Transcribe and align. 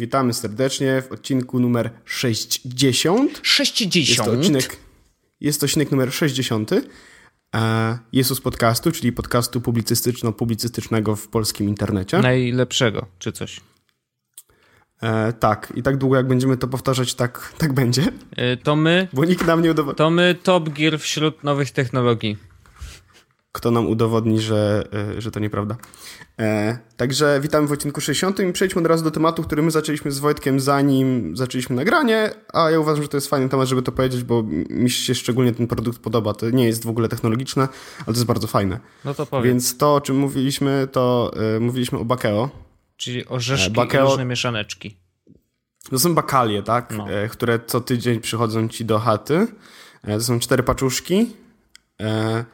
Witamy 0.00 0.34
serdecznie 0.34 1.02
w 1.02 1.12
odcinku 1.12 1.60
numer 1.60 1.90
60. 2.04 3.40
60. 3.42 4.08
Jest 4.08 4.24
to 4.24 4.30
odcinek, 4.32 4.76
jest 5.40 5.60
to 5.60 5.66
odcinek 5.66 5.90
numer 5.90 6.12
60. 6.12 6.70
E, 7.54 7.98
Jezus 8.12 8.40
Podcastu, 8.40 8.92
czyli 8.92 9.12
podcastu 9.12 9.60
publicystyczno-publicystycznego 9.60 11.16
w 11.16 11.28
polskim 11.28 11.68
internecie. 11.68 12.18
Najlepszego, 12.18 13.06
czy 13.18 13.32
coś. 13.32 13.60
E, 15.02 15.32
tak, 15.32 15.72
i 15.76 15.82
tak 15.82 15.96
długo 15.96 16.16
jak 16.16 16.28
będziemy 16.28 16.56
to 16.56 16.68
powtarzać, 16.68 17.14
tak, 17.14 17.54
tak 17.58 17.72
będzie. 17.72 18.02
E, 18.36 18.56
to 18.56 18.76
my. 18.76 19.08
Bo 19.12 19.24
nikt 19.24 19.46
nam 19.46 19.62
nie 19.62 19.70
udowodni. 19.70 19.98
To 19.98 20.10
my 20.10 20.34
top 20.42 20.68
gear 20.68 21.00
wśród 21.00 21.44
nowych 21.44 21.70
technologii. 21.70 22.49
Kto 23.52 23.70
nam 23.70 23.86
udowodni, 23.86 24.40
że, 24.40 24.88
e, 25.16 25.20
że 25.20 25.30
to 25.30 25.40
nieprawda. 25.40 25.76
E, 26.38 26.78
także 26.96 27.40
witamy 27.42 27.66
w 27.66 27.72
odcinku 27.72 28.00
60 28.00 28.40
i 28.40 28.52
przejdźmy 28.52 28.80
od 28.80 28.86
razu 28.86 29.04
do 29.04 29.10
tematu, 29.10 29.42
który 29.42 29.62
my 29.62 29.70
zaczęliśmy 29.70 30.12
z 30.12 30.18
Wojtkiem 30.18 30.60
zanim 30.60 31.36
zaczęliśmy 31.36 31.76
nagranie, 31.76 32.30
a 32.52 32.70
ja 32.70 32.80
uważam, 32.80 33.02
że 33.02 33.08
to 33.08 33.16
jest 33.16 33.30
fajny 33.30 33.48
temat, 33.48 33.68
żeby 33.68 33.82
to 33.82 33.92
powiedzieć, 33.92 34.22
bo 34.22 34.42
mi 34.70 34.90
się 34.90 35.14
szczególnie 35.14 35.52
ten 35.52 35.66
produkt 35.66 35.98
podoba. 35.98 36.34
To 36.34 36.50
nie 36.50 36.64
jest 36.64 36.84
w 36.84 36.88
ogóle 36.88 37.08
technologiczne, 37.08 37.62
ale 37.96 38.04
to 38.04 38.12
jest 38.12 38.24
bardzo 38.24 38.46
fajne. 38.46 38.80
No 39.04 39.14
to 39.14 39.26
powiem. 39.26 39.44
Więc 39.44 39.76
to, 39.76 39.94
o 39.94 40.00
czym 40.00 40.16
mówiliśmy, 40.16 40.88
to 40.92 41.32
e, 41.56 41.60
mówiliśmy 41.60 41.98
o 41.98 42.04
Bakeo. 42.04 42.50
Czyli 42.96 43.26
orzeszki 43.26 43.70
Bakeo... 43.70 44.06
i 44.06 44.10
różne 44.10 44.24
mieszaneczki. 44.24 44.96
To 45.90 45.98
są 45.98 46.14
bakalie, 46.14 46.62
tak? 46.62 46.94
No. 46.96 47.10
E, 47.10 47.28
które 47.28 47.60
co 47.66 47.80
tydzień 47.80 48.20
przychodzą 48.20 48.68
ci 48.68 48.84
do 48.84 48.98
chaty. 48.98 49.46
E, 50.02 50.18
to 50.18 50.20
są 50.20 50.40
cztery 50.40 50.62
paczuszki. 50.62 51.26
E, 52.00 52.44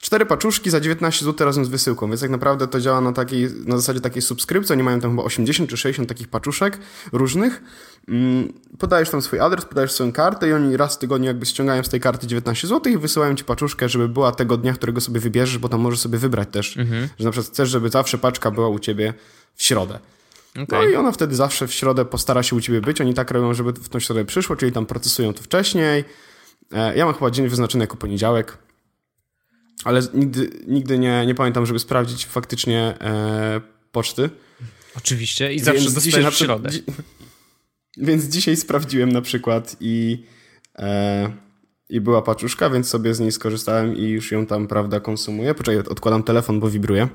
Cztery 0.00 0.26
paczuszki 0.26 0.70
za 0.70 0.80
19 0.80 1.24
zł 1.24 1.46
razem 1.46 1.64
z 1.64 1.68
wysyłką, 1.68 2.08
więc 2.08 2.20
tak 2.20 2.30
naprawdę 2.30 2.68
to 2.68 2.80
działa 2.80 3.00
na, 3.00 3.12
takiej, 3.12 3.48
na 3.66 3.76
zasadzie 3.76 4.00
takiej 4.00 4.22
subskrypcji. 4.22 4.72
Oni 4.72 4.82
mają 4.82 5.00
tam 5.00 5.10
chyba 5.10 5.22
80 5.22 5.70
czy 5.70 5.76
60 5.76 6.08
takich 6.08 6.28
paczuszek 6.28 6.78
różnych. 7.12 7.62
Mm, 8.08 8.52
podajesz 8.78 9.10
tam 9.10 9.22
swój 9.22 9.40
adres, 9.40 9.64
podajesz 9.64 9.92
swoją 9.92 10.12
kartę 10.12 10.48
i 10.48 10.52
oni 10.52 10.76
raz 10.76 10.96
w 10.96 10.98
tygodniu 10.98 11.26
jakby 11.26 11.46
ściągają 11.46 11.82
z 11.82 11.88
tej 11.88 12.00
karty 12.00 12.26
19 12.26 12.68
zł 12.68 12.92
i 12.92 12.98
wysyłają 12.98 13.34
ci 13.34 13.44
paczuszkę, 13.44 13.88
żeby 13.88 14.08
była 14.08 14.32
tego 14.32 14.56
dnia, 14.56 14.72
którego 14.72 15.00
sobie 15.00 15.20
wybierzesz, 15.20 15.58
bo 15.58 15.68
tam 15.68 15.80
możesz 15.80 16.00
sobie 16.00 16.18
wybrać 16.18 16.48
też, 16.52 16.76
mhm. 16.76 17.08
że 17.18 17.24
na 17.24 17.30
przykład 17.30 17.52
chcesz, 17.52 17.68
żeby 17.68 17.88
zawsze 17.88 18.18
paczka 18.18 18.50
była 18.50 18.68
u 18.68 18.78
ciebie 18.78 19.14
w 19.54 19.62
środę. 19.62 19.98
Okay. 20.52 20.66
No 20.70 20.82
i 20.82 20.96
ona 20.96 21.12
wtedy 21.12 21.34
zawsze 21.34 21.66
w 21.66 21.72
środę 21.72 22.04
postara 22.04 22.42
się 22.42 22.56
u 22.56 22.60
ciebie 22.60 22.80
być. 22.80 23.00
Oni 23.00 23.14
tak 23.14 23.30
robią, 23.30 23.54
żeby 23.54 23.72
w 23.72 23.88
tą 23.88 23.98
środę 23.98 24.24
przyszło, 24.24 24.56
czyli 24.56 24.72
tam 24.72 24.86
procesują 24.86 25.34
to 25.34 25.42
wcześniej. 25.42 26.04
E, 26.72 26.96
ja 26.96 27.04
mam 27.04 27.14
chyba 27.14 27.30
dzień 27.30 27.48
wyznaczony 27.48 27.84
jako 27.84 27.96
poniedziałek 27.96 28.58
ale 29.84 30.00
nigdy, 30.14 30.50
nigdy 30.66 30.98
nie, 30.98 31.26
nie 31.26 31.34
pamiętam, 31.34 31.66
żeby 31.66 31.78
sprawdzić 31.78 32.26
faktycznie 32.26 32.94
e, 33.00 33.60
poczty. 33.92 34.30
Oczywiście 34.96 35.54
i 35.54 35.58
zawsze 35.58 35.80
więc 35.80 35.94
dostajesz 35.94 36.34
w 36.34 36.38
środę. 36.38 36.70
Dzi 36.70 36.82
więc 37.96 38.24
dzisiaj 38.24 38.56
sprawdziłem 38.56 39.12
na 39.12 39.22
przykład 39.22 39.76
i, 39.80 40.24
e, 40.78 41.30
i 41.88 42.00
była 42.00 42.22
paczuszka, 42.22 42.70
więc 42.70 42.88
sobie 42.88 43.14
z 43.14 43.20
niej 43.20 43.32
skorzystałem 43.32 43.96
i 43.96 44.02
już 44.02 44.32
ją 44.32 44.46
tam, 44.46 44.68
prawda, 44.68 45.00
konsumuję. 45.00 45.54
Poczekaj, 45.54 45.78
odkładam 45.78 46.22
telefon, 46.22 46.60
bo 46.60 46.70
wibruje. 46.70 47.08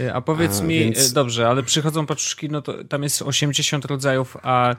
E, 0.00 0.14
a 0.14 0.20
powiedz 0.20 0.60
a, 0.60 0.64
mi, 0.64 0.78
więc... 0.78 1.10
E, 1.10 1.14
dobrze, 1.14 1.48
ale 1.48 1.62
przychodzą 1.62 2.06
paczuszki, 2.06 2.48
no 2.48 2.62
to 2.62 2.84
tam 2.84 3.02
jest 3.02 3.22
80 3.22 3.84
rodzajów, 3.84 4.36
a 4.42 4.70
e, 4.70 4.76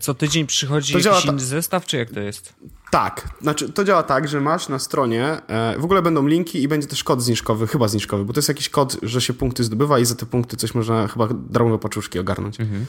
co 0.00 0.14
tydzień 0.14 0.46
przychodzi 0.46 0.92
to 0.92 0.98
jakiś 0.98 1.24
inny 1.24 1.40
zestaw, 1.40 1.86
czy 1.86 1.96
jak 1.96 2.10
to 2.10 2.20
jest? 2.20 2.54
Tak, 2.90 3.28
znaczy 3.40 3.72
to 3.72 3.84
działa 3.84 4.02
tak, 4.02 4.28
że 4.28 4.40
masz 4.40 4.68
na 4.68 4.78
stronie, 4.78 5.24
e, 5.24 5.78
w 5.78 5.84
ogóle 5.84 6.02
będą 6.02 6.26
linki 6.26 6.62
i 6.62 6.68
będzie 6.68 6.88
też 6.88 7.04
kod 7.04 7.22
zniżkowy, 7.22 7.66
chyba 7.66 7.88
zniżkowy, 7.88 8.24
bo 8.24 8.32
to 8.32 8.38
jest 8.38 8.48
jakiś 8.48 8.68
kod, 8.68 8.96
że 9.02 9.20
się 9.20 9.34
punkty 9.34 9.64
zdobywa 9.64 9.98
i 9.98 10.04
za 10.04 10.14
te 10.14 10.26
punkty 10.26 10.56
coś 10.56 10.74
można 10.74 11.08
chyba 11.08 11.28
darmowe 11.32 11.78
paczuszki 11.78 12.18
ogarnąć. 12.18 12.60
Mhm. 12.60 12.86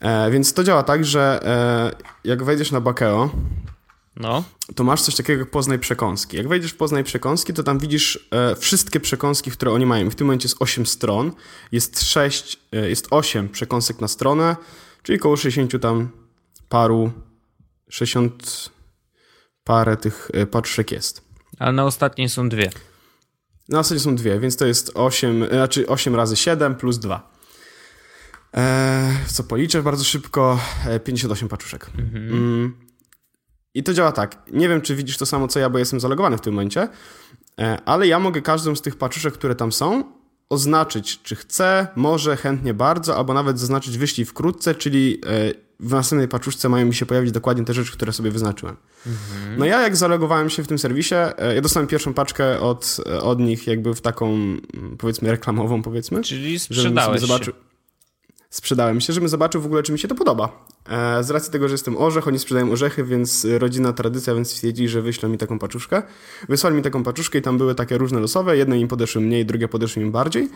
E, 0.00 0.30
więc 0.30 0.52
to 0.52 0.64
działa 0.64 0.82
tak, 0.82 1.04
że 1.04 1.40
e, 1.44 2.28
jak 2.28 2.44
wejdziesz 2.44 2.70
na 2.70 2.80
Bakeo, 2.80 3.30
no. 4.16 4.44
to 4.74 4.84
masz 4.84 5.02
coś 5.02 5.14
takiego 5.14 5.40
jak 5.40 5.50
Poznaj 5.50 5.78
Przekąski. 5.78 6.36
Jak 6.36 6.48
wejdziesz 6.48 6.72
w 6.72 6.76
Poznaj 6.76 7.04
Przekąski, 7.04 7.52
to 7.52 7.62
tam 7.62 7.78
widzisz 7.78 8.28
e, 8.30 8.56
wszystkie 8.56 9.00
przekąski, 9.00 9.50
które 9.50 9.72
oni 9.72 9.86
mają. 9.86 10.10
W 10.10 10.14
tym 10.14 10.26
momencie 10.26 10.46
jest 10.46 10.56
8 10.60 10.86
stron, 10.86 11.32
jest 11.72 12.02
6, 12.02 12.58
e, 12.72 12.88
jest 12.88 13.06
8 13.10 13.48
przekąsek 13.48 14.00
na 14.00 14.08
stronę, 14.08 14.56
czyli 15.02 15.18
około 15.18 15.36
60 15.36 15.82
tam 15.82 16.08
paru, 16.68 17.12
60 17.88 18.70
parę 19.64 19.96
tych 19.96 20.30
e, 20.34 20.46
paczek 20.46 20.92
jest. 20.92 21.22
Ale 21.58 21.72
na 21.72 21.84
ostatniej 21.84 22.28
są 22.28 22.48
dwie. 22.48 22.70
Na 23.68 23.78
ostatniej 23.78 24.00
są 24.00 24.16
dwie, 24.16 24.40
więc 24.40 24.56
to 24.56 24.66
jest 24.66 24.90
8, 24.94 25.42
e, 25.42 25.48
znaczy 25.48 25.86
8 25.86 26.14
razy 26.14 26.36
7 26.36 26.74
plus 26.74 26.98
2. 26.98 27.32
Eee, 28.52 29.16
co 29.26 29.44
policzę 29.44 29.82
bardzo 29.82 30.04
szybko, 30.04 30.58
58 31.04 31.46
e, 31.46 31.48
paczuszek. 31.48 31.90
Mhm. 31.98 32.28
Mm. 32.28 32.76
I 33.74 33.82
to 33.82 33.94
działa 33.94 34.12
tak. 34.12 34.42
Nie 34.52 34.68
wiem, 34.68 34.80
czy 34.80 34.96
widzisz 34.96 35.16
to 35.16 35.26
samo 35.26 35.48
co 35.48 35.58
ja, 35.58 35.70
bo 35.70 35.78
jestem 35.78 36.00
zalogowany 36.00 36.38
w 36.38 36.40
tym 36.40 36.54
momencie, 36.54 36.88
ale 37.84 38.06
ja 38.06 38.18
mogę 38.18 38.42
każdą 38.42 38.76
z 38.76 38.82
tych 38.82 38.96
paczuszek, 38.96 39.34
które 39.34 39.54
tam 39.54 39.72
są, 39.72 40.04
oznaczyć, 40.52 41.22
czy 41.22 41.36
chcę, 41.36 41.86
może, 41.96 42.36
chętnie 42.36 42.74
bardzo, 42.74 43.16
albo 43.16 43.34
nawet 43.34 43.58
zaznaczyć 43.58 43.98
wyślij 43.98 44.24
wkrótce, 44.24 44.74
czyli 44.74 45.20
w 45.82 45.90
następnej 45.90 46.28
paczuszce 46.28 46.68
mają 46.68 46.86
mi 46.86 46.94
się 46.94 47.06
pojawić 47.06 47.32
dokładnie 47.32 47.64
te 47.64 47.74
rzeczy, 47.74 47.92
które 47.92 48.12
sobie 48.12 48.30
wyznaczyłem. 48.30 48.76
Mhm. 49.06 49.58
No 49.58 49.64
ja 49.64 49.82
jak 49.82 49.96
zalogowałem 49.96 50.50
się 50.50 50.62
w 50.62 50.68
tym 50.68 50.78
serwisie, 50.78 51.14
e, 51.38 51.54
ja 51.54 51.60
dostałem 51.60 51.86
pierwszą 51.86 52.14
paczkę 52.14 52.60
od, 52.60 52.96
e, 53.06 53.20
od 53.20 53.40
nich 53.40 53.66
jakby 53.66 53.94
w 53.94 54.00
taką 54.00 54.26
mm, 54.26 54.96
powiedzmy 54.98 55.30
reklamową 55.30 55.82
powiedzmy. 55.82 56.22
Czyli 56.22 56.58
sprzedałeś 56.58 57.20
zobaczył... 57.20 57.54
Sprzedałem 58.52 59.00
się, 59.00 59.12
żebym 59.12 59.28
zobaczył 59.28 59.60
w 59.60 59.66
ogóle, 59.66 59.82
czy 59.82 59.92
mi 59.92 59.98
się 59.98 60.08
to 60.08 60.14
podoba. 60.14 60.66
E, 60.88 61.24
z 61.24 61.30
racji 61.30 61.52
tego, 61.52 61.68
że 61.68 61.74
jestem 61.74 61.96
orzech, 61.96 62.28
oni 62.28 62.38
sprzedają 62.38 62.72
orzechy, 62.72 63.04
więc 63.04 63.46
rodzina 63.58 63.92
tradycja, 63.92 64.34
więc 64.34 64.50
stwierdzili, 64.50 64.88
że 64.88 65.02
wyślą 65.02 65.28
mi 65.28 65.38
taką 65.38 65.58
paczuszkę. 65.58 66.02
Wysłali 66.48 66.76
mi 66.76 66.82
taką 66.82 67.02
paczuszkę 67.02 67.38
i 67.38 67.42
tam 67.42 67.58
były 67.58 67.74
takie 67.74 67.98
różne 67.98 68.20
losowe. 68.20 68.56
Jedne 68.56 68.78
im 68.78 68.88
podeszły 68.88 69.22
mniej, 69.22 69.46
drugie 69.46 69.68
podeszły 69.68 70.02
im 70.02 70.12
bardziej. 70.12 70.50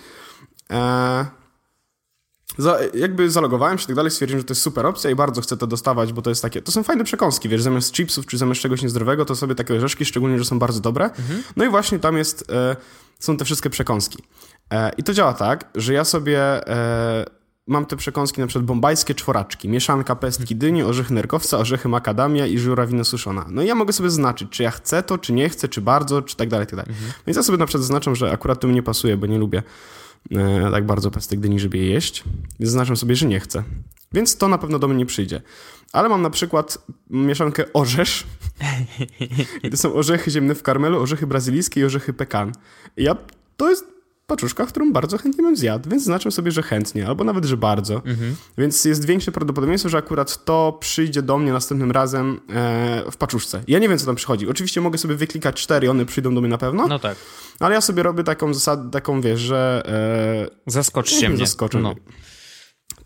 Za, 2.59 2.79
jakby 2.95 3.31
zalogowałem 3.31 3.79
się 3.79 3.85
i 3.85 3.87
tak 3.87 3.97
dalej, 3.97 4.11
stwierdziłem, 4.11 4.41
że 4.41 4.45
to 4.45 4.53
jest 4.53 4.63
super 4.63 4.87
opcja 4.87 5.11
i 5.11 5.15
bardzo 5.15 5.41
chcę 5.41 5.57
to 5.57 5.67
dostawać, 5.67 6.13
bo 6.13 6.23
to 6.23 6.31
jest 6.31 6.43
takie, 6.43 6.63
to 6.63 6.73
są 6.73 6.83
fajne 6.83 7.05
przekąski, 7.05 7.49
wiesz, 7.49 7.63
zamiast 7.63 7.93
chipsów 7.93 8.27
czy 8.27 8.39
zamiast 8.39 8.61
czegoś 8.61 8.83
niezdrowego, 8.83 9.25
to 9.25 9.37
sobie 9.37 9.55
takie 9.55 9.75
orzeszki, 9.75 10.05
szczególnie, 10.05 10.39
że 10.39 10.45
są 10.45 10.59
bardzo 10.59 10.81
dobre. 10.81 11.05
Mhm. 11.05 11.43
No 11.57 11.65
i 11.65 11.69
właśnie 11.69 11.99
tam 11.99 12.17
jest, 12.17 12.51
e, 12.51 12.77
są 13.19 13.37
te 13.37 13.45
wszystkie 13.45 13.71
przekąski. 13.71 14.23
E, 14.71 14.93
I 14.97 15.03
to 15.03 15.15
działa 15.15 15.35
tak, 15.35 15.71
że 15.75 15.93
ja 15.93 16.05
sobie 16.05 16.41
e, 16.69 17.37
mam 17.67 17.87
te 17.87 17.97
przekąski, 17.97 18.41
na 18.41 18.47
przykład 18.47 18.65
bombajskie 18.65 19.15
czworaczki, 19.15 19.69
mieszanka 19.69 20.17
pestki 20.17 20.57
dyni, 20.57 20.83
orzechy 20.83 21.15
nerkowca, 21.15 21.59
orzechy 21.59 21.89
makadamia 21.89 22.47
i 22.47 22.59
żurawina 22.59 23.05
suszona. 23.05 23.47
No 23.51 23.63
i 23.63 23.67
ja 23.67 23.75
mogę 23.75 23.93
sobie 23.93 24.11
zaznaczyć, 24.11 24.49
czy 24.51 24.63
ja 24.63 24.71
chcę 24.71 25.03
to, 25.03 25.19
czy 25.19 25.33
nie 25.33 25.49
chcę, 25.49 25.69
czy 25.69 25.81
bardzo, 25.81 26.23
czy 26.23 26.37
tak 26.37 26.49
dalej, 26.49 26.67
tak 26.67 26.77
dalej. 26.77 26.93
Mhm. 26.93 27.13
Więc 27.27 27.37
ja 27.37 27.43
sobie 27.43 27.59
na 27.59 27.67
przykład 27.67 27.83
zaznaczam, 27.83 28.17
że 28.17 28.31
akurat 28.31 28.61
to 28.61 28.69
mi 28.69 28.75
nie 28.75 28.83
pasuje, 28.83 29.17
bo 29.17 29.27
nie 29.27 29.39
lubię 29.39 29.63
e, 30.31 30.71
tak 30.71 30.87
bardzo 30.87 31.11
pestek 31.11 31.41
dyni, 31.41 31.61
żeby 31.61 31.79
je 31.79 31.87
jeść. 31.87 32.25
Więc 32.61 32.71
zaznaczam 32.71 32.97
sobie, 32.97 33.17
że 33.17 33.27
nie 33.27 33.41
chcę. 33.41 33.63
Więc 34.13 34.37
to 34.37 34.49
na 34.49 34.59
pewno 34.59 34.79
do 34.79 34.89
mnie 34.89 34.97
nie 34.97 35.07
przyjdzie. 35.07 35.43
Ale 35.93 36.09
mam 36.09 36.23
na 36.23 36.31
przykład 36.31 36.79
mieszankę 37.11 37.65
orzesz. 37.73 38.25
To 39.71 39.77
są 39.77 39.95
orzechy 39.95 40.31
ziemne 40.31 40.55
w 40.55 40.63
karmelu, 40.63 41.01
orzechy 41.01 41.27
brazylijskie 41.27 41.81
i 41.81 41.85
orzechy 41.85 42.13
pekan. 42.13 42.53
I 42.97 43.05
ja, 43.05 43.17
to 43.57 43.71
jest 43.71 43.96
paczuszka, 44.27 44.67
którą 44.67 44.93
bardzo 44.93 45.19
chętnie 45.19 45.45
bym 45.45 45.57
zjadł, 45.57 45.91
więc 45.91 46.05
znaczę 46.05 46.31
sobie, 46.31 46.51
że 46.51 46.63
chętnie, 46.63 47.07
albo 47.07 47.25
nawet, 47.25 47.45
że 47.45 47.57
bardzo. 47.57 47.95
Mhm. 47.95 48.37
Więc 48.59 48.85
jest 48.85 49.07
większe 49.07 49.33
prawdopodobieństwo, 49.33 49.89
że 49.89 49.99
akurat 49.99 50.45
to 50.45 50.77
przyjdzie 50.81 51.23
do 51.23 51.39
mnie 51.39 51.53
następnym 51.53 51.91
razem 51.91 52.41
e, 52.51 53.11
w 53.11 53.17
paczuszce. 53.17 53.63
Ja 53.69 53.79
nie 53.79 53.89
wiem, 53.89 53.99
co 53.99 54.07
tam 54.07 54.17
przychodzi. 54.17 54.49
Oczywiście 54.49 54.81
mogę 54.81 54.99
sobie 54.99 55.15
wyklikać 55.15 55.63
cztery, 55.63 55.91
one 55.91 56.07
przyjdą 56.07 56.35
do 56.35 56.41
mnie 56.41 56.51
na 56.51 56.59
pewno. 56.59 56.87
No 56.87 56.99
tak. 56.99 57.17
Ale 57.61 57.75
ja 57.75 57.81
sobie 57.81 58.03
robię 58.03 58.25
taką 58.25 58.55
zasadę, 58.55 58.91
taką 58.91 59.21
wiesz, 59.21 59.41
że... 59.41 59.83
E, 60.67 60.71
Zaskoczcie 60.71 61.29
mnie. 61.29 61.39
Zaskoczę. 61.39 61.81
No. 61.81 61.95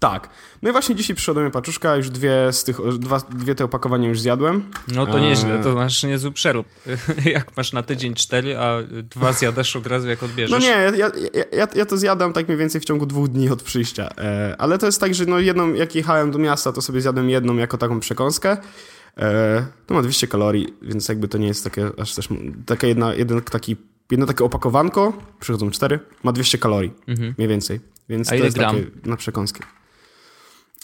Tak. 0.00 0.28
No 0.62 0.68
i 0.70 0.72
właśnie 0.72 0.94
dzisiaj 0.94 1.16
przyszła 1.16 1.34
do 1.34 1.40
mnie 1.40 1.50
paczuszka, 1.50 1.96
już 1.96 2.10
dwie 2.10 2.52
z 2.52 2.64
tych, 2.64 2.98
dwa, 2.98 3.18
dwie 3.18 3.54
te 3.54 3.64
opakowania 3.64 4.08
już 4.08 4.20
zjadłem. 4.20 4.70
No 4.88 5.06
to 5.06 5.18
nieźle, 5.18 5.58
to 5.62 5.74
masz 5.74 6.02
niezły 6.02 6.32
przerób. 6.32 6.66
jak 7.24 7.56
masz 7.56 7.72
na 7.72 7.82
tydzień 7.82 8.14
cztery, 8.14 8.58
a 8.58 8.78
dwa 9.02 9.32
zjadasz 9.32 9.76
od 9.76 9.86
razu 9.86 10.08
jak 10.08 10.22
odbierzesz. 10.22 10.50
No 10.50 10.58
nie, 10.58 10.68
ja, 10.68 10.90
ja, 10.90 11.10
ja, 11.52 11.66
ja 11.74 11.86
to 11.86 11.96
zjadam 11.96 12.32
tak 12.32 12.48
mniej 12.48 12.58
więcej 12.58 12.80
w 12.80 12.84
ciągu 12.84 13.06
dwóch 13.06 13.28
dni 13.28 13.50
od 13.50 13.62
przyjścia. 13.62 14.08
E, 14.18 14.56
ale 14.58 14.78
to 14.78 14.86
jest 14.86 15.00
tak, 15.00 15.14
że 15.14 15.26
no 15.26 15.38
jedną, 15.38 15.74
jak 15.74 15.94
jechałem 15.94 16.30
do 16.30 16.38
miasta, 16.38 16.72
to 16.72 16.82
sobie 16.82 17.00
zjadłem 17.00 17.30
jedną 17.30 17.56
jako 17.56 17.78
taką 17.78 18.00
przekąskę. 18.00 18.56
E, 19.16 19.66
to 19.86 19.94
ma 19.94 20.02
200 20.02 20.26
kalorii, 20.26 20.74
więc 20.82 21.08
jakby 21.08 21.28
to 21.28 21.38
nie 21.38 21.46
jest 21.46 21.64
takie 21.64 21.90
aż 21.98 22.14
też, 22.14 22.28
taka 22.66 22.86
jedna, 22.86 23.14
jeden 23.14 23.40
taki 23.40 23.76
jedno 24.10 24.26
takie 24.26 24.44
opakowanko, 24.44 25.12
przychodzą 25.40 25.70
cztery, 25.70 25.98
ma 26.22 26.32
200 26.32 26.58
kalorii, 26.58 26.92
mhm. 27.08 27.34
mniej 27.38 27.48
więcej. 27.48 27.80
Więc 28.08 28.28
A 28.28 28.30
to 28.30 28.44
jest 28.44 28.56
gram? 28.56 28.76
takie 28.76 28.90
na 29.04 29.16
przekąskę. 29.16 29.79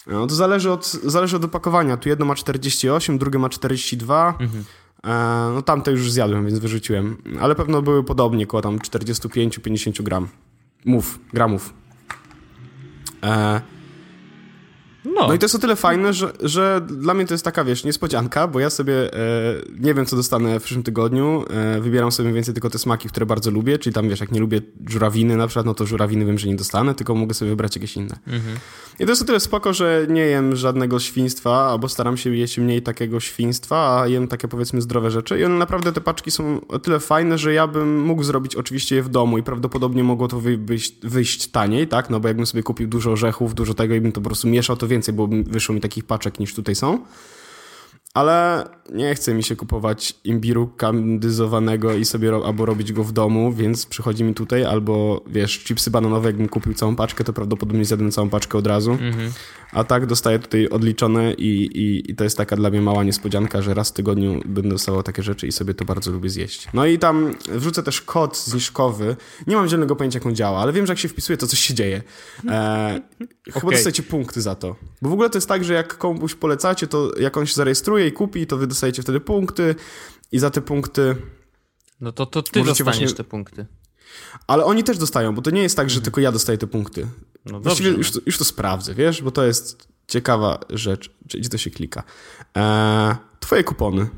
No 0.07 0.27
to 0.27 0.35
zależy 0.35 0.71
od, 0.71 0.85
zależy 0.85 1.35
od 1.35 1.45
opakowania. 1.45 1.97
Tu 1.97 2.09
jedno 2.09 2.25
ma 2.25 2.35
48, 2.35 3.17
drugie 3.17 3.39
ma 3.39 3.49
42. 3.49 4.35
Mhm. 4.39 4.63
E, 5.03 5.51
no 5.53 5.61
tamte 5.61 5.91
już 5.91 6.11
zjadłem, 6.11 6.45
więc 6.45 6.59
wyrzuciłem. 6.59 7.17
Ale 7.41 7.55
pewno 7.55 7.81
były 7.81 8.03
podobnie, 8.03 8.45
koło 8.47 8.61
tam 8.61 8.77
45-50 8.79 10.03
gram. 10.03 10.27
Mów, 10.85 11.19
gramów. 11.33 11.73
E, 13.23 13.61
No. 15.15 15.27
no 15.27 15.33
i 15.33 15.39
to 15.39 15.45
jest 15.45 15.55
o 15.55 15.59
tyle 15.59 15.75
fajne, 15.75 16.13
że, 16.13 16.33
że 16.41 16.81
dla 16.87 17.13
mnie 17.13 17.25
to 17.25 17.33
jest 17.33 17.43
taka, 17.45 17.63
wiesz, 17.63 17.83
niespodzianka, 17.83 18.47
bo 18.47 18.59
ja 18.59 18.69
sobie 18.69 19.13
e, 19.13 19.17
nie 19.79 19.93
wiem, 19.93 20.05
co 20.05 20.15
dostanę 20.15 20.59
w 20.59 20.63
przyszłym 20.63 20.83
tygodniu. 20.83 21.45
E, 21.49 21.81
wybieram 21.81 22.11
sobie 22.11 22.33
więcej 22.33 22.53
tylko 22.53 22.69
te 22.69 22.79
smaki, 22.79 23.09
które 23.09 23.25
bardzo 23.25 23.51
lubię, 23.51 23.77
czyli 23.77 23.93
tam, 23.93 24.09
wiesz, 24.09 24.19
jak 24.19 24.31
nie 24.31 24.39
lubię 24.39 24.61
żurawiny 24.87 25.37
na 25.37 25.47
przykład, 25.47 25.65
no 25.65 25.73
to 25.73 25.85
żurawiny 25.85 26.25
wiem, 26.25 26.37
że 26.37 26.47
nie 26.47 26.55
dostanę, 26.55 26.95
tylko 26.95 27.15
mogę 27.15 27.33
sobie 27.33 27.51
wybrać 27.51 27.75
jakieś 27.75 27.95
inne. 27.95 28.17
Mhm. 28.27 28.57
I 28.99 29.05
to 29.05 29.11
jest 29.11 29.21
o 29.21 29.25
tyle 29.25 29.39
spoko, 29.39 29.73
że 29.73 30.05
nie 30.09 30.21
jem 30.21 30.55
żadnego 30.55 30.99
świństwa, 30.99 31.69
albo 31.71 31.89
staram 31.89 32.17
się 32.17 32.35
jeść 32.35 32.57
mniej 32.57 32.81
takiego 32.81 33.19
świństwa, 33.19 34.01
a 34.01 34.07
jem 34.07 34.27
takie, 34.27 34.47
powiedzmy, 34.47 34.81
zdrowe 34.81 35.11
rzeczy. 35.11 35.39
I 35.39 35.43
one 35.43 35.55
naprawdę, 35.55 35.93
te 35.93 36.01
paczki 36.01 36.31
są 36.31 36.61
o 36.67 36.79
tyle 36.79 36.99
fajne, 36.99 37.37
że 37.37 37.53
ja 37.53 37.67
bym 37.67 38.01
mógł 38.01 38.23
zrobić 38.23 38.55
oczywiście 38.55 38.95
je 38.95 39.03
w 39.03 39.09
domu 39.09 39.37
i 39.37 39.43
prawdopodobnie 39.43 40.03
mogło 40.03 40.27
to 40.27 40.39
wyjść, 40.39 40.95
wyjść 41.03 41.47
taniej, 41.47 41.87
tak? 41.87 42.09
No 42.09 42.19
bo 42.19 42.27
jakbym 42.27 42.45
sobie 42.45 42.63
kupił 42.63 42.87
dużo 42.87 43.11
orzechów, 43.11 43.55
dużo 43.55 43.73
tego 43.73 43.95
i 43.95 44.01
bym 44.01 44.11
to 44.11 44.21
po 44.21 44.29
prostu 44.29 44.47
mieszał, 44.47 44.77
to 44.77 44.87
więcej, 44.97 45.13
bo 45.13 45.27
wyszło 45.27 45.75
mi 45.75 45.81
takich 45.81 46.05
paczek 46.05 46.39
niż 46.39 46.53
tutaj 46.53 46.75
są 46.75 46.99
ale 48.17 48.65
nie 48.93 49.15
chce 49.15 49.33
mi 49.33 49.43
się 49.43 49.55
kupować 49.55 50.13
imbiru 50.23 50.67
kandyzowanego 50.67 51.93
i 51.93 52.05
sobie 52.05 52.31
ro 52.31 52.43
albo 52.45 52.65
robić 52.65 52.93
go 52.93 53.03
w 53.03 53.11
domu, 53.11 53.53
więc 53.53 53.85
przychodzi 53.85 54.23
mi 54.23 54.33
tutaj, 54.33 54.65
albo 54.65 55.23
wiesz, 55.27 55.59
chipsy 55.63 55.91
bananowe, 55.91 56.29
jakbym 56.29 56.49
kupił 56.49 56.73
całą 56.73 56.95
paczkę, 56.95 57.23
to 57.23 57.33
prawdopodobnie 57.33 57.85
zjadłem 57.85 58.11
całą 58.11 58.29
paczkę 58.29 58.57
od 58.57 58.67
razu, 58.67 58.91
mm 58.91 59.13
-hmm. 59.13 59.29
a 59.71 59.83
tak 59.83 60.05
dostaję 60.05 60.39
tutaj 60.39 60.69
odliczone 60.69 61.33
i, 61.33 61.65
i, 61.65 62.11
i, 62.11 62.15
to 62.15 62.23
jest 62.23 62.37
taka 62.37 62.55
dla 62.55 62.69
mnie 62.69 62.81
mała 62.81 63.03
niespodzianka, 63.03 63.61
że 63.61 63.73
raz 63.73 63.89
w 63.89 63.93
tygodniu 63.93 64.41
będę 64.45 64.69
dostawał 64.69 65.03
takie 65.03 65.23
rzeczy 65.23 65.47
i 65.47 65.51
sobie 65.51 65.73
to 65.73 65.85
bardzo 65.85 66.11
lubię 66.11 66.29
zjeść. 66.29 66.67
No 66.73 66.85
i 66.85 66.99
tam 66.99 67.35
wrzucę 67.49 67.83
też 67.83 68.01
kod 68.01 68.37
zniżkowy, 68.37 69.15
nie 69.47 69.55
mam 69.55 69.67
zielonego 69.67 69.95
pojęcia 69.95 70.19
jak 70.19 70.25
on 70.25 70.35
działa, 70.35 70.59
ale 70.59 70.73
wiem, 70.73 70.85
że 70.85 70.91
jak 70.91 70.99
się 70.99 71.07
wpisuje, 71.07 71.37
to 71.37 71.47
coś 71.47 71.59
się 71.59 71.73
dzieje. 71.73 72.01
E, 72.47 73.01
okay. 73.49 73.59
Chyba 73.61 73.71
dostajecie 73.71 74.03
punkty 74.03 74.41
za 74.41 74.55
to, 74.55 74.75
bo 75.01 75.09
w 75.09 75.13
ogóle 75.13 75.29
to 75.29 75.37
jest 75.37 75.47
tak, 75.47 75.63
że 75.63 75.73
jak 75.73 75.97
komuś 75.97 76.35
polecacie, 76.35 76.87
to 76.87 77.11
jak 77.19 77.37
on 77.37 77.45
się 77.45 77.53
zarejestruje 77.53 78.06
i 78.07 78.11
kupi, 78.11 78.47
to 78.47 78.57
wy 78.57 78.67
dostajecie 78.67 79.01
wtedy 79.01 79.19
punkty 79.19 79.75
i 80.31 80.39
za 80.39 80.49
te 80.49 80.61
punkty... 80.61 81.15
No 82.01 82.11
to, 82.11 82.25
to 82.25 82.43
ty 82.43 82.63
dostaniesz 82.63 82.83
właśnie... 82.83 83.07
te 83.07 83.23
punkty. 83.23 83.65
Ale 84.47 84.65
oni 84.65 84.83
też 84.83 84.97
dostają, 84.97 85.35
bo 85.35 85.41
to 85.41 85.51
nie 85.51 85.61
jest 85.61 85.75
tak, 85.75 85.89
że 85.89 85.93
mhm. 85.93 86.03
tylko 86.03 86.21
ja 86.21 86.31
dostaję 86.31 86.57
te 86.57 86.67
punkty. 86.67 87.07
No 87.45 87.59
Właściwie 87.59 87.89
dobrze, 87.89 87.97
już, 87.97 88.11
to, 88.11 88.19
już 88.25 88.37
to 88.37 88.45
sprawdzę, 88.45 88.93
wiesz, 88.93 89.21
bo 89.21 89.31
to 89.31 89.45
jest 89.45 89.87
ciekawa 90.07 90.59
rzecz, 90.69 91.11
gdzie 91.25 91.49
to 91.49 91.57
się 91.57 91.69
klika. 91.69 92.03
Eee, 92.55 93.15
twoje 93.39 93.63
kupony. 93.63 94.09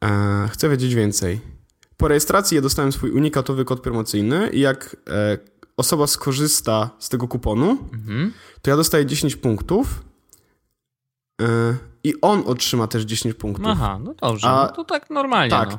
Eee, 0.00 0.48
chcę 0.48 0.68
wiedzieć 0.68 0.94
więcej. 0.94 1.40
Po 1.96 2.08
rejestracji 2.08 2.54
ja 2.54 2.60
dostałem 2.60 2.92
swój 2.92 3.10
unikatowy 3.10 3.64
kod 3.64 3.80
promocyjny 3.80 4.50
i 4.52 4.60
jak 4.60 4.96
e, 5.10 5.38
osoba 5.76 6.06
skorzysta 6.06 6.90
z 6.98 7.08
tego 7.08 7.28
kuponu, 7.28 7.70
mhm. 7.92 8.32
to 8.62 8.70
ja 8.70 8.76
dostaję 8.76 9.06
10 9.06 9.36
punktów. 9.36 10.04
E, 11.42 11.74
i 12.04 12.14
on 12.20 12.42
otrzyma 12.46 12.86
też 12.86 13.02
10 13.02 13.34
punktów. 13.34 13.66
Aha, 13.68 14.00
no 14.04 14.14
dobrze, 14.14 14.48
A, 14.48 14.66
no 14.66 14.72
to 14.72 14.84
tak 14.84 15.10
normalnie. 15.10 15.50
Tak. 15.50 15.70
No. 15.70 15.78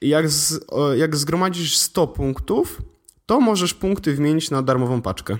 Jak, 0.00 0.28
z, 0.28 0.66
jak 0.96 1.16
zgromadzisz 1.16 1.76
100 1.76 2.06
punktów, 2.06 2.82
to 3.26 3.40
możesz 3.40 3.74
punkty 3.74 4.14
wymienić 4.14 4.50
na 4.50 4.62
darmową 4.62 5.02
paczkę. 5.02 5.36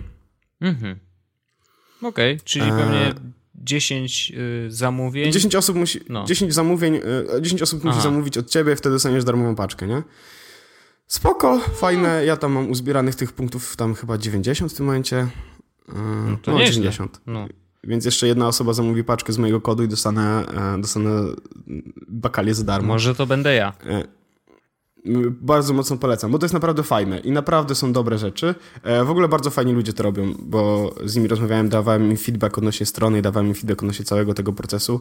Mhm. 0.60 0.98
Okej, 2.02 2.34
okay, 2.34 2.44
czyli 2.44 2.64
e... 2.64 2.68
pewnie 2.68 3.14
10 3.54 4.32
y, 4.36 4.70
zamówień. 4.70 5.32
10 5.32 5.54
osób 5.54 5.76
musi, 5.76 6.00
no. 6.08 6.24
10 6.24 6.54
zamówień, 6.54 6.94
y, 6.96 7.02
10 7.40 7.62
osób 7.62 7.84
musi 7.84 8.00
zamówić 8.00 8.38
od 8.38 8.50
ciebie, 8.50 8.76
wtedy 8.76 8.94
dostaniesz 8.94 9.24
darmową 9.24 9.54
paczkę, 9.54 9.86
nie? 9.86 10.02
Spoko, 11.06 11.58
fajne. 11.58 12.24
Ja 12.24 12.36
tam 12.36 12.52
mam 12.52 12.70
uzbieranych 12.70 13.14
tych 13.14 13.32
punktów 13.32 13.76
tam 13.76 13.94
chyba 13.94 14.18
90 14.18 14.72
w 14.72 14.76
tym 14.76 14.86
momencie. 14.86 15.16
Y, 15.18 15.92
no 16.30 16.36
to 16.42 16.52
no, 16.52 16.58
90. 16.58 17.20
No. 17.26 17.48
Więc 17.84 18.04
jeszcze 18.04 18.26
jedna 18.26 18.48
osoba 18.48 18.72
zamówi 18.72 19.04
paczkę 19.04 19.32
z 19.32 19.38
mojego 19.38 19.60
kodu 19.60 19.82
i 19.82 19.88
dostanę, 19.88 20.44
e, 20.76 20.80
dostanę 20.80 21.10
bakalię 22.08 22.54
za 22.54 22.64
darmo. 22.64 22.88
Może 22.88 23.14
to 23.14 23.26
będę 23.26 23.54
ja. 23.54 23.72
E, 23.86 24.04
bardzo 25.30 25.74
mocno 25.74 25.96
polecam, 25.96 26.30
bo 26.30 26.38
to 26.38 26.44
jest 26.44 26.54
naprawdę 26.54 26.82
fajne 26.82 27.18
i 27.18 27.30
naprawdę 27.30 27.74
są 27.74 27.92
dobre 27.92 28.18
rzeczy. 28.18 28.54
E, 28.82 29.04
w 29.04 29.10
ogóle 29.10 29.28
bardzo 29.28 29.50
fajni 29.50 29.72
ludzie 29.72 29.92
to 29.92 30.02
robią, 30.02 30.34
bo 30.38 30.94
z 31.04 31.16
nimi 31.16 31.28
rozmawiałem, 31.28 31.68
dawałem 31.68 32.10
im 32.10 32.16
feedback 32.16 32.58
odnośnie 32.58 32.86
strony 32.86 33.18
i 33.18 33.22
dawałem 33.22 33.48
im 33.48 33.54
feedback 33.54 33.82
odnośnie 33.82 34.04
całego 34.04 34.34
tego 34.34 34.52
procesu. 34.52 35.00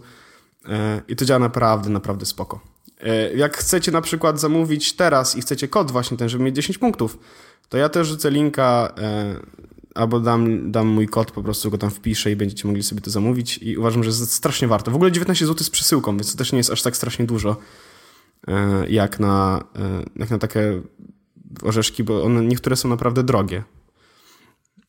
I 1.08 1.16
to 1.16 1.26
działa 1.26 1.40
naprawdę, 1.40 1.90
naprawdę 1.90 2.26
spoko. 2.26 2.60
Jak 3.36 3.58
chcecie 3.58 3.92
na 3.92 4.02
przykład 4.02 4.40
zamówić 4.40 4.94
teraz 4.96 5.36
i 5.36 5.42
chcecie 5.42 5.68
kod 5.68 5.92
właśnie 5.92 6.18
ten, 6.18 6.30
żeby 6.30 6.44
mieć 6.44 6.56
10 6.56 6.78
punktów, 6.78 7.20
to 7.70 7.78
ja 7.78 7.90
też 7.90 8.08
rzucę 8.08 8.32
linka 8.32 8.94
albo 10.00 10.20
dam, 10.20 10.72
dam 10.72 10.88
mój 10.88 11.08
kod, 11.08 11.32
po 11.32 11.44
prostu 11.44 11.72
go 11.72 11.78
tam 11.78 11.90
wpiszę 11.90 12.32
i 12.32 12.36
będziecie 12.36 12.68
mogli 12.68 12.84
sobie 12.84 13.02
to 13.02 13.10
zamówić 13.12 13.58
i 13.58 13.78
uważam, 13.78 14.04
że 14.04 14.10
jest 14.10 14.34
strasznie 14.34 14.68
warto. 14.68 14.92
W 14.92 14.96
ogóle 14.96 15.12
19 15.12 15.46
zł 15.46 15.64
z 15.64 15.70
przesyłką, 15.70 16.18
więc 16.18 16.32
to 16.32 16.38
też 16.38 16.52
nie 16.52 16.58
jest 16.58 16.72
aż 16.72 16.82
tak 16.82 16.98
strasznie 16.98 17.26
dużo 17.26 17.58
e, 18.48 18.90
jak 18.90 19.20
na, 19.20 19.64
e, 19.76 20.04
jak 20.16 20.30
na 20.30 20.38
takie 20.38 20.82
orzeszki, 21.64 22.04
bo 22.04 22.24
one 22.24 22.42
niektóre 22.42 22.76
są 22.76 22.90
naprawdę 22.90 23.24
drogie. 23.24 23.64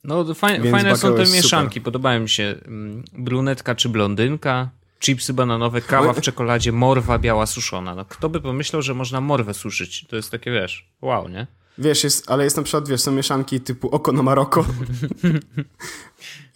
No 0.04 0.34
fajne, 0.34 0.70
fajne 0.70 0.96
są 0.96 1.14
te 1.14 1.20
mieszanki, 1.22 1.74
super. 1.74 1.82
podobają 1.82 2.20
mi 2.20 2.28
się 2.28 2.54
mm, 2.66 3.04
brunetka 3.12 3.74
czy 3.74 3.88
blondynka, 3.88 4.70
chipsy 5.00 5.34
bananowe, 5.34 5.80
kawa 5.80 6.12
w 6.12 6.20
czekoladzie, 6.20 6.72
morwa 6.72 7.18
biała 7.18 7.46
suszona. 7.46 7.94
No, 7.94 8.04
kto 8.04 8.28
by 8.28 8.40
pomyślał, 8.40 8.82
że 8.82 8.94
można 8.94 9.20
morwę 9.20 9.54
suszyć? 9.54 10.06
To 10.06 10.16
jest 10.16 10.30
takie, 10.30 10.50
wiesz, 10.50 10.90
wow, 11.02 11.28
nie? 11.28 11.46
Wiesz, 11.78 12.04
jest, 12.04 12.30
ale 12.30 12.44
jest 12.44 12.56
na 12.56 12.62
przykład, 12.62 12.88
wiesz, 12.88 13.00
są 13.00 13.12
mieszanki 13.12 13.60
typu 13.60 13.88
oko 13.88 14.12
na 14.12 14.22
Maroko. 14.22 14.64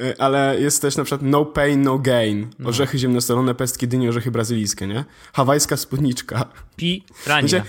Y, 0.01 0.19
ale 0.25 0.61
jest 0.61 0.83
też 0.83 0.97
na 0.97 1.05
przykład 1.05 1.31
no 1.31 1.45
pain, 1.45 1.83
no 1.83 1.99
gain. 1.99 2.49
No. 2.59 2.69
Orzechy 2.69 2.99
ziemnosolone, 2.99 3.55
pestki 3.55 3.89
dyni, 3.89 4.09
orzechy 4.09 4.31
brazylijskie, 4.31 4.87
nie? 4.87 5.05
Hawajska 5.33 5.77
spódniczka. 5.77 6.45
Pi 6.77 7.05
rania. 7.27 7.49
Znaczy, 7.49 7.65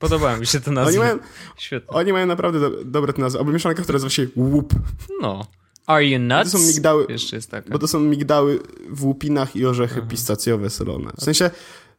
Podoba 0.00 0.36
mi 0.36 0.46
się 0.46 0.60
to 0.60 0.72
nazwa. 0.72 0.90
Oni 0.90 0.98
mają, 0.98 1.18
Świetnie. 1.56 1.88
Oni 1.88 2.12
mają 2.12 2.26
naprawdę 2.26 2.60
do, 2.60 2.84
dobre 2.84 3.12
te 3.12 3.20
nazwy. 3.22 3.38
Albo 3.38 3.52
mieszanka, 3.52 3.82
która 3.82 3.96
nazywa 3.96 4.10
się 4.10 4.26
łup. 4.36 4.74
No. 5.20 5.46
Are 5.86 6.04
you 6.04 6.18
nuts? 6.18 6.52
To 6.52 6.58
są 6.58 6.66
migdały, 6.66 7.06
Jeszcze 7.08 7.36
jest 7.36 7.50
taka. 7.50 7.70
Bo 7.70 7.78
to 7.78 7.88
są 7.88 8.00
migdały 8.00 8.60
w 8.88 9.04
łupinach 9.04 9.56
i 9.56 9.66
orzechy 9.66 9.94
Aha. 9.98 10.06
pistacjowe 10.10 10.70
solone. 10.70 11.10
W 11.16 11.24
sensie 11.24 11.50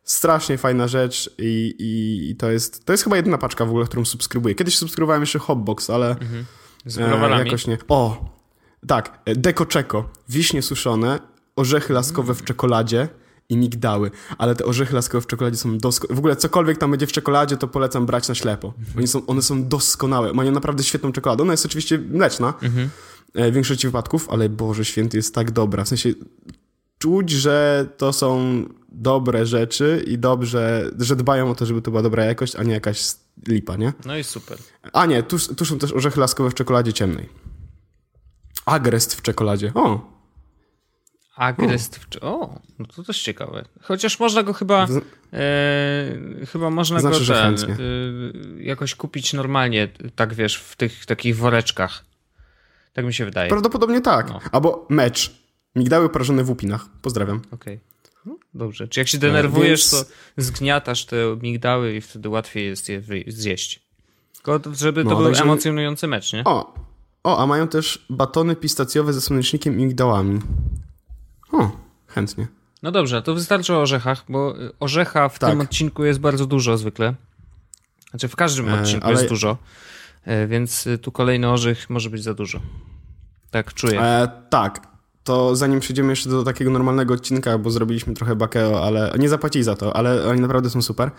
strasznie 0.03 0.57
fajna 0.57 0.87
rzecz 0.87 1.35
i, 1.37 1.75
i, 1.79 2.29
i, 2.29 2.35
to, 2.35 2.51
jest, 2.51 2.85
to 2.85 2.93
jest 2.93 3.03
chyba 3.03 3.15
jedyna 3.15 3.37
paczka 3.37 3.65
w 3.65 3.69
ogóle, 3.69 3.85
którą 3.85 4.05
subskrybuję. 4.05 4.55
Kiedyś 4.55 4.77
subskrybowałem 4.77 5.21
jeszcze 5.21 5.39
Hotbox, 5.39 5.89
ale 5.89 6.09
mhm. 6.09 6.45
Z 6.85 6.97
e, 6.97 7.43
jakoś 7.45 7.67
nie. 7.67 7.77
O, 7.87 8.25
tak, 8.87 9.19
e, 9.25 9.35
Deco 9.35 9.65
Checo, 9.73 10.09
wiśnie 10.29 10.61
suszone, 10.61 11.19
orzechy 11.55 11.93
laskowe 11.93 12.35
w 12.35 12.43
czekoladzie 12.43 13.07
i 13.49 13.57
migdały, 13.57 14.11
ale 14.37 14.55
te 14.55 14.65
orzechy 14.65 14.95
laskowe 14.95 15.21
w 15.21 15.27
czekoladzie 15.27 15.57
są 15.57 15.77
doskonałe. 15.77 16.15
W 16.15 16.19
ogóle 16.19 16.35
cokolwiek 16.35 16.77
tam 16.77 16.91
będzie 16.91 17.07
w 17.07 17.11
czekoladzie, 17.11 17.57
to 17.57 17.67
polecam 17.67 18.05
brać 18.05 18.27
na 18.27 18.35
ślepo. 18.35 18.73
Oni 18.97 19.07
są, 19.07 19.25
one 19.25 19.41
są 19.41 19.67
doskonałe. 19.67 20.33
Mają 20.33 20.51
naprawdę 20.51 20.83
świetną 20.83 21.11
czekoladę. 21.11 21.43
Ona 21.43 21.53
jest 21.53 21.65
oczywiście 21.65 21.97
mleczna 21.97 22.53
mhm. 22.61 22.89
E, 23.33 23.51
w 23.51 23.53
większości 23.53 23.87
wypadków, 23.87 24.29
ale 24.29 24.49
Boże 24.49 24.85
Święty 24.85 25.17
jest 25.17 25.35
tak 25.35 25.51
dobra. 25.51 25.83
W 25.83 25.87
sensie 25.87 26.13
czuć, 26.97 27.29
że 27.29 27.87
to 27.97 28.13
są 28.13 28.63
dobre 28.91 29.45
rzeczy 29.45 30.03
i 30.07 30.17
dobrze, 30.17 30.91
że 30.99 31.15
dbają 31.15 31.51
o 31.51 31.55
to, 31.55 31.65
żeby 31.65 31.81
to 31.81 31.91
była 31.91 32.03
dobra 32.03 32.25
jakość, 32.25 32.55
a 32.55 32.63
nie 32.63 32.73
jakaś 32.73 33.01
lipa, 33.47 33.75
nie? 33.75 33.93
No 34.05 34.17
i 34.17 34.23
super. 34.23 34.57
A 34.93 35.05
nie, 35.05 35.23
tu, 35.23 35.37
tu 35.55 35.65
są 35.65 35.79
też 35.79 35.93
orzechy 35.93 36.19
laskowe 36.19 36.49
w 36.49 36.53
czekoladzie 36.53 36.93
ciemnej. 36.93 37.29
Agrest 38.65 39.15
w 39.15 39.21
czekoladzie. 39.21 39.71
O! 39.75 40.11
Agrest 41.35 41.97
w 41.97 42.07
O, 42.21 42.59
no 42.79 42.85
to 42.85 43.03
też 43.03 43.21
ciekawe. 43.21 43.65
Chociaż 43.81 44.19
można 44.19 44.43
go 44.43 44.53
chyba 44.53 44.87
e, 45.33 46.45
chyba 46.51 46.69
można 46.69 46.99
znaczy, 46.99 47.25
go 47.25 47.33
ten, 47.33 47.71
e, 47.71 47.77
jakoś 48.63 48.95
kupić 48.95 49.33
normalnie, 49.33 49.87
tak 50.15 50.33
wiesz, 50.33 50.57
w 50.57 50.75
tych 50.75 51.05
takich 51.05 51.37
woreczkach. 51.37 52.05
Tak 52.93 53.05
mi 53.05 53.13
się 53.13 53.25
wydaje. 53.25 53.49
Prawdopodobnie 53.49 54.01
tak. 54.01 54.29
No. 54.29 54.39
Albo 54.51 54.85
mecz. 54.89 55.41
Migdały 55.75 56.09
prażone 56.09 56.43
w 56.43 56.49
łupinach. 56.49 56.85
Pozdrawiam. 57.01 57.41
Okej. 57.51 57.75
Okay. 57.75 57.90
No, 58.25 58.37
dobrze. 58.53 58.87
Czy 58.87 58.99
jak 58.99 59.07
się 59.07 59.17
denerwujesz, 59.17 59.91
Więc... 59.91 60.07
to 60.07 60.11
zgniatasz 60.37 61.05
te 61.05 61.15
migdały 61.41 61.95
i 61.95 62.01
wtedy 62.01 62.29
łatwiej 62.29 62.65
jest 62.65 62.89
je 62.89 63.01
zjeść. 63.27 63.79
Tylko 64.33 64.59
żeby 64.73 65.03
to 65.03 65.09
no, 65.09 65.15
był 65.15 65.25
także... 65.25 65.43
emocjonujący 65.43 66.07
mecz, 66.07 66.33
nie? 66.33 66.43
O, 66.43 66.73
o, 67.23 67.39
a 67.39 67.47
mają 67.47 67.67
też 67.67 68.05
batony 68.09 68.55
pistacjowe 68.55 69.13
ze 69.13 69.21
słonecznikiem 69.21 69.79
i 69.79 69.85
migdałami. 69.85 70.39
O, 71.51 71.71
chętnie. 72.07 72.47
No 72.83 72.91
dobrze, 72.91 73.21
to 73.21 73.33
wystarczy 73.33 73.73
o 73.73 73.81
orzechach, 73.81 74.25
bo 74.29 74.55
orzecha 74.79 75.29
w 75.29 75.39
tak. 75.39 75.49
tym 75.49 75.61
odcinku 75.61 76.05
jest 76.05 76.19
bardzo 76.19 76.45
dużo 76.45 76.77
zwykle. 76.77 77.15
Znaczy 78.09 78.27
w 78.27 78.35
każdym 78.35 78.69
e, 78.69 78.79
odcinku 78.79 79.07
ale... 79.07 79.15
jest 79.15 79.29
dużo, 79.29 79.57
e, 80.25 80.47
więc 80.47 80.87
tu 81.01 81.11
kolejny 81.11 81.49
orzech 81.49 81.89
może 81.89 82.09
być 82.09 82.23
za 82.23 82.33
dużo. 82.33 82.59
Tak 83.51 83.73
czuję. 83.73 84.01
E, 84.01 84.27
tak, 84.49 84.90
to 85.23 85.55
zanim 85.55 85.79
przejdziemy 85.79 86.09
jeszcze 86.09 86.29
do 86.29 86.43
takiego 86.43 86.71
normalnego 86.71 87.13
odcinka, 87.13 87.57
bo 87.57 87.71
zrobiliśmy 87.71 88.13
trochę 88.13 88.35
bakeo, 88.35 88.85
ale 88.85 89.13
nie 89.19 89.29
zapłacili 89.29 89.63
za 89.63 89.75
to, 89.75 89.95
ale 89.95 90.25
oni 90.25 90.41
naprawdę 90.41 90.69
są 90.69 90.81
super, 90.81 91.11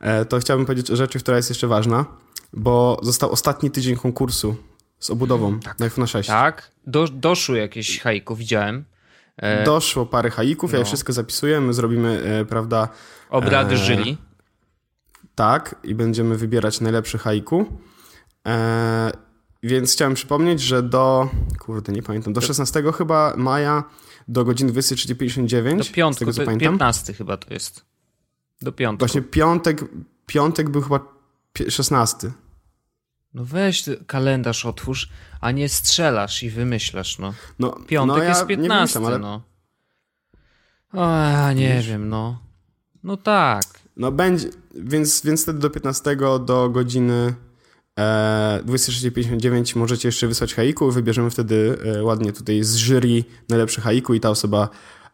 e, 0.00 0.24
to 0.24 0.38
chciałbym 0.38 0.66
powiedzieć 0.66 0.90
o 0.90 0.96
rzeczy, 0.96 1.18
która 1.18 1.36
jest 1.36 1.48
jeszcze 1.48 1.66
ważna, 1.66 2.04
bo 2.52 3.00
został 3.02 3.30
ostatni 3.30 3.70
tydzień 3.70 3.96
konkursu 3.96 4.56
z 4.98 5.10
obudową 5.10 5.60
tak. 5.60 5.78
na 5.78 5.84
iPhone 5.84 6.06
6. 6.06 6.28
Tak, 6.28 6.70
Do, 6.86 7.08
doszły 7.08 7.58
jakieś 7.58 8.00
haiku, 8.00 8.36
widziałem. 8.36 8.84
E... 9.36 9.64
Doszło 9.64 10.06
parę 10.06 10.30
haików, 10.30 10.72
no. 10.72 10.76
ja 10.76 10.78
je 10.78 10.84
wszystko 10.84 11.12
zapisuję, 11.12 11.60
my 11.60 11.74
zrobimy, 11.74 12.22
e, 12.24 12.44
prawda... 12.44 12.88
Obrady 13.30 13.74
e... 13.74 13.78
żyli. 13.78 14.18
Tak, 15.34 15.74
i 15.84 15.94
będziemy 15.94 16.36
wybierać 16.36 16.80
najlepszy 16.80 17.18
haiku. 17.18 17.66
E... 18.46 19.29
Więc 19.62 19.92
chciałem 19.92 20.14
przypomnieć, 20.14 20.60
że 20.60 20.82
do, 20.82 21.30
kurde, 21.58 21.92
nie 21.92 22.02
pamiętam, 22.02 22.32
do 22.32 22.40
16 22.40 22.82
chyba 22.92 23.34
maja 23.36 23.84
do 24.28 24.44
godziny 24.44 24.72
23.59. 24.72 25.78
Do 25.78 25.84
piątku, 25.94 26.16
z 26.16 26.18
tego, 26.18 26.32
co 26.32 26.44
pamiętam. 26.44 26.72
15 26.72 27.12
chyba 27.12 27.36
to 27.36 27.54
jest. 27.54 27.84
Do 28.62 28.72
piątku. 28.72 28.98
Właśnie 28.98 29.22
piątek, 29.22 29.84
piątek 30.26 30.70
był 30.70 30.82
chyba 30.82 31.00
16. 31.68 32.32
No 33.34 33.44
weź 33.44 33.84
kalendarz 34.06 34.66
otwórz, 34.66 35.10
a 35.40 35.50
nie 35.50 35.68
strzelasz 35.68 36.42
i 36.42 36.50
wymyślasz, 36.50 37.18
no. 37.18 37.34
no 37.58 37.70
Piątek 37.70 38.16
no 38.16 38.22
ja 38.22 38.28
jest 38.28 38.46
15, 38.46 39.00
ale... 39.06 39.18
no. 39.18 39.42
O, 40.92 41.52
nie 41.52 41.68
Wiesz? 41.68 41.88
wiem, 41.88 42.08
no. 42.08 42.38
No 43.02 43.16
tak. 43.16 43.64
No 43.96 44.12
będzie, 44.12 44.48
więc, 44.74 45.22
więc 45.24 45.42
wtedy 45.42 45.58
do 45.58 45.70
15 45.70 46.16
do 46.46 46.70
godziny 46.70 47.34
e, 48.00 48.62
26.59 48.66 49.76
możecie 49.76 50.08
jeszcze 50.08 50.26
wysłać 50.26 50.54
haiku, 50.54 50.90
wybierzemy 50.90 51.30
wtedy 51.30 51.78
e, 51.96 52.04
ładnie 52.04 52.32
tutaj 52.32 52.62
z 52.62 52.76
jury 52.76 53.24
najlepszy 53.48 53.80
haiku 53.80 54.14
i 54.14 54.20
ta 54.20 54.30
osoba 54.30 54.68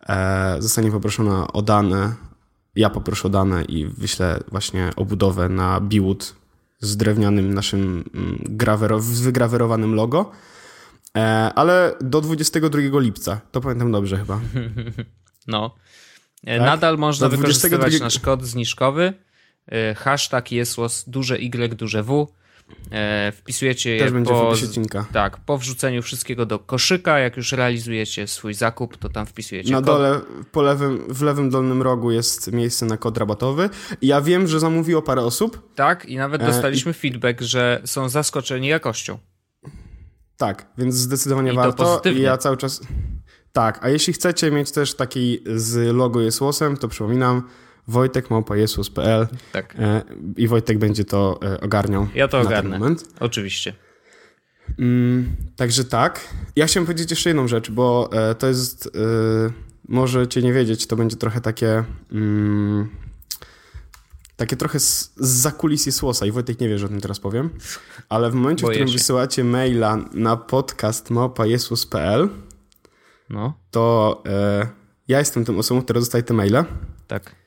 e, 0.08 0.56
zostanie 0.58 0.90
poproszona 0.90 1.52
o 1.52 1.62
dane, 1.62 2.14
ja 2.76 2.90
poproszę 2.90 3.28
o 3.28 3.30
dane 3.30 3.64
i 3.64 3.86
wyślę 3.86 4.40
właśnie 4.48 4.90
obudowę 4.96 5.48
na 5.48 5.80
Biwood 5.80 6.34
z 6.80 6.96
drewnianym 6.96 7.54
naszym 7.54 8.04
mm, 8.14 8.58
wygrawerowanym 9.00 9.94
logo. 9.94 10.30
E, 11.16 11.52
ale 11.54 11.94
do 12.00 12.20
22 12.20 13.00
lipca, 13.00 13.40
to 13.52 13.60
pamiętam 13.60 13.92
dobrze 13.92 14.16
chyba. 14.16 14.40
No. 15.48 15.74
E, 16.44 16.58
tak? 16.58 16.66
Nadal 16.66 16.98
można 16.98 17.28
do 17.28 17.36
wykorzystywać 17.36 17.80
22... 17.80 18.04
nasz 18.04 18.18
kod 18.18 18.44
zniżkowy. 18.44 19.12
E, 19.66 19.94
hashtag 19.94 20.52
jesłos 20.52 21.04
duże 21.06 21.38
Y, 21.38 21.76
duże 21.76 22.02
W. 22.02 22.26
Wpisujecie 23.32 23.98
Też 23.98 24.12
je 24.12 24.22
po, 24.24 24.52
tak, 25.12 25.36
po 25.36 25.58
wrzuceniu 25.58 26.02
wszystkiego 26.02 26.46
do 26.46 26.58
koszyka. 26.58 27.18
Jak 27.18 27.36
już 27.36 27.52
realizujecie 27.52 28.26
swój 28.26 28.54
zakup, 28.54 28.96
to 28.96 29.08
tam 29.08 29.26
wpisujecie 29.26 29.72
Na 29.72 29.78
kod. 29.78 29.86
dole, 29.86 30.20
po 30.52 30.62
lewym, 30.62 31.04
w 31.08 31.22
lewym 31.22 31.50
dolnym 31.50 31.82
rogu 31.82 32.10
jest 32.10 32.52
miejsce 32.52 32.86
na 32.86 32.96
kod 32.96 33.18
rabatowy. 33.18 33.70
Ja 34.02 34.20
wiem, 34.20 34.46
że 34.46 34.60
zamówiło 34.60 35.02
parę 35.02 35.22
osób. 35.22 35.74
Tak, 35.74 36.04
i 36.04 36.16
nawet 36.16 36.42
dostaliśmy 36.42 36.90
e, 36.90 36.94
feedback, 36.94 37.40
że 37.40 37.82
są 37.84 38.08
zaskoczeni 38.08 38.68
jakością. 38.68 39.18
Tak, 40.36 40.66
więc 40.78 40.94
zdecydowanie 40.94 41.52
I 41.52 41.56
warto. 41.56 42.02
I 42.14 42.20
ja 42.20 42.36
cały 42.36 42.56
czas. 42.56 42.80
Tak, 43.52 43.78
a 43.84 43.88
jeśli 43.88 44.12
chcecie 44.12 44.50
mieć 44.50 44.72
też 44.72 44.94
taki 44.94 45.38
z 45.54 45.96
logo 45.96 46.20
Jesłosem, 46.20 46.76
to 46.76 46.88
przypominam, 46.88 47.48
Wojtek 47.88 48.30
małpajesus.pl 48.30 49.26
tak. 49.52 49.76
E, 49.78 50.02
i 50.36 50.48
Wojtek 50.48 50.78
będzie 50.78 51.04
to 51.04 51.38
e, 51.42 51.60
ogarniał. 51.60 52.08
Ja 52.14 52.28
to 52.28 52.40
ogarnę. 52.40 52.80
Oczywiście. 53.20 53.74
Mm, 54.78 55.36
także 55.56 55.84
tak. 55.84 56.34
Ja 56.56 56.66
chciałem 56.66 56.86
powiedzieć 56.86 57.10
jeszcze 57.10 57.30
jedną 57.30 57.48
rzecz, 57.48 57.70
bo 57.70 58.10
e, 58.12 58.34
to 58.34 58.46
jest, 58.46 58.90
możecie 59.88 60.42
nie 60.42 60.52
wiedzieć, 60.52 60.86
to 60.86 60.96
będzie 60.96 61.16
trochę 61.16 61.40
takie 61.40 61.84
mm, 62.12 62.88
takie 64.36 64.56
trochę 64.56 64.80
z, 64.80 65.12
z 65.16 65.86
Jesłosa 65.86 66.26
i 66.26 66.30
Wojtek 66.30 66.60
nie 66.60 66.68
wie, 66.68 66.78
że 66.78 66.86
o 66.86 66.88
tym 66.88 67.00
teraz 67.00 67.20
powiem, 67.20 67.50
ale 68.08 68.30
w 68.30 68.34
momencie, 68.34 68.62
Boję 68.62 68.74
w 68.74 68.76
którym 68.76 68.88
się. 68.88 68.98
wysyłacie 68.98 69.44
maila 69.44 69.98
na 70.12 70.36
podcast 70.36 71.10
małpajesus.pl 71.10 72.28
no. 73.30 73.58
to 73.70 74.22
ja 75.08 75.18
jestem 75.18 75.44
tym 75.44 75.58
osobą, 75.58 75.82
która 75.82 76.00
dostaje 76.00 76.24
te 76.24 76.34
maile. 76.34 76.64
Tak. 77.06 77.45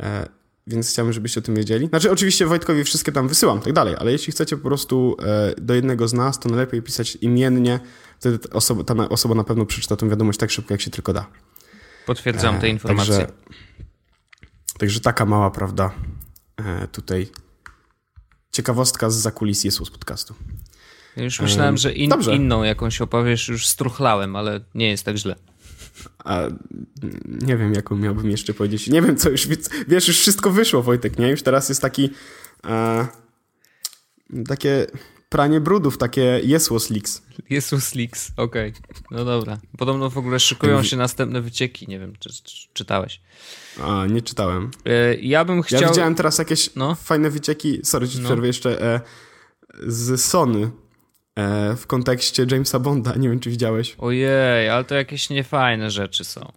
E, 0.00 0.28
więc 0.66 0.90
chciałbym, 0.90 1.12
żebyście 1.12 1.40
o 1.40 1.42
tym 1.42 1.54
wiedzieli. 1.54 1.86
Znaczy, 1.86 2.10
oczywiście 2.10 2.46
Wojtkowi 2.46 2.84
wszystkie 2.84 3.12
tam 3.12 3.28
wysyłam, 3.28 3.60
tak 3.60 3.72
dalej, 3.72 3.94
ale 3.98 4.12
jeśli 4.12 4.32
chcecie 4.32 4.56
po 4.56 4.62
prostu 4.62 5.16
e, 5.22 5.54
do 5.60 5.74
jednego 5.74 6.08
z 6.08 6.12
nas, 6.12 6.38
to 6.38 6.48
najlepiej 6.48 6.82
pisać 6.82 7.16
imiennie, 7.16 7.80
wtedy 8.20 8.38
ta 8.38 8.56
osoba, 8.56 8.84
ta 8.84 9.08
osoba 9.08 9.34
na 9.34 9.44
pewno 9.44 9.66
przeczyta 9.66 9.96
tę 9.96 10.08
wiadomość 10.08 10.38
tak 10.38 10.50
szybko, 10.50 10.74
jak 10.74 10.80
się 10.80 10.90
tylko 10.90 11.12
da. 11.12 11.26
Potwierdzam 12.06 12.60
te 12.60 12.68
informacje. 12.68 13.14
Także, 13.14 13.32
także 14.78 15.00
taka 15.00 15.26
mała, 15.26 15.50
prawda, 15.50 15.90
tutaj 16.92 17.26
ciekawostka 18.52 19.10
z 19.10 19.14
zakulis 19.14 19.64
Jezus 19.64 19.90
podcastu. 19.90 20.34
Już 21.16 21.40
myślałem, 21.40 21.76
że 21.76 21.92
in, 21.92 22.10
inną 22.32 22.62
jakąś 22.62 23.00
opowiesz, 23.00 23.48
już 23.48 23.66
struchlałem, 23.66 24.36
ale 24.36 24.60
nie 24.74 24.90
jest 24.90 25.04
tak 25.04 25.16
źle. 25.16 25.36
A 26.18 26.40
nie 27.26 27.56
wiem, 27.56 27.74
jaką 27.74 27.96
miałbym 27.96 28.30
jeszcze 28.30 28.54
powiedzieć. 28.54 28.86
Nie 28.86 29.02
wiem, 29.02 29.16
co 29.16 29.30
już, 29.30 29.48
wiesz, 29.88 30.08
już 30.08 30.18
wszystko 30.18 30.50
wyszło, 30.50 30.82
Wojtek, 30.82 31.18
nie? 31.18 31.30
Już 31.30 31.42
teraz 31.42 31.68
jest 31.68 31.82
taki 31.82 32.10
e, 32.66 33.06
takie 34.48 34.86
pranie 35.28 35.60
brudów, 35.60 35.98
takie 35.98 36.40
Jesus 36.44 36.90
Leaks. 36.90 37.22
Jesus 37.50 37.94
Leaks, 37.94 38.32
okej. 38.36 38.70
Okay. 38.70 39.02
No 39.10 39.24
dobra. 39.24 39.58
Podobno 39.78 40.10
w 40.10 40.18
ogóle 40.18 40.40
szykują 40.40 40.82
się 40.82 40.96
następne 40.96 41.40
wycieki, 41.40 41.88
nie 41.88 41.98
wiem, 41.98 42.12
czy, 42.18 42.30
czy 42.42 42.68
czytałeś. 42.72 43.20
A, 43.82 44.06
nie 44.06 44.22
czytałem. 44.22 44.70
E, 44.84 45.14
ja 45.14 45.44
bym 45.44 45.62
chciał... 45.62 45.82
Ja 45.82 45.88
widziałem 45.88 46.14
teraz 46.14 46.38
jakieś 46.38 46.74
no? 46.76 46.94
fajne 46.94 47.30
wycieki, 47.30 47.80
sorry, 47.84 48.08
ci 48.08 48.18
no. 48.18 48.24
przerwę 48.24 48.46
jeszcze, 48.46 48.82
e, 48.82 49.00
z 49.86 50.20
Sony 50.20 50.70
w 51.76 51.86
kontekście 51.86 52.46
Jamesa 52.50 52.78
Bonda. 52.78 53.14
Nie 53.16 53.28
wiem, 53.28 53.40
czy 53.40 53.50
widziałeś. 53.50 53.96
Ojej, 53.98 54.68
ale 54.68 54.84
to 54.84 54.94
jakieś 54.94 55.30
niefajne 55.30 55.90
rzeczy 55.90 56.24
są. 56.24 56.52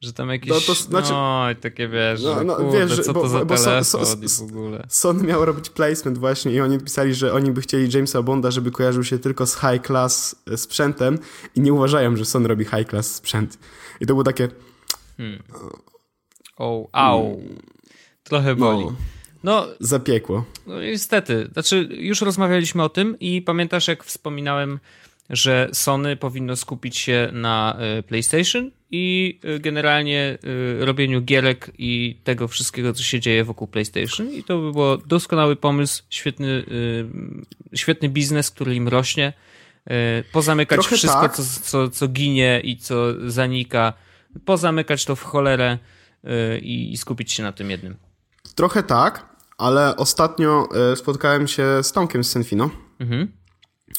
Że 0.00 0.12
tam 0.12 0.28
jakieś, 0.28 0.50
no, 0.50 0.60
to, 0.60 0.74
znaczy, 0.74 1.12
no 1.12 1.46
takie 1.60 1.88
wiesz, 1.88 2.22
no, 2.22 2.44
no, 2.44 2.56
kurde, 2.56 2.86
wiesz, 2.86 3.00
co 3.00 3.12
bo, 3.12 3.22
to 3.22 3.28
za 3.28 3.44
bo, 3.44 3.56
telefon 3.56 3.84
so, 3.84 4.28
so, 4.28 4.46
w 4.46 4.50
ogóle. 4.50 4.86
Sony 4.88 5.22
miał 5.22 5.44
robić 5.44 5.70
placement 5.70 6.18
właśnie 6.18 6.52
i 6.52 6.60
oni 6.60 6.78
pisali, 6.78 7.14
że 7.14 7.32
oni 7.32 7.50
by 7.50 7.60
chcieli 7.60 7.94
Jamesa 7.94 8.22
Bonda, 8.22 8.50
żeby 8.50 8.70
kojarzył 8.70 9.04
się 9.04 9.18
tylko 9.18 9.46
z 9.46 9.54
high 9.54 9.86
class 9.86 10.36
e, 10.52 10.56
sprzętem 10.56 11.18
i 11.54 11.60
nie 11.60 11.72
uważają, 11.72 12.16
że 12.16 12.24
Sony 12.24 12.48
robi 12.48 12.64
high 12.64 12.88
class 12.88 13.14
sprzęt. 13.14 13.58
I 14.00 14.06
to 14.06 14.14
było 14.14 14.24
takie... 14.24 14.48
Hmm. 15.16 15.42
O, 16.56 16.88
au. 16.92 17.40
Trochę 18.22 18.56
boli. 18.56 18.84
No. 18.84 18.92
No, 19.44 19.66
Zapiekło. 19.80 20.44
No 20.66 20.82
niestety. 20.82 21.48
Znaczy, 21.52 21.88
już 21.90 22.20
rozmawialiśmy 22.20 22.82
o 22.82 22.88
tym 22.88 23.18
i 23.20 23.42
pamiętasz, 23.42 23.88
jak 23.88 24.04
wspominałem, 24.04 24.78
że 25.30 25.68
Sony 25.72 26.16
powinno 26.16 26.56
skupić 26.56 26.96
się 26.96 27.28
na 27.32 27.76
e, 27.78 28.02
PlayStation 28.02 28.70
i 28.90 29.38
e, 29.44 29.58
generalnie 29.58 30.38
e, 30.80 30.84
robieniu 30.84 31.22
gierek 31.22 31.70
i 31.78 32.16
tego 32.24 32.48
wszystkiego, 32.48 32.92
co 32.92 33.02
się 33.02 33.20
dzieje 33.20 33.44
wokół 33.44 33.66
PlayStation. 33.66 34.30
I 34.30 34.44
to 34.44 34.58
by 34.58 34.72
był 34.72 34.96
doskonały 35.06 35.56
pomysł, 35.56 36.02
świetny, 36.10 36.64
świetny 37.74 38.08
biznes, 38.08 38.50
który 38.50 38.74
im 38.74 38.88
rośnie. 38.88 39.32
Pozamykać 40.32 40.80
Trochę 40.80 40.96
wszystko, 40.96 41.20
tak. 41.20 41.36
co, 41.36 41.42
co, 41.62 41.90
co 41.90 42.08
ginie 42.08 42.60
i 42.64 42.76
co 42.76 43.30
zanika. 43.30 43.92
Pozamykać 44.44 45.04
to 45.04 45.16
w 45.16 45.22
cholerę 45.22 45.78
i 46.62 46.96
skupić 46.96 47.32
się 47.32 47.42
na 47.42 47.52
tym 47.52 47.70
jednym. 47.70 48.05
Trochę 48.56 48.82
tak, 48.82 49.36
ale 49.58 49.96
ostatnio 49.96 50.68
e, 50.92 50.96
spotkałem 50.96 51.46
się 51.46 51.66
z 51.82 51.92
Tomkiem 51.92 52.24
z 52.24 52.30
Senfino. 52.30 52.70
Mhm. 52.98 53.32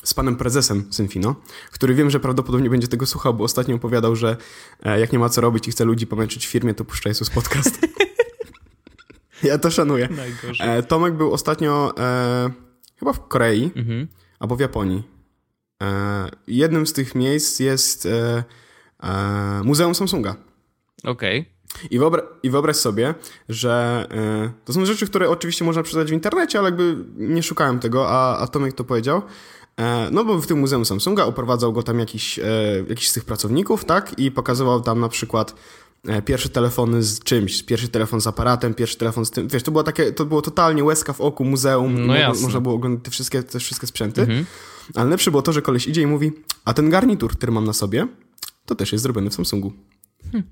Z 0.04 0.14
panem 0.14 0.36
prezesem 0.36 0.94
Senfino, 0.94 1.36
który 1.72 1.96
wiem, 1.96 2.10
że 2.10 2.20
prawdopodobnie 2.20 2.70
będzie 2.70 2.88
tego 2.88 3.06
słuchał, 3.06 3.34
bo 3.34 3.44
ostatnio 3.44 3.76
opowiadał, 3.76 4.16
że 4.16 4.38
e, 4.84 5.00
jak 5.00 5.14
nie 5.14 5.20
ma 5.20 5.30
co 5.30 5.42
robić 5.42 5.68
i 5.68 5.72
chce 5.72 5.86
ludzi 5.86 6.08
pomęczyć 6.08 6.48
w 6.48 6.50
firmie, 6.50 6.74
to 6.74 6.86
puszcza 6.86 7.10
Jezus 7.10 7.30
podcast. 7.30 7.80
ja 9.44 9.58
to 9.58 9.72
szanuję. 9.72 10.10
Najgorzej. 10.12 10.78
E, 10.78 10.84
Tomek 10.84 11.14
był 11.14 11.34
ostatnio 11.34 11.94
e, 11.98 12.50
chyba 13.00 13.14
w 13.14 13.28
Korei 13.28 13.72
mhm. 13.76 14.08
albo 14.40 14.56
w 14.56 14.60
Japonii. 14.60 15.04
E, 15.84 16.30
jednym 16.48 16.88
z 16.88 16.94
tych 16.94 17.16
miejsc 17.16 17.60
jest 17.60 18.06
e, 18.06 18.44
Muzeum 19.64 19.96
Samsunga. 19.96 20.36
Okej. 21.04 21.40
Okay. 21.40 21.57
I, 21.92 22.00
wyobra 22.00 22.24
I 22.44 22.50
wyobraź 22.50 22.76
sobie, 22.76 23.16
że 23.50 24.08
y, 24.48 24.66
to 24.66 24.74
są 24.74 24.86
rzeczy, 24.86 25.08
które 25.08 25.30
oczywiście 25.30 25.66
można 25.66 25.84
przeczytać 25.84 26.10
w 26.10 26.14
internecie, 26.14 26.60
ale 26.60 26.68
jakby 26.68 26.96
nie 27.18 27.44
szukałem 27.44 27.80
tego, 27.80 28.10
a, 28.10 28.38
a 28.38 28.48
Tomek 28.48 28.74
to 28.74 28.84
powiedział. 28.84 29.22
E, 29.78 30.10
no 30.12 30.26
bo 30.26 30.38
w 30.38 30.48
tym 30.48 30.60
Muzeum 30.60 30.86
Samsunga 30.86 31.26
oprowadzał 31.26 31.74
go 31.74 31.84
tam 31.84 32.00
jakiś, 32.00 32.40
e, 32.40 32.44
jakiś 32.90 33.10
z 33.10 33.14
tych 33.14 33.26
pracowników, 33.26 33.86
tak? 33.86 34.20
I 34.20 34.32
pokazywał 34.32 34.82
tam 34.82 35.00
na 35.00 35.10
przykład 35.10 35.56
pierwsze 36.26 36.50
telefony 36.50 37.04
z 37.04 37.20
czymś, 37.20 37.64
pierwszy 37.64 37.90
telefon 37.90 38.22
z 38.22 38.28
aparatem, 38.28 38.74
pierwszy 38.74 38.98
telefon 38.98 39.26
z 39.26 39.32
tym, 39.32 39.48
wiesz, 39.48 39.64
to 39.64 39.72
było 39.72 39.84
takie, 39.84 40.12
to 40.12 40.26
było 40.26 40.42
totalnie 40.42 40.84
łezka 40.84 41.14
w 41.14 41.22
oku 41.22 41.46
muzeum, 41.46 42.08
no 42.08 42.14
można 42.42 42.62
było 42.62 42.76
oglądać 42.76 43.06
te 43.06 43.12
wszystkie, 43.12 43.44
te 43.44 43.60
wszystkie 43.60 43.88
sprzęty, 43.88 44.22
mhm. 44.22 44.46
ale 44.96 45.06
najlepsze 45.06 45.32
było 45.32 45.44
to, 45.44 45.54
że 45.54 45.62
koleś 45.62 45.88
idzie 45.88 46.02
i 46.02 46.08
mówi, 46.08 46.32
a 46.66 46.74
ten 46.74 46.90
garnitur, 46.90 47.32
który 47.32 47.52
mam 47.52 47.66
na 47.66 47.74
sobie, 47.74 48.08
to 48.66 48.76
też 48.76 48.92
jest 48.92 49.04
zrobiony 49.04 49.30
w 49.30 49.34
Samsungu. 49.34 49.74
Hmm. 50.32 50.50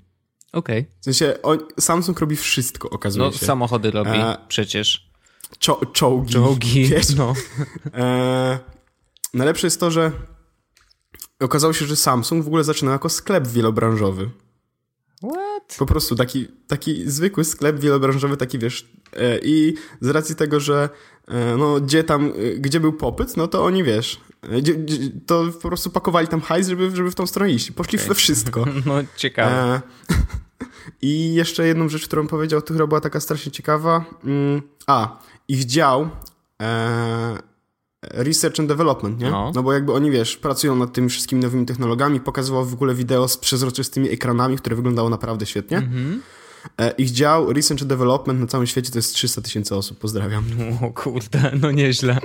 Okej. 0.52 0.80
Okay. 0.80 0.92
W 1.00 1.04
sensie 1.04 1.42
on, 1.42 1.58
Samsung 1.80 2.20
robi 2.20 2.36
wszystko, 2.36 2.90
okazuje 2.90 3.26
no, 3.26 3.32
się. 3.32 3.38
No, 3.42 3.46
samochody 3.46 3.90
robi 3.90 4.10
e, 4.10 4.36
przecież. 4.48 5.10
Czo 5.58 5.80
czołgi. 5.92 6.32
Czołgi, 6.32 6.84
wiesz? 6.90 7.14
no. 7.14 7.34
E, 7.94 8.58
najlepsze 9.34 9.66
jest 9.66 9.80
to, 9.80 9.90
że 9.90 10.12
okazało 11.40 11.72
się, 11.72 11.86
że 11.86 11.96
Samsung 11.96 12.44
w 12.44 12.46
ogóle 12.46 12.64
zaczynał 12.64 12.92
jako 12.92 13.08
sklep 13.08 13.46
wielobranżowy. 13.48 14.30
What? 15.22 15.76
Po 15.78 15.86
prostu 15.86 16.16
taki, 16.16 16.48
taki 16.66 17.10
zwykły 17.10 17.44
sklep 17.44 17.78
wielobranżowy, 17.78 18.36
taki 18.36 18.58
wiesz. 18.58 18.88
E, 19.12 19.38
I 19.42 19.74
z 20.00 20.08
racji 20.08 20.36
tego, 20.36 20.60
że 20.60 20.88
e, 21.28 21.56
no, 21.56 21.80
gdzie 21.80 22.04
tam, 22.04 22.32
e, 22.36 22.56
gdzie 22.56 22.80
był 22.80 22.92
popyt, 22.92 23.36
no 23.36 23.48
to 23.48 23.64
oni 23.64 23.84
wiesz, 23.84 24.20
gdzie, 24.58 24.74
gdzie, 24.74 24.98
to 25.26 25.44
po 25.62 25.68
prostu 25.68 25.90
pakowali 25.90 26.28
tam 26.28 26.40
hajs, 26.40 26.68
żeby, 26.68 26.96
żeby 26.96 27.10
w 27.10 27.14
tą 27.14 27.26
stronę 27.26 27.52
iść. 27.52 27.70
Poszli 27.70 27.98
okay. 27.98 28.08
we 28.08 28.14
wszystko. 28.14 28.64
No, 28.86 28.94
ciekawe. 29.16 29.80
I 31.02 31.34
jeszcze 31.34 31.66
jedną 31.66 31.88
rzecz, 31.88 32.06
którą 32.06 32.26
powiedział, 32.26 32.60
chyba 32.68 32.86
była 32.86 33.00
taka 33.00 33.20
strasznie 33.20 33.52
ciekawa. 33.52 34.04
Mm, 34.24 34.62
a, 34.86 35.18
ich 35.48 35.64
dział 35.64 36.08
research 38.02 38.60
and 38.60 38.68
development, 38.68 39.20
nie? 39.20 39.30
No. 39.30 39.52
no 39.54 39.62
bo 39.62 39.72
jakby 39.72 39.92
oni, 39.92 40.10
wiesz, 40.10 40.36
pracują 40.36 40.76
nad 40.76 40.92
tymi 40.92 41.08
wszystkimi 41.08 41.42
nowymi 41.42 41.66
technologiami, 41.66 42.20
pokazywał 42.20 42.64
w 42.64 42.74
ogóle 42.74 42.94
wideo 42.94 43.28
z 43.28 43.36
przezroczystymi 43.36 44.10
ekranami, 44.10 44.56
które 44.56 44.76
wyglądało 44.76 45.10
naprawdę 45.10 45.46
świetnie. 45.46 45.78
Mm-hmm. 45.78 46.18
Ich 46.98 47.10
dział 47.10 47.52
Research 47.52 47.82
and 47.82 47.88
Development 47.88 48.40
na 48.40 48.46
całym 48.46 48.66
świecie 48.66 48.92
to 48.92 48.98
jest 48.98 49.14
300 49.14 49.42
tysięcy 49.42 49.76
osób. 49.76 49.98
Pozdrawiam. 49.98 50.44
O 50.82 50.92
kurde, 50.92 51.52
no 51.60 51.70
nieźle. 51.70 52.18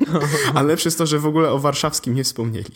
Ale 0.54 0.76
jest 0.84 0.98
to, 0.98 1.06
że 1.06 1.18
w 1.18 1.26
ogóle 1.26 1.50
o 1.50 1.58
warszawskim 1.58 2.14
nie 2.14 2.24
wspomnieli 2.24 2.74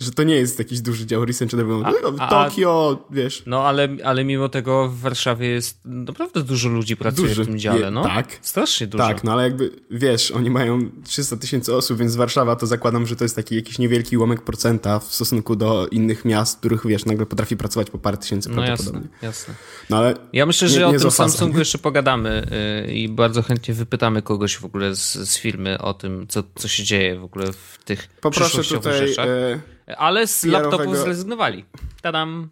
że 0.00 0.10
to 0.10 0.22
nie 0.22 0.36
jest 0.36 0.58
jakiś 0.58 0.80
duży 0.80 1.06
dział 1.06 1.24
research 1.24 1.54
development. 1.54 2.16
A, 2.18 2.28
Tokio, 2.28 3.04
wiesz. 3.10 3.42
No, 3.46 3.64
ale, 3.64 3.88
ale 4.04 4.24
mimo 4.24 4.48
tego 4.48 4.88
w 4.88 5.00
Warszawie 5.00 5.48
jest 5.48 5.80
naprawdę 5.84 6.42
dużo 6.42 6.68
ludzi 6.68 6.96
pracuje 6.96 7.28
duży, 7.28 7.44
w 7.44 7.46
tym 7.46 7.58
dziale, 7.58 7.90
no. 7.90 8.02
Tak. 8.02 8.38
Strasznie 8.42 8.86
dużo. 8.86 9.04
Tak, 9.04 9.24
no 9.24 9.32
ale 9.32 9.42
jakby, 9.42 9.70
wiesz, 9.90 10.30
oni 10.30 10.50
mają 10.50 10.90
300 11.04 11.36
tysięcy 11.36 11.74
osób, 11.74 11.98
więc 11.98 12.16
Warszawa 12.16 12.56
to 12.56 12.66
zakładam, 12.66 13.06
że 13.06 13.16
to 13.16 13.24
jest 13.24 13.36
taki 13.36 13.56
jakiś 13.56 13.78
niewielki 13.78 14.16
ułamek 14.16 14.42
procenta 14.42 14.98
w 14.98 15.04
stosunku 15.04 15.56
do 15.56 15.86
innych 15.86 16.24
miast, 16.24 16.58
których, 16.58 16.86
wiesz, 16.86 17.04
nagle 17.04 17.26
potrafi 17.26 17.56
pracować 17.56 17.90
po 17.90 17.98
parę 17.98 18.16
tysięcy 18.16 18.48
no 18.48 18.54
prawdopodobnie. 18.54 19.08
Jasne, 19.22 19.26
jasne. 19.26 19.54
No 19.90 19.96
ale 19.96 20.14
Ja 20.32 20.46
myślę, 20.46 20.68
że 20.68 20.80
nie, 20.80 20.86
nie 20.86 20.96
o 20.96 21.00
tym 21.00 21.10
Samsungu 21.10 21.58
jeszcze 21.64 21.78
pogadamy 21.78 22.46
yy, 22.86 22.94
i 22.94 23.08
bardzo 23.08 23.42
chętnie 23.42 23.74
wypytamy 23.74 24.22
kogoś 24.22 24.56
w 24.56 24.64
ogóle 24.64 24.96
z, 24.96 25.12
z 25.14 25.38
firmy 25.38 25.78
o 25.78 25.94
tym, 25.94 26.26
co, 26.28 26.42
co 26.54 26.68
się 26.68 26.84
dzieje 26.84 27.18
w 27.18 27.24
ogóle 27.24 27.52
w 27.52 27.78
tych 27.84 28.08
Poproszę 28.20 28.64
tutaj... 28.64 29.08
Rzeczach. 29.08 29.26
Yy 29.26 29.60
ale 29.98 30.26
z 30.26 30.44
laptopów 30.44 30.96
zrezygnowali. 30.96 31.64
Tadam. 32.02 32.50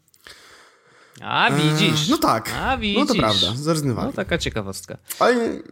A 1.22 1.50
widzisz. 1.50 2.08
no 2.08 2.18
tak. 2.18 2.50
A 2.60 2.78
widzisz. 2.78 2.98
No 2.98 3.06
to 3.06 3.14
prawda, 3.14 3.52
zrezygnowali. 3.54 4.06
No 4.06 4.12
taka 4.12 4.38
ciekawostka. 4.38 4.98
Ale, 5.18 5.62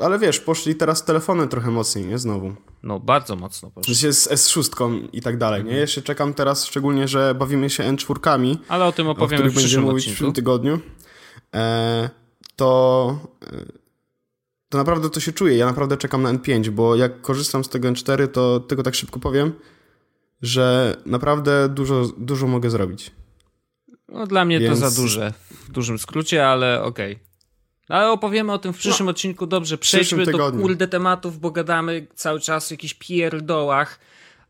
ale 0.00 0.18
wiesz, 0.18 0.40
poszli 0.40 0.74
teraz 0.74 1.04
telefony 1.04 1.48
trochę 1.48 1.70
mocniej, 1.70 2.06
nie? 2.06 2.18
Znowu. 2.18 2.54
No 2.82 3.00
bardzo 3.00 3.36
mocno 3.36 3.70
poszli. 3.70 3.96
Się 3.96 4.12
z 4.12 4.28
S6 4.28 5.08
i 5.12 5.22
tak 5.22 5.38
dalej, 5.38 5.60
nie? 5.60 5.68
Mhm. 5.68 5.80
Jeszcze 5.80 6.02
czekam 6.02 6.34
teraz 6.34 6.64
szczególnie, 6.64 7.08
że 7.08 7.34
bawimy 7.34 7.70
się 7.70 7.82
N4. 7.82 8.56
Ale 8.68 8.84
o 8.84 8.92
tym 8.92 9.08
opowiem 9.08 9.46
o 9.46 9.50
w 9.50 9.54
będziemy 9.54 9.86
mówić 9.86 10.04
w 10.04 10.08
przyszłym 10.08 10.32
tygodniu. 10.32 10.80
E, 11.54 12.10
to... 12.56 13.18
E, 13.42 13.88
to 14.68 14.78
naprawdę 14.78 15.10
to 15.10 15.20
się 15.20 15.32
czuje. 15.32 15.56
Ja 15.56 15.66
naprawdę 15.66 15.96
czekam 15.96 16.22
na 16.22 16.34
N5, 16.34 16.68
bo 16.68 16.96
jak 16.96 17.20
korzystam 17.20 17.64
z 17.64 17.68
tego 17.68 17.88
N4, 17.88 18.28
to 18.28 18.60
tylko 18.60 18.82
tak 18.82 18.94
szybko 18.94 19.20
powiem, 19.20 19.52
że 20.42 20.96
naprawdę 21.06 21.68
dużo, 21.68 22.08
dużo 22.18 22.46
mogę 22.46 22.70
zrobić. 22.70 23.10
No, 24.08 24.26
dla 24.26 24.44
mnie 24.44 24.60
Więc... 24.60 24.80
to 24.80 24.90
za 24.90 25.02
duże, 25.02 25.32
w 25.50 25.70
dużym 25.70 25.98
skrócie, 25.98 26.48
ale 26.48 26.82
okej. 26.82 27.12
Okay. 27.12 27.28
Ale 27.88 28.10
opowiemy 28.10 28.52
o 28.52 28.58
tym 28.58 28.72
w 28.72 28.78
przyszłym 28.78 29.06
no, 29.06 29.10
odcinku. 29.10 29.46
Dobrze, 29.46 29.78
przejdźmy 29.78 30.26
do 30.26 30.52
kurde 30.52 30.88
tematów, 30.88 31.40
bo 31.40 31.50
gadamy 31.50 32.06
cały 32.14 32.40
czas 32.40 32.70
o 32.70 32.74
jakichś 32.74 32.94
pierdołach. 32.94 34.00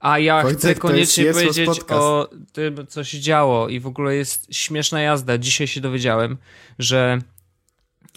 A 0.00 0.18
ja 0.18 0.42
Wojtek, 0.42 0.58
chcę 0.58 0.75
koniecznie 0.75 1.25
jest, 1.25 1.41
powiedzieć 1.41 1.80
o 1.89 2.30
tym, 2.52 2.86
co 2.86 3.04
się 3.04 3.21
działo. 3.21 3.69
I 3.69 3.80
w 3.80 3.86
ogóle 3.86 4.15
jest 4.15 4.54
śmieszna 4.54 5.00
jazda. 5.00 5.39
Dzisiaj 5.39 5.67
się 5.67 5.80
dowiedziałem, 5.80 6.36
że 6.78 7.19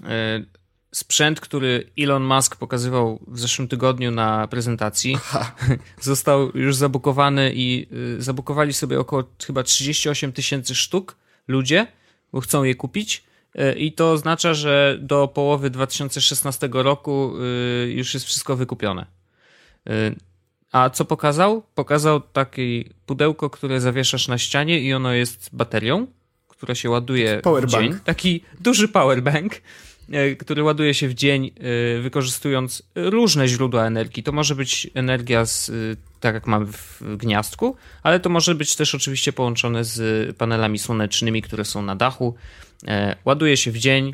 e, 0.04 0.44
sprzęt, 0.92 1.40
który 1.40 1.92
Elon 2.00 2.24
Musk 2.24 2.56
pokazywał 2.56 3.20
w 3.28 3.40
zeszłym 3.40 3.68
tygodniu 3.68 4.12
na 4.12 4.48
prezentacji, 4.48 5.18
Aha. 5.18 5.56
został 6.02 6.52
już 6.58 6.76
zabukowany 6.76 7.52
i 7.56 7.88
y, 8.18 8.22
zabukowali 8.22 8.74
sobie 8.74 9.00
około 9.00 9.24
chyba 9.46 9.64
38 9.64 10.34
tysięcy 10.34 10.76
sztuk 10.76 11.16
ludzie, 11.48 11.88
bo 12.34 12.42
chcą 12.42 12.64
je 12.64 12.76
kupić. 12.76 13.24
Y, 13.56 13.74
I 13.74 13.92
to 13.94 14.12
oznacza, 14.12 14.54
że 14.54 14.98
do 15.02 15.28
połowy 15.28 15.70
2016 15.70 16.70
roku 16.74 17.34
y, 17.86 17.92
już 17.92 18.14
jest 18.14 18.26
wszystko 18.26 18.56
wykupione. 18.56 19.06
A 20.72 20.90
co 20.90 21.06
pokazał? 21.06 21.64
Pokazał 21.76 22.22
takie 22.22 22.84
pudełko, 23.06 23.50
które 23.50 23.82
zawieszasz 23.82 24.28
na 24.28 24.38
ścianie 24.38 24.80
i 24.80 24.94
ono 24.94 25.14
jest 25.14 25.50
baterią, 25.54 26.08
która 26.62 26.76
się 26.76 26.90
ładuje 26.90 27.42
w 27.62 27.66
dzień. 27.66 27.96
Taki 28.04 28.44
duży 28.60 28.88
powerbank 28.88 29.62
E, 30.12 30.36
który 30.36 30.64
ładuje 30.64 30.94
się 30.94 31.08
w 31.08 31.14
dzień, 31.14 31.52
e, 31.98 32.02
wykorzystując 32.02 32.84
różne 32.96 33.48
źródła 33.48 33.86
energii. 33.86 34.24
To 34.24 34.32
może 34.32 34.56
być 34.56 34.90
energia, 34.94 35.46
z, 35.46 35.70
e, 35.70 35.74
tak 36.20 36.34
jak 36.34 36.48
mamy 36.48 36.66
w 36.66 37.18
gniazdku, 37.18 37.76
ale 38.04 38.20
to 38.20 38.30
może 38.30 38.56
być 38.56 38.76
też 38.76 38.96
oczywiście 38.96 39.34
połączone 39.34 39.84
z 39.84 40.38
panelami 40.38 40.80
słonecznymi, 40.80 41.42
które 41.42 41.66
są 41.66 41.82
na 41.82 41.96
dachu. 41.96 42.36
Ładuje 43.26 43.58
się 43.58 43.72
w 43.72 43.78
dzień, 43.78 44.14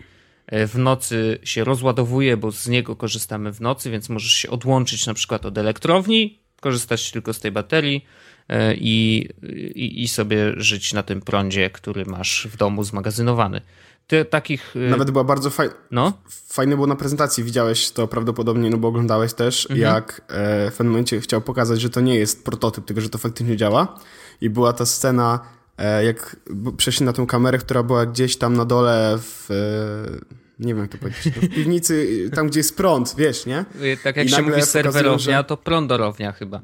w 0.51 0.73
nocy 0.77 1.39
się 1.43 1.63
rozładowuje, 1.63 2.37
bo 2.37 2.51
z 2.51 2.67
niego 2.67 2.95
korzystamy 2.95 3.53
w 3.53 3.61
nocy, 3.61 3.91
więc 3.91 4.09
możesz 4.09 4.33
się 4.33 4.49
odłączyć 4.49 5.05
na 5.05 5.13
przykład 5.13 5.45
od 5.45 5.57
elektrowni, 5.57 6.39
korzystać 6.61 7.11
tylko 7.11 7.33
z 7.33 7.39
tej 7.39 7.51
baterii 7.51 8.05
i, 8.75 9.29
i, 9.75 10.03
i 10.03 10.07
sobie 10.07 10.53
żyć 10.57 10.93
na 10.93 11.03
tym 11.03 11.21
prądzie, 11.21 11.69
który 11.69 12.05
masz 12.05 12.47
w 12.51 12.57
domu 12.57 12.83
zmagazynowany 12.83 13.61
ty, 14.07 14.25
takich... 14.25 14.75
Y, 14.75 14.89
Nawet 14.89 15.11
była 15.11 15.23
bardzo 15.23 15.49
fajna... 15.49 15.73
No? 15.91 16.13
Fajne 16.29 16.75
było 16.75 16.87
na 16.87 16.95
prezentacji, 16.95 17.43
widziałeś 17.43 17.91
to 17.91 18.07
prawdopodobnie, 18.07 18.69
no 18.69 18.77
bo 18.77 18.87
oglądałeś 18.87 19.33
też, 19.33 19.71
mhm. 19.71 19.79
jak 19.79 20.21
e, 20.27 20.71
w 20.71 20.73
pewnym 20.73 20.91
momencie 20.91 21.21
chciał 21.21 21.41
pokazać, 21.41 21.81
że 21.81 21.89
to 21.89 22.01
nie 22.01 22.15
jest 22.15 22.45
prototyp, 22.45 22.85
tylko 22.85 23.01
że 23.01 23.09
to 23.09 23.17
faktycznie 23.17 23.57
działa. 23.57 23.99
I 24.41 24.49
była 24.49 24.73
ta 24.73 24.85
scena, 24.85 25.39
e, 25.77 26.03
jak 26.03 26.35
przeszli 26.77 27.05
na 27.05 27.13
tą 27.13 27.25
kamerę, 27.25 27.57
która 27.57 27.83
była 27.83 28.05
gdzieś 28.05 28.37
tam 28.37 28.57
na 28.57 28.65
dole 28.65 29.17
w... 29.21 29.51
E, 29.51 30.37
nie 30.59 30.73
wiem 30.73 30.81
jak 30.81 30.91
to 30.91 30.97
powiedzieć, 30.97 31.33
no 31.35 31.41
w 31.41 31.49
piwnicy, 31.55 32.29
tam 32.35 32.47
gdzie 32.47 32.59
jest 32.59 32.77
prąd, 32.77 33.15
wiesz, 33.17 33.45
nie? 33.45 33.65
Y, 33.81 33.97
tak 34.03 34.15
jak 34.15 34.27
I 34.27 34.29
się 34.29 34.41
mówi 34.41 34.61
serwerownia, 34.61 35.37
że... 35.37 35.43
to 35.43 35.57
prądorownia 35.57 36.31
chyba. 36.31 36.61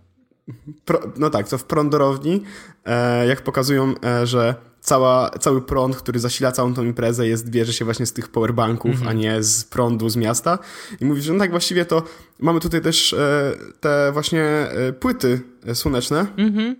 No 1.18 1.30
tak, 1.30 1.50
to 1.50 1.58
w 1.58 1.64
prądorowni, 1.64 2.44
e, 2.86 3.28
jak 3.28 3.42
pokazują, 3.42 3.94
e, 4.06 4.28
że 4.28 4.56
cała, 4.82 5.30
cały 5.30 5.62
prąd, 5.62 5.96
który 5.96 6.20
zasila 6.20 6.52
całą 6.52 6.74
tą 6.74 6.84
imprezę 6.84 7.28
jest, 7.28 7.50
bierze 7.50 7.74
się 7.74 7.86
właśnie 7.86 8.06
z 8.06 8.14
tych 8.14 8.28
powerbanków, 8.28 8.96
-hmm. 8.96 9.08
a 9.08 9.14
nie 9.14 9.44
z 9.44 9.64
prądu 9.64 10.10
z 10.10 10.16
miasta. 10.16 10.60
I 11.02 11.06
mówisz, 11.06 11.24
że 11.24 11.34
no 11.34 11.40
tak 11.40 11.52
właściwie 11.52 11.86
to 11.86 12.04
mamy 12.40 12.60
tutaj 12.60 12.82
też 12.82 13.14
e, 13.14 13.54
te 13.80 14.12
właśnie 14.12 14.68
płyty 15.00 15.42
słoneczne. 15.74 16.28
-hmm. 16.38 16.76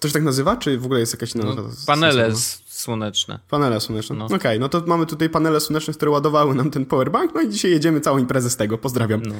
To 0.00 0.08
się 0.08 0.14
tak 0.14 0.22
nazywa, 0.22 0.56
czy 0.56 0.78
w 0.78 0.84
ogóle 0.84 1.00
jest 1.00 1.12
jakaś 1.12 1.34
inna 1.34 1.44
no, 1.44 1.70
Panele 1.86 2.32
słoneczne. 2.66 3.38
Panele 3.48 3.80
słoneczne. 3.80 4.16
No. 4.16 4.24
Okej, 4.24 4.36
okay, 4.36 4.58
no 4.58 4.68
to 4.68 4.82
mamy 4.86 5.06
tutaj 5.06 5.28
panele 5.28 5.60
słoneczne, 5.60 5.94
które 5.94 6.10
ładowały 6.10 6.54
nam 6.54 6.70
ten 6.70 6.86
powerbank, 6.86 7.34
no 7.34 7.40
i 7.40 7.48
dzisiaj 7.48 7.70
jedziemy 7.70 8.00
całą 8.00 8.18
imprezę 8.18 8.50
z 8.50 8.56
tego. 8.56 8.78
Pozdrawiam. 8.78 9.22
No. 9.22 9.34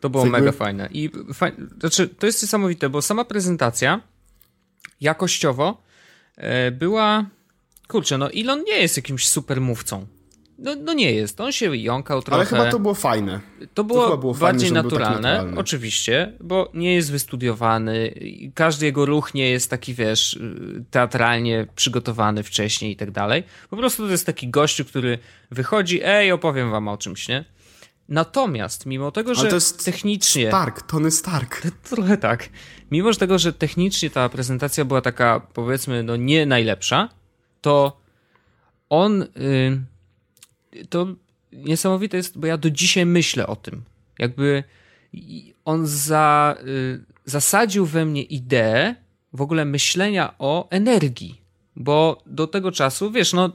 To 0.00 0.10
było 0.10 0.24
mega 0.24 0.52
fajne. 0.52 0.88
I 0.92 1.10
faj... 1.34 1.52
znaczy, 1.80 2.08
to 2.08 2.26
jest 2.26 2.42
niesamowite, 2.42 2.88
bo 2.88 3.02
sama 3.02 3.24
prezentacja 3.24 4.00
jakościowo 5.00 5.88
E, 6.38 6.70
była. 6.70 7.24
Kurczę, 7.88 8.18
no 8.18 8.32
Elon 8.32 8.64
nie 8.64 8.76
jest 8.76 8.96
jakimś 8.96 9.28
super 9.28 9.60
mówcą. 9.60 10.06
No, 10.58 10.74
no 10.84 10.92
nie 10.92 11.12
jest, 11.12 11.40
on 11.40 11.52
się 11.52 11.76
jąkał 11.76 12.22
trochę. 12.22 12.36
Ale 12.36 12.46
chyba 12.46 12.70
to 12.70 12.78
było 12.78 12.94
fajne. 12.94 13.40
To 13.74 13.84
było, 13.84 14.08
to 14.08 14.18
było 14.18 14.34
bardziej 14.34 14.68
fajne, 14.68 14.82
naturalne, 14.82 15.32
naturalne, 15.32 15.60
oczywiście, 15.60 16.32
bo 16.40 16.70
nie 16.74 16.94
jest 16.94 17.10
wystudiowany, 17.12 18.14
każdy 18.54 18.86
jego 18.86 19.06
ruch 19.06 19.34
nie 19.34 19.50
jest 19.50 19.70
taki, 19.70 19.94
wiesz, 19.94 20.38
teatralnie 20.90 21.66
przygotowany 21.76 22.42
wcześniej 22.42 22.92
i 22.92 22.96
tak 22.96 23.10
dalej. 23.10 23.42
Po 23.70 23.76
prostu 23.76 24.06
to 24.06 24.10
jest 24.10 24.26
taki 24.26 24.48
gościu, 24.48 24.84
który 24.84 25.18
wychodzi, 25.50 26.00
ej, 26.04 26.32
opowiem 26.32 26.70
wam 26.70 26.88
o 26.88 26.96
czymś, 26.96 27.28
nie? 27.28 27.44
Natomiast, 28.08 28.86
mimo 28.86 29.10
tego, 29.10 29.34
że 29.34 29.48
technicznie. 29.84 30.48
Stark, 30.48 30.82
Tony 30.82 31.10
Stark. 31.10 31.62
Trochę 31.90 32.16
tak. 32.16 32.48
Mimo 32.90 33.12
że 33.12 33.18
tego, 33.18 33.38
że 33.38 33.52
technicznie 33.52 34.10
ta 34.10 34.28
prezentacja 34.28 34.84
była 34.84 35.00
taka, 35.00 35.40
powiedzmy, 35.40 36.02
no 36.02 36.16
nie 36.16 36.46
najlepsza, 36.46 37.08
to 37.60 38.00
on. 38.88 39.26
Yy, 40.72 40.86
to 40.88 41.06
niesamowite 41.52 42.16
jest, 42.16 42.38
bo 42.38 42.46
ja 42.46 42.58
do 42.58 42.70
dzisiaj 42.70 43.06
myślę 43.06 43.46
o 43.46 43.56
tym. 43.56 43.82
Jakby 44.18 44.64
on 45.64 45.86
za, 45.86 46.56
yy, 46.64 47.04
zasadził 47.24 47.86
we 47.86 48.04
mnie 48.04 48.22
ideę 48.22 48.94
w 49.32 49.40
ogóle 49.40 49.64
myślenia 49.64 50.34
o 50.38 50.68
energii. 50.70 51.40
Bo 51.76 52.22
do 52.26 52.46
tego 52.46 52.72
czasu, 52.72 53.10
wiesz, 53.10 53.32
no 53.32 53.52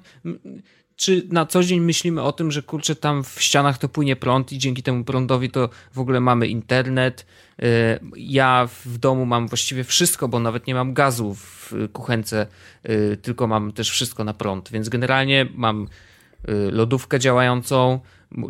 czy 1.03 1.23
na 1.29 1.45
co 1.45 1.63
dzień 1.63 1.79
myślimy 1.79 2.21
o 2.21 2.31
tym, 2.31 2.51
że 2.51 2.61
kurczę, 2.61 2.95
tam 2.95 3.23
w 3.23 3.41
ścianach 3.41 3.77
to 3.77 3.89
płynie 3.89 4.15
prąd 4.15 4.51
i 4.51 4.57
dzięki 4.57 4.83
temu 4.83 5.03
prądowi 5.03 5.49
to 5.49 5.69
w 5.93 5.99
ogóle 5.99 6.19
mamy 6.19 6.47
internet. 6.47 7.25
Y, 7.63 7.65
ja 8.17 8.69
w 8.85 8.97
domu 8.97 9.25
mam 9.25 9.47
właściwie 9.47 9.83
wszystko, 9.83 10.27
bo 10.27 10.39
nawet 10.39 10.67
nie 10.67 10.75
mam 10.75 10.93
gazu 10.93 11.35
w 11.35 11.73
kuchence, 11.93 12.47
y, 12.89 13.17
tylko 13.21 13.47
mam 13.47 13.71
też 13.71 13.89
wszystko 13.89 14.23
na 14.23 14.33
prąd, 14.33 14.71
więc 14.71 14.89
generalnie 14.89 15.47
mam 15.55 15.87
y, 16.49 16.71
lodówkę 16.71 17.19
działającą, 17.19 17.99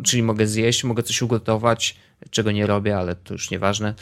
czyli 0.04 0.22
mogę 0.22 0.46
zjeść, 0.46 0.84
mogę 0.84 1.02
coś 1.02 1.22
ugotować, 1.22 1.96
czego 2.30 2.52
nie 2.52 2.66
robię, 2.66 2.96
ale 2.96 3.14
to 3.14 3.34
już 3.34 3.50
nieważne. 3.50 3.94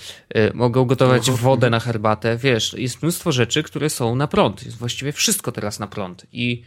Mogę 0.54 0.80
ugotować 0.80 1.30
wodę 1.30 1.70
na 1.70 1.80
herbatę. 1.80 2.36
Wiesz, 2.36 2.74
jest 2.78 3.02
mnóstwo 3.02 3.32
rzeczy, 3.32 3.62
które 3.62 3.90
są 3.90 4.14
na 4.14 4.26
prąd. 4.26 4.64
Jest 4.64 4.76
właściwie 4.76 5.12
wszystko 5.12 5.52
teraz 5.52 5.78
na 5.78 5.86
prąd. 5.86 6.26
I 6.32 6.62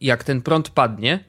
jak 0.00 0.24
ten 0.24 0.42
prąd 0.42 0.70
padnie, 0.70 1.24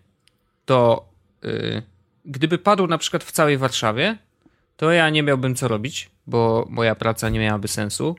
to 0.66 1.10
yy, 1.44 1.84
gdyby 2.26 2.58
padł 2.58 2.88
na 2.88 2.98
przykład 2.98 3.24
w 3.24 3.32
całej 3.32 3.58
Warszawie, 3.58 4.18
to 4.78 4.92
ja 4.92 5.10
nie 5.10 5.24
miałbym 5.24 5.56
co 5.56 5.68
robić, 5.68 6.10
bo 6.28 6.68
moja 6.70 6.96
praca 6.96 7.30
nie 7.30 7.40
miałaby 7.40 7.68
sensu. 7.68 8.16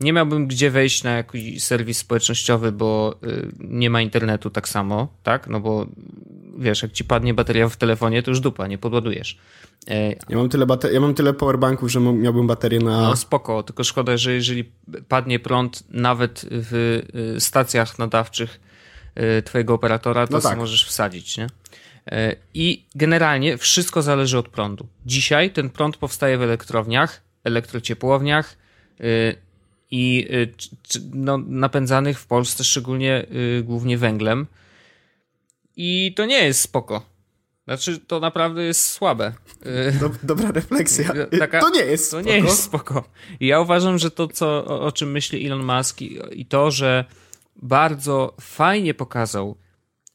Nie 0.00 0.12
miałbym 0.12 0.46
gdzie 0.46 0.70
wejść 0.70 1.02
na 1.02 1.10
jakiś 1.10 1.64
serwis 1.64 1.98
społecznościowy, 1.98 2.72
bo 2.72 3.18
yy, 3.22 3.52
nie 3.58 3.90
ma 3.90 4.00
internetu 4.00 4.50
tak 4.50 4.68
samo, 4.68 5.08
tak? 5.22 5.48
No 5.48 5.60
bo 5.60 5.86
wiesz, 6.58 6.82
jak 6.82 6.92
ci 6.92 7.04
padnie 7.04 7.34
bateria 7.34 7.68
w 7.68 7.76
telefonie, 7.76 8.22
to 8.22 8.30
już 8.30 8.40
dupa, 8.40 8.66
nie 8.66 8.78
podładujesz. 8.78 9.38
E, 9.88 10.08
ja 10.08 10.36
mam 10.36 10.48
tyle, 10.48 10.66
bater- 10.66 10.92
ja 10.92 11.00
mam 11.00 11.14
tyle 11.14 11.32
powerbanków, 11.32 11.92
że 11.92 12.00
miałbym 12.00 12.46
baterię 12.46 12.78
na... 12.78 13.02
No 13.02 13.16
spoko, 13.16 13.62
tylko 13.62 13.84
szkoda, 13.84 14.16
że 14.16 14.32
jeżeli 14.32 14.72
padnie 15.08 15.38
prąd 15.38 15.84
nawet 15.90 16.46
w 16.50 17.02
y, 17.36 17.40
stacjach 17.40 17.98
nadawczych 17.98 18.60
twojego 19.44 19.74
operatora, 19.74 20.26
to 20.26 20.32
no 20.32 20.40
tak. 20.40 20.58
możesz 20.58 20.86
wsadzić, 20.86 21.36
nie? 21.36 21.44
Y, 22.12 22.36
I 22.54 22.84
generalnie 22.94 23.58
wszystko 23.58 24.02
zależy 24.02 24.38
od 24.38 24.48
prądu. 24.48 24.86
Dzisiaj 25.06 25.50
ten 25.50 25.70
prąd 25.70 25.96
powstaje 25.96 26.38
w 26.38 26.42
elektrowniach, 26.42 27.22
elektrociepłowniach 27.44 28.56
y, 29.00 29.36
i 29.90 30.28
no, 31.12 31.38
napędzanych 31.38 32.20
w 32.20 32.26
Polsce 32.26 32.64
szczególnie 32.64 33.26
głównie 33.62 33.98
węglem. 33.98 34.46
I 35.76 36.12
to 36.16 36.26
nie 36.26 36.44
jest 36.44 36.60
spoko. 36.60 37.06
Znaczy, 37.64 37.98
to 37.98 38.20
naprawdę 38.20 38.64
jest 38.64 38.90
słabe. 38.90 39.32
Dobra 40.22 40.52
refleksja. 40.52 41.12
Taka, 41.38 41.60
to 41.60 41.70
nie 41.70 41.80
jest 41.80 42.06
spoko. 42.06 42.22
To 42.22 42.28
nie 42.30 42.38
jest 42.38 42.62
spoko. 42.62 43.04
I 43.40 43.46
ja 43.46 43.60
uważam, 43.60 43.98
że 43.98 44.10
to, 44.10 44.28
co, 44.28 44.46
o, 44.46 44.80
o 44.80 44.92
czym 44.92 45.10
myśli 45.10 45.46
Elon 45.46 45.76
Musk 45.76 46.02
i, 46.02 46.18
i 46.32 46.46
to, 46.46 46.70
że 46.70 47.04
bardzo 47.56 48.34
fajnie 48.40 48.94
pokazał, 48.94 49.56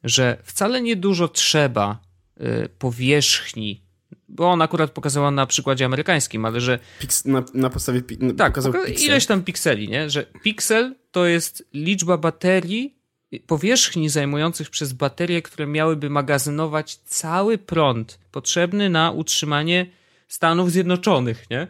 że 0.04 0.38
wcale 0.44 0.82
nie 0.82 0.96
dużo 0.96 1.28
trzeba 1.28 2.00
y, 2.42 2.70
powierzchni, 2.80 3.84
bo 4.28 4.52
on 4.52 4.62
akurat 4.62 4.92
pokazała 4.92 5.32
na 5.32 5.46
przykładzie 5.46 5.86
amerykańskim, 5.86 6.46
ale 6.46 6.62
że. 6.62 6.80
Piks 7.00 7.26
na, 7.26 7.44
na, 7.54 7.70
podstawie. 7.70 8.02
Pi 8.02 8.18
tak, 8.18 8.52
pokazał 8.52 8.74
poka 8.74 8.88
ileś 8.88 9.26
tam 9.26 9.44
pikseli, 9.44 9.90
nie? 9.90 10.10
Że 10.10 10.26
piksel 10.44 10.96
to 11.12 11.26
jest 11.26 11.68
liczba 11.74 12.18
baterii, 12.18 13.00
powierzchni 13.48 14.10
zajmujących 14.10 14.70
przez 14.70 14.94
baterie, 14.94 15.42
które 15.42 15.68
miałyby 15.68 16.10
magazynować 16.10 16.96
cały 16.96 17.58
prąd 17.58 18.20
potrzebny 18.32 18.90
na 18.90 19.12
utrzymanie 19.12 19.86
Stanów 20.28 20.72
Zjednoczonych, 20.72 21.50
nie? 21.50 21.68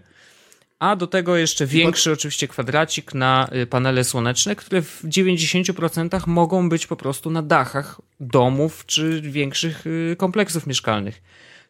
A 0.79 0.95
do 0.95 1.07
tego 1.07 1.37
jeszcze 1.37 1.65
większy 1.65 2.11
oczywiście 2.11 2.47
kwadracik 2.47 3.13
na 3.13 3.49
y, 3.55 3.67
panele 3.67 4.03
słoneczne, 4.03 4.55
które 4.55 4.81
w 4.81 5.03
90% 5.03 6.27
mogą 6.27 6.69
być 6.69 6.87
po 6.87 6.95
prostu 6.95 7.29
na 7.29 7.41
dachach 7.41 8.01
domów 8.19 8.85
czy 8.85 9.21
większych 9.21 9.87
y, 9.87 10.15
kompleksów 10.17 10.67
mieszkalnych. 10.67 11.21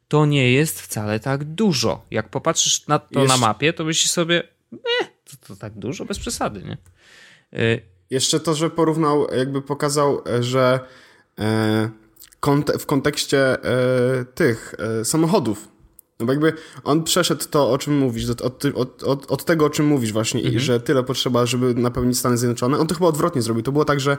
To 0.07 0.25
nie 0.25 0.51
jest 0.51 0.81
wcale 0.81 1.19
tak 1.19 1.43
dużo. 1.43 2.05
Jak 2.11 2.29
popatrzysz 2.29 2.87
na 2.87 2.99
to 2.99 3.19
jeszcze... 3.19 3.37
na 3.37 3.47
mapie, 3.47 3.73
to 3.73 3.85
myślisz 3.85 4.11
sobie, 4.11 4.43
eh, 4.73 5.09
to, 5.23 5.47
to 5.47 5.55
tak 5.55 5.73
dużo, 5.73 6.05
bez 6.05 6.19
przesady, 6.19 6.63
nie? 6.63 6.77
Y 7.59 7.99
jeszcze 8.09 8.39
to, 8.39 8.55
że 8.55 8.69
porównał, 8.69 9.27
jakby 9.37 9.61
pokazał, 9.61 10.21
e, 10.27 10.43
że 10.43 10.79
e, 11.39 11.89
w 12.79 12.85
kontekście 12.85 13.63
e, 13.63 14.25
tych 14.25 14.75
e, 14.79 15.05
samochodów, 15.05 15.67
no 16.19 16.25
bo 16.25 16.31
jakby 16.31 16.53
on 16.83 17.03
przeszedł 17.03 17.43
to, 17.49 17.71
o 17.71 17.77
czym 17.77 17.97
mówisz, 17.97 18.29
od, 18.29 18.41
od, 18.65 19.03
od, 19.03 19.31
od 19.31 19.45
tego, 19.45 19.65
o 19.65 19.69
czym 19.69 19.85
mówisz 19.85 20.13
właśnie 20.13 20.39
mhm. 20.39 20.57
i 20.57 20.59
że 20.59 20.79
tyle 20.79 21.03
potrzeba, 21.03 21.45
żeby 21.45 21.73
napełnić 21.73 22.17
Stany 22.17 22.37
Zjednoczone. 22.37 22.79
On 22.79 22.87
to 22.87 22.95
chyba 22.95 23.07
odwrotnie 23.07 23.41
zrobił. 23.41 23.63
To 23.63 23.71
było 23.71 23.85
tak, 23.85 23.99
że 23.99 24.17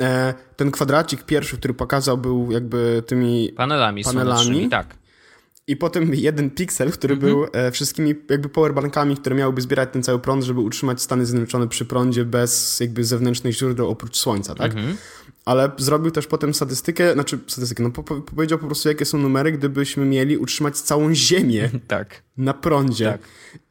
e, 0.00 0.34
ten 0.56 0.70
kwadracik 0.70 1.22
pierwszy, 1.22 1.56
który 1.58 1.74
pokazał, 1.74 2.18
był 2.18 2.52
jakby 2.52 3.02
tymi 3.06 3.52
panelami, 3.56 4.04
panelami 4.04 4.68
tak. 4.68 4.94
I 5.66 5.76
potem 5.76 6.14
jeden 6.14 6.50
piksel, 6.50 6.92
który 6.92 7.14
mhm. 7.14 7.32
był 7.32 7.46
e, 7.52 7.70
wszystkimi 7.70 8.14
jakby 8.30 8.48
powerbankami, 8.48 9.16
które 9.16 9.36
miałyby 9.36 9.60
zbierać 9.60 9.88
ten 9.92 10.02
cały 10.02 10.18
prąd, 10.18 10.44
żeby 10.44 10.60
utrzymać 10.60 11.02
Stany 11.02 11.26
Zjednoczone 11.26 11.68
przy 11.68 11.84
prądzie 11.84 12.24
bez 12.24 12.80
jakby 12.80 13.04
zewnętrznych 13.04 13.54
źródeł 13.54 13.90
oprócz 13.90 14.16
Słońca, 14.16 14.54
tak? 14.54 14.72
Mhm 14.72 14.96
ale 15.46 15.70
zrobił 15.78 16.10
też 16.10 16.26
potem 16.26 16.54
statystykę, 16.54 17.12
znaczy 17.12 17.38
statystykę, 17.46 17.82
no 17.82 17.90
po, 17.90 18.02
po, 18.02 18.20
powiedział 18.20 18.58
po 18.58 18.66
prostu, 18.66 18.88
jakie 18.88 19.04
są 19.04 19.18
numery, 19.18 19.52
gdybyśmy 19.52 20.04
mieli 20.04 20.36
utrzymać 20.36 20.80
całą 20.80 21.14
Ziemię 21.14 21.70
tak. 21.88 22.22
na 22.36 22.54
prądzie. 22.54 23.04
Tak. 23.04 23.20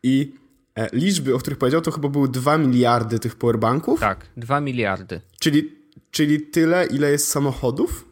I 0.03 0.33
e, 0.75 0.89
liczby, 0.93 1.35
o 1.35 1.37
których 1.37 1.59
powiedział, 1.59 1.81
to 1.81 1.91
chyba 1.91 2.09
były 2.09 2.27
2 2.29 2.57
miliardy 2.57 3.19
tych 3.19 3.35
powerbanków. 3.35 3.99
Tak, 3.99 4.25
2 4.37 4.61
miliardy. 4.61 5.21
Czyli, 5.39 5.71
czyli 6.11 6.41
tyle, 6.41 6.85
ile 6.85 7.11
jest 7.11 7.27
samochodów? 7.27 8.05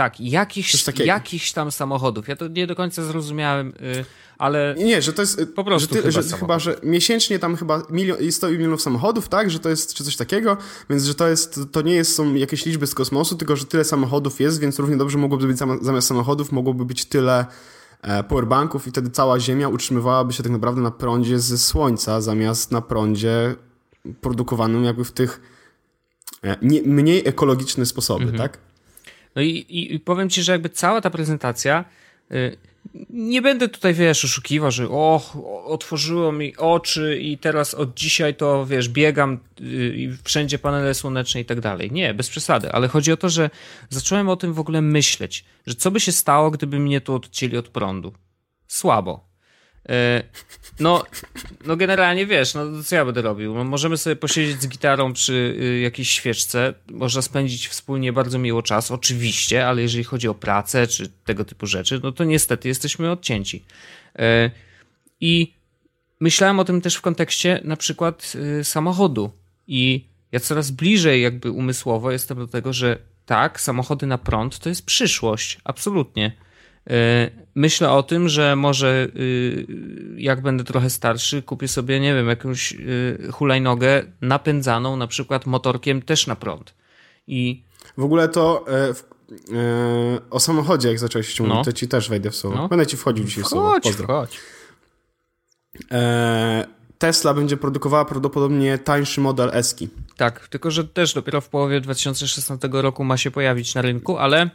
Tak, 0.00 0.20
jakichś, 0.20 0.84
jakichś 1.04 1.52
tam 1.52 1.72
samochodów. 1.72 2.28
Ja 2.28 2.36
to 2.36 2.48
nie 2.48 2.66
do 2.66 2.76
końca 2.76 3.04
zrozumiałem, 3.04 3.68
y, 3.68 4.04
ale. 4.38 4.74
Nie, 4.78 5.02
że 5.02 5.12
to 5.12 5.22
jest. 5.22 5.40
Y, 5.40 5.46
po 5.46 5.64
prostu. 5.64 5.94
Że, 5.94 6.02
ty, 6.02 6.08
chyba, 6.08 6.22
że 6.22 6.36
chyba, 6.36 6.58
że 6.58 6.76
miesięcznie 6.82 7.38
tam 7.38 7.56
chyba 7.56 7.82
milion, 7.90 8.32
100 8.32 8.50
milionów 8.50 8.82
samochodów, 8.82 9.28
tak? 9.28 9.50
Że 9.50 9.58
to 9.58 9.68
jest 9.68 9.94
czy 9.94 10.04
coś 10.04 10.16
takiego, 10.16 10.56
więc 10.90 11.04
że 11.04 11.14
to 11.14 11.28
jest. 11.28 11.60
To 11.72 11.82
nie 11.82 11.94
jest, 11.94 12.14
są 12.14 12.34
jakieś 12.34 12.66
liczby 12.66 12.86
z 12.86 12.94
kosmosu, 12.94 13.36
tylko 13.36 13.56
że 13.56 13.64
tyle 13.64 13.84
samochodów 13.84 14.40
jest, 14.40 14.60
więc 14.60 14.78
równie 14.78 14.96
dobrze 14.96 15.18
mogłoby 15.18 15.46
być 15.46 15.58
zamiast 15.80 16.08
samochodów, 16.08 16.52
mogłoby 16.52 16.84
być 16.84 17.04
tyle 17.04 17.46
e, 18.02 18.24
powerbanków 18.24 18.86
i 18.86 18.90
wtedy 18.90 19.10
cała 19.10 19.40
Ziemia 19.40 19.68
utrzymywałaby 19.68 20.32
się 20.32 20.42
tak 20.42 20.52
naprawdę 20.52 20.80
na 20.80 20.90
prądzie 20.90 21.38
ze 21.38 21.58
Słońca, 21.58 22.20
zamiast 22.20 22.72
na 22.72 22.80
prądzie 22.80 23.54
produkowanym 24.20 24.84
jakby 24.84 25.04
w 25.04 25.12
tych 25.12 25.40
e, 26.44 26.56
nie, 26.62 26.82
mniej 26.82 27.28
ekologiczne 27.28 27.86
sposoby, 27.86 28.24
mhm. 28.24 28.38
tak? 28.38 28.69
No 29.34 29.42
i, 29.42 29.66
i, 29.68 30.00
powiem 30.00 30.30
ci, 30.30 30.42
że 30.42 30.52
jakby 30.52 30.68
cała 30.68 31.00
ta 31.00 31.10
prezentacja. 31.10 31.84
Y, 32.32 32.56
nie 33.10 33.42
będę 33.42 33.68
tutaj, 33.68 33.94
wiesz, 33.94 34.24
oszukiwał, 34.24 34.70
że 34.70 34.88
och, 34.88 35.36
otworzyło 35.64 36.32
mi 36.32 36.56
oczy 36.56 37.18
i 37.18 37.38
teraz 37.38 37.74
od 37.74 37.94
dzisiaj 37.94 38.34
to, 38.34 38.66
wiesz, 38.66 38.88
biegam 38.88 39.38
y, 39.60 39.94
i 39.96 40.16
wszędzie 40.24 40.58
panele 40.58 40.94
słoneczne 40.94 41.40
i 41.40 41.44
tak 41.44 41.60
dalej. 41.60 41.92
Nie, 41.92 42.14
bez 42.14 42.30
przesady, 42.30 42.72
ale 42.72 42.88
chodzi 42.88 43.12
o 43.12 43.16
to, 43.16 43.28
że 43.28 43.50
zacząłem 43.88 44.28
o 44.28 44.36
tym 44.36 44.52
w 44.52 44.60
ogóle 44.60 44.82
myśleć, 44.82 45.44
że 45.66 45.74
co 45.74 45.90
by 45.90 46.00
się 46.00 46.12
stało, 46.12 46.50
gdyby 46.50 46.78
mnie 46.78 47.00
tu 47.00 47.14
odcięli 47.14 47.56
od 47.56 47.68
prądu. 47.68 48.12
Słabo. 48.66 49.29
E, 49.88 50.22
no, 50.80 51.04
no 51.66 51.76
generalnie 51.76 52.26
wiesz, 52.26 52.54
no 52.54 52.82
co 52.84 52.96
ja 52.96 53.04
będę 53.04 53.22
robił? 53.22 53.54
No, 53.54 53.64
możemy 53.64 53.96
sobie 53.96 54.16
posiedzieć 54.16 54.62
z 54.62 54.68
gitarą 54.68 55.12
przy 55.12 55.56
y, 55.62 55.80
jakiejś 55.80 56.10
świeczce, 56.10 56.74
można 56.90 57.22
spędzić 57.22 57.68
wspólnie 57.68 58.12
bardzo 58.12 58.38
miło 58.38 58.62
czas, 58.62 58.90
oczywiście, 58.90 59.66
ale 59.66 59.82
jeżeli 59.82 60.04
chodzi 60.04 60.28
o 60.28 60.34
pracę 60.34 60.86
czy 60.86 61.08
tego 61.24 61.44
typu 61.44 61.66
rzeczy, 61.66 62.00
no 62.02 62.12
to 62.12 62.24
niestety 62.24 62.68
jesteśmy 62.68 63.10
odcięci. 63.10 63.64
E, 64.18 64.50
I 65.20 65.54
myślałem 66.20 66.60
o 66.60 66.64
tym 66.64 66.80
też 66.80 66.94
w 66.94 67.00
kontekście 67.00 67.60
na 67.64 67.76
przykład 67.76 68.32
y, 68.60 68.64
samochodu 68.64 69.30
i 69.66 70.04
ja 70.32 70.40
coraz 70.40 70.70
bliżej 70.70 71.22
jakby 71.22 71.50
umysłowo 71.50 72.10
jestem 72.10 72.38
do 72.38 72.46
tego, 72.46 72.72
że 72.72 72.98
tak, 73.26 73.60
samochody 73.60 74.06
na 74.06 74.18
prąd 74.18 74.58
to 74.58 74.68
jest 74.68 74.86
przyszłość, 74.86 75.58
absolutnie 75.64 76.32
myślę 77.54 77.92
o 77.92 78.02
tym, 78.02 78.28
że 78.28 78.56
może 78.56 79.08
y, 79.16 79.66
jak 80.16 80.42
będę 80.42 80.64
trochę 80.64 80.90
starszy, 80.90 81.42
kupię 81.42 81.68
sobie, 81.68 82.00
nie 82.00 82.14
wiem, 82.14 82.28
jakąś 82.28 82.72
y, 82.72 83.28
hulajnogę 83.32 84.02
napędzaną 84.20 84.96
na 84.96 85.06
przykład 85.06 85.46
motorkiem 85.46 86.02
też 86.02 86.26
na 86.26 86.36
prąd. 86.36 86.74
I 87.26 87.62
w 87.96 88.04
ogóle 88.04 88.28
to 88.28 88.64
e, 88.68 88.88
e, 88.88 88.94
o 90.30 90.40
samochodzie, 90.40 90.88
jak 90.88 90.98
zacząłeś 90.98 91.28
się 91.28 91.42
mówić, 91.42 91.56
no. 91.56 91.64
to 91.64 91.72
ci 91.72 91.88
też 91.88 92.08
wejdę 92.08 92.30
w 92.30 92.36
słowo. 92.36 92.56
No. 92.56 92.68
Będę 92.68 92.86
ci 92.86 92.96
wchodził 92.96 93.24
dzisiaj 93.24 93.44
w 93.44 93.46
słowo. 93.46 93.80
Pozdro. 93.80 94.06
Chodź. 94.06 94.40
Tesla 96.98 97.34
będzie 97.34 97.56
produkowała 97.56 98.04
prawdopodobnie 98.04 98.78
tańszy 98.78 99.20
model 99.20 99.50
Eski. 99.52 99.88
Tak, 100.16 100.48
tylko 100.48 100.70
że 100.70 100.84
też 100.84 101.14
dopiero 101.14 101.40
w 101.40 101.48
połowie 101.48 101.80
2016 101.80 102.68
roku 102.72 103.04
ma 103.04 103.16
się 103.16 103.30
pojawić 103.30 103.74
na 103.74 103.82
rynku, 103.82 104.18
ale 104.18 104.50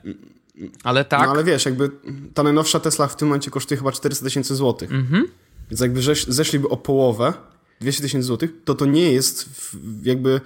ale 0.84 1.06
tak. 1.06 1.22
No 1.22 1.32
ale 1.32 1.44
wiesz, 1.44 1.66
jakby 1.66 1.92
ta 2.34 2.44
najnowsza 2.44 2.80
Tesla 2.80 3.08
w 3.08 3.16
tym 3.16 3.28
momencie 3.28 3.52
kosztuje 3.52 3.78
chyba 3.78 3.92
400 3.92 4.26
tysięcy 4.26 4.56
złotych. 4.56 4.92
Mhm. 4.92 5.28
Więc 5.70 5.82
jakby 5.82 6.02
zeszliby 6.28 6.70
o 6.70 6.78
połowę, 6.78 7.34
200 7.82 8.02
tysięcy 8.04 8.28
złotych, 8.28 8.52
to 8.66 8.76
to 8.76 8.86
nie 8.86 9.12
jest 9.12 9.50
jakby 10.04 10.42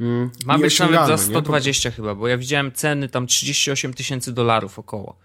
Mm. 0.00 0.30
Ma 0.46 0.58
być 0.58 0.78
nawet 0.78 1.06
za 1.06 1.18
120 1.18 1.88
nie? 1.88 1.94
chyba, 1.94 2.14
bo 2.14 2.28
ja 2.28 2.38
widziałem 2.38 2.72
ceny 2.72 3.08
tam 3.08 3.26
38 3.26 3.94
tysięcy 3.94 4.32
dolarów 4.32 4.78
około. 4.78 5.16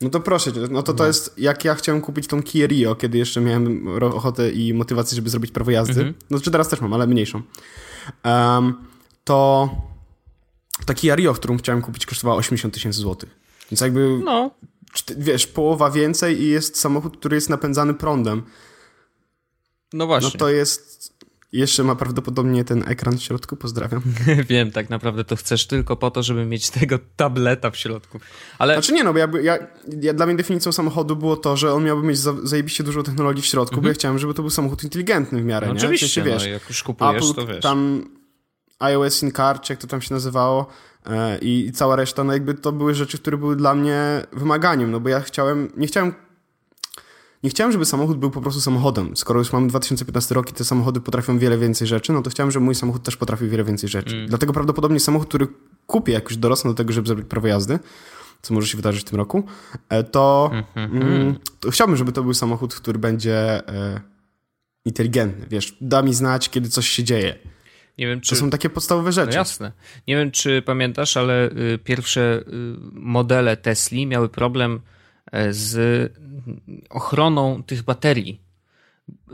No 0.00 0.10
to 0.10 0.20
proszę 0.20 0.52
cię, 0.52 0.60
no 0.70 0.82
to 0.82 0.92
to 0.92 1.02
no. 1.02 1.06
jest, 1.06 1.34
jak 1.38 1.64
ja 1.64 1.74
chciałem 1.74 2.00
kupić 2.00 2.26
tą 2.26 2.42
Kia 2.42 2.66
Rio, 2.66 2.94
kiedy 2.94 3.18
jeszcze 3.18 3.40
miałem 3.40 3.88
ochotę 4.02 4.50
i 4.50 4.74
motywację, 4.74 5.16
żeby 5.16 5.30
zrobić 5.30 5.50
prawo 5.50 5.70
jazdy, 5.70 6.04
-hmm. 6.04 6.12
no 6.30 6.40
czy 6.40 6.50
teraz 6.50 6.68
też 6.68 6.80
mam, 6.80 6.92
ale 6.92 7.06
mniejszą, 7.06 7.42
um, 8.24 8.74
to 9.24 9.70
ta 10.86 10.94
Kia 10.94 11.14
Rio, 11.14 11.34
którą 11.34 11.56
chciałem 11.56 11.82
kupić, 11.82 12.06
kosztowała 12.06 12.36
80 12.36 12.74
tysięcy 12.74 12.98
złotych. 12.98 13.39
Więc 13.70 13.80
jakby, 13.80 14.20
no. 14.24 14.50
wiesz, 15.16 15.46
połowa 15.46 15.90
więcej 15.90 16.42
i 16.42 16.48
jest 16.48 16.78
samochód, 16.78 17.16
który 17.16 17.34
jest 17.34 17.50
napędzany 17.50 17.94
prądem. 17.94 18.42
No 19.92 20.06
właśnie. 20.06 20.30
No 20.34 20.38
to 20.38 20.48
jest 20.48 21.10
jeszcze 21.52 21.84
ma 21.84 21.94
prawdopodobnie 21.94 22.64
ten 22.64 22.88
ekran 22.88 23.18
w 23.18 23.22
środku, 23.22 23.56
pozdrawiam. 23.56 24.02
Wiem, 24.48 24.70
tak 24.70 24.90
naprawdę 24.90 25.24
to 25.24 25.36
chcesz 25.36 25.66
tylko 25.66 25.96
po 25.96 26.10
to, 26.10 26.22
żeby 26.22 26.46
mieć 26.46 26.70
tego 26.70 26.98
tableta 27.16 27.70
w 27.70 27.76
środku. 27.76 28.20
Ale... 28.58 28.74
Znaczy 28.74 28.92
nie, 28.92 29.04
no 29.04 29.12
bo 29.12 29.18
jakby 29.18 29.42
ja, 29.42 29.58
ja, 30.02 30.14
dla 30.14 30.26
mnie 30.26 30.36
definicją 30.36 30.72
samochodu 30.72 31.16
było 31.16 31.36
to, 31.36 31.56
że 31.56 31.72
on 31.72 31.84
miałby 31.84 32.06
mieć 32.06 32.18
za, 32.18 32.34
zajebiście 32.42 32.84
dużo 32.84 33.02
technologii 33.02 33.42
w 33.42 33.46
środku, 33.46 33.76
-hmm. 33.76 33.80
bo 33.80 33.86
ja 33.86 33.90
mhm. 33.90 33.94
chciałem, 33.94 34.18
żeby 34.18 34.34
to 34.34 34.42
był 34.42 34.50
samochód 34.50 34.84
inteligentny 34.84 35.42
w 35.42 35.44
miarę, 35.44 35.66
no, 35.66 35.72
nie? 35.72 35.78
Oczywiście, 35.78 36.06
w 36.06 36.10
sensie, 36.10 36.30
wiesz, 36.30 36.42
no, 36.42 36.48
jak 36.48 36.68
już 36.68 36.82
kupujesz, 36.82 37.24
Apple, 37.24 37.34
to 37.34 37.46
wiesz. 37.46 37.60
tam 37.60 38.04
iOS 38.78 39.22
in 39.22 39.32
Car, 39.32 39.60
czy 39.60 39.72
jak 39.72 39.80
to 39.80 39.86
tam 39.86 40.02
się 40.02 40.14
nazywało 40.14 40.66
i, 41.42 41.66
i 41.66 41.72
cała 41.72 41.96
reszta, 41.96 42.24
no 42.24 42.32
jakby 42.32 42.54
to 42.54 42.72
były 42.72 42.94
rzeczy, 42.94 43.18
które 43.18 43.36
były 43.36 43.56
dla 43.56 43.74
mnie 43.74 44.26
wymaganiem, 44.32 44.90
no 44.90 45.00
bo 45.00 45.08
ja 45.08 45.20
chciałem, 45.20 45.72
nie 45.76 45.86
chciałem 45.86 46.14
nie 47.42 47.50
chciałem, 47.50 47.72
żeby 47.72 47.84
samochód 47.84 48.18
był 48.18 48.30
po 48.30 48.40
prostu 48.40 48.60
samochodem. 48.60 49.16
Skoro 49.16 49.38
już 49.38 49.52
mamy 49.52 49.68
2015 49.68 50.34
rok 50.34 50.50
i 50.50 50.52
te 50.52 50.64
samochody 50.64 51.00
potrafią 51.00 51.38
wiele 51.38 51.58
więcej 51.58 51.86
rzeczy, 51.86 52.12
no 52.12 52.22
to 52.22 52.30
chciałem, 52.30 52.50
żeby 52.50 52.64
mój 52.64 52.74
samochód 52.74 53.02
też 53.02 53.16
potrafił 53.16 53.48
wiele 53.48 53.64
więcej 53.64 53.88
rzeczy. 53.88 54.16
Mm. 54.16 54.28
Dlatego 54.28 54.52
prawdopodobnie 54.52 55.00
samochód, 55.00 55.28
który 55.28 55.46
kupię, 55.86 56.12
jak 56.12 56.24
już 56.24 56.36
dorosnę 56.36 56.70
do 56.70 56.74
tego, 56.74 56.92
żeby 56.92 57.06
zrobić 57.06 57.26
prawo 57.26 57.46
jazdy, 57.46 57.78
co 58.42 58.54
może 58.54 58.66
się 58.66 58.76
wydarzyć 58.76 59.02
w 59.02 59.10
tym 59.10 59.16
roku, 59.16 59.44
e, 59.88 60.04
to, 60.04 60.50
mm, 60.52 61.02
mm, 61.02 61.38
to 61.60 61.70
chciałbym, 61.70 61.96
żeby 61.96 62.12
to 62.12 62.22
był 62.22 62.34
samochód, 62.34 62.74
który 62.74 62.98
będzie 62.98 63.68
e, 63.68 64.00
inteligentny. 64.84 65.46
Wiesz, 65.50 65.76
da 65.80 66.02
mi 66.02 66.14
znać, 66.14 66.50
kiedy 66.50 66.68
coś 66.68 66.88
się 66.88 67.04
dzieje. 67.04 67.38
Nie 67.98 68.06
wiem, 68.06 68.20
czy... 68.20 68.30
To 68.30 68.36
są 68.36 68.50
takie 68.50 68.70
podstawowe 68.70 69.12
rzeczy. 69.12 69.30
No 69.32 69.38
jasne. 69.38 69.72
Nie 70.08 70.16
wiem, 70.16 70.30
czy 70.30 70.62
pamiętasz, 70.62 71.16
ale 71.16 71.50
y, 71.50 71.78
pierwsze 71.84 72.20
y, 72.20 72.42
modele 72.92 73.56
Tesli 73.56 74.06
miały 74.06 74.28
problem 74.28 74.80
E, 75.32 75.52
z 75.52 76.12
ochroną 76.90 77.62
tych 77.62 77.82
baterii. 77.82 78.40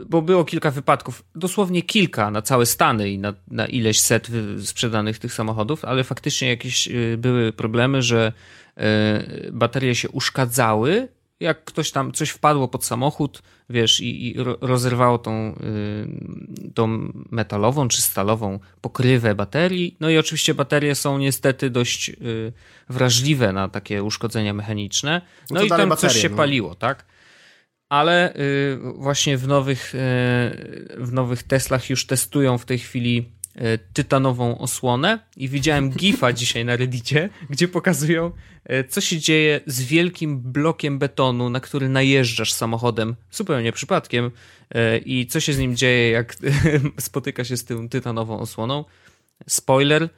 Bo 0.09 0.21
było 0.21 0.45
kilka 0.45 0.71
wypadków, 0.71 1.23
dosłownie 1.35 1.81
kilka 1.81 2.31
na 2.31 2.41
całe 2.41 2.65
Stany 2.65 3.09
i 3.09 3.19
na, 3.19 3.33
na 3.47 3.65
ileś 3.65 4.01
set 4.01 4.27
sprzedanych 4.63 5.19
tych 5.19 5.33
samochodów, 5.33 5.85
ale 5.85 6.03
faktycznie 6.03 6.49
jakieś 6.49 6.89
były 7.17 7.53
problemy, 7.53 8.01
że 8.01 8.33
e, 8.77 9.51
baterie 9.51 9.95
się 9.95 10.09
uszkadzały 10.09 11.07
jak 11.39 11.63
ktoś 11.63 11.91
tam 11.91 12.11
coś 12.11 12.29
wpadło 12.29 12.67
pod 12.67 12.85
samochód, 12.85 13.41
wiesz, 13.69 13.99
i, 13.99 14.27
i 14.27 14.35
rozerwało 14.61 15.17
tą, 15.17 15.55
y, 15.55 16.71
tą 16.73 17.11
metalową 17.31 17.87
czy 17.87 18.01
stalową 18.01 18.59
pokrywę 18.81 19.35
baterii. 19.35 19.97
No 19.99 20.09
i 20.09 20.17
oczywiście 20.17 20.53
baterie 20.53 20.95
są 20.95 21.17
niestety 21.17 21.69
dość 21.69 22.09
y, 22.09 22.53
wrażliwe 22.89 23.53
na 23.53 23.69
takie 23.69 24.03
uszkodzenia 24.03 24.53
mechaniczne. 24.53 25.21
No, 25.49 25.59
no 25.59 25.65
i 25.65 25.69
tam 25.69 25.89
baterie, 25.89 26.13
coś 26.13 26.21
się 26.21 26.29
no. 26.29 26.37
paliło, 26.37 26.75
tak? 26.75 27.05
Ale 27.89 28.35
y, 28.35 28.79
właśnie 28.95 29.37
w 29.37 29.47
nowych, 29.47 29.95
y, 29.95 29.97
w 30.97 31.09
nowych 31.11 31.43
Teslach 31.43 31.89
już 31.89 32.07
testują 32.07 32.57
w 32.57 32.65
tej 32.65 32.79
chwili 32.79 33.36
tytanową 33.93 34.57
osłonę 34.57 35.19
i 35.37 35.49
widziałem 35.49 35.89
gifa 35.89 36.33
dzisiaj 36.39 36.65
na 36.65 36.75
reddicie, 36.75 37.29
gdzie 37.49 37.67
pokazują 37.67 38.31
e, 38.63 38.83
co 38.83 39.01
się 39.01 39.17
dzieje 39.19 39.61
z 39.65 39.81
wielkim 39.81 40.39
blokiem 40.39 40.99
betonu, 40.99 41.49
na 41.49 41.59
który 41.59 41.89
najeżdżasz 41.89 42.53
samochodem 42.53 43.15
zupełnie 43.31 43.71
przypadkiem 43.71 44.31
e, 44.69 44.97
i 44.97 45.27
co 45.27 45.39
się 45.39 45.53
z 45.53 45.59
nim 45.59 45.75
dzieje, 45.75 46.11
jak 46.11 46.35
spotyka 46.99 47.43
się 47.43 47.57
z 47.57 47.65
tą 47.65 47.89
tytanową 47.89 48.39
osłoną. 48.39 48.85
Spoiler, 49.47 50.09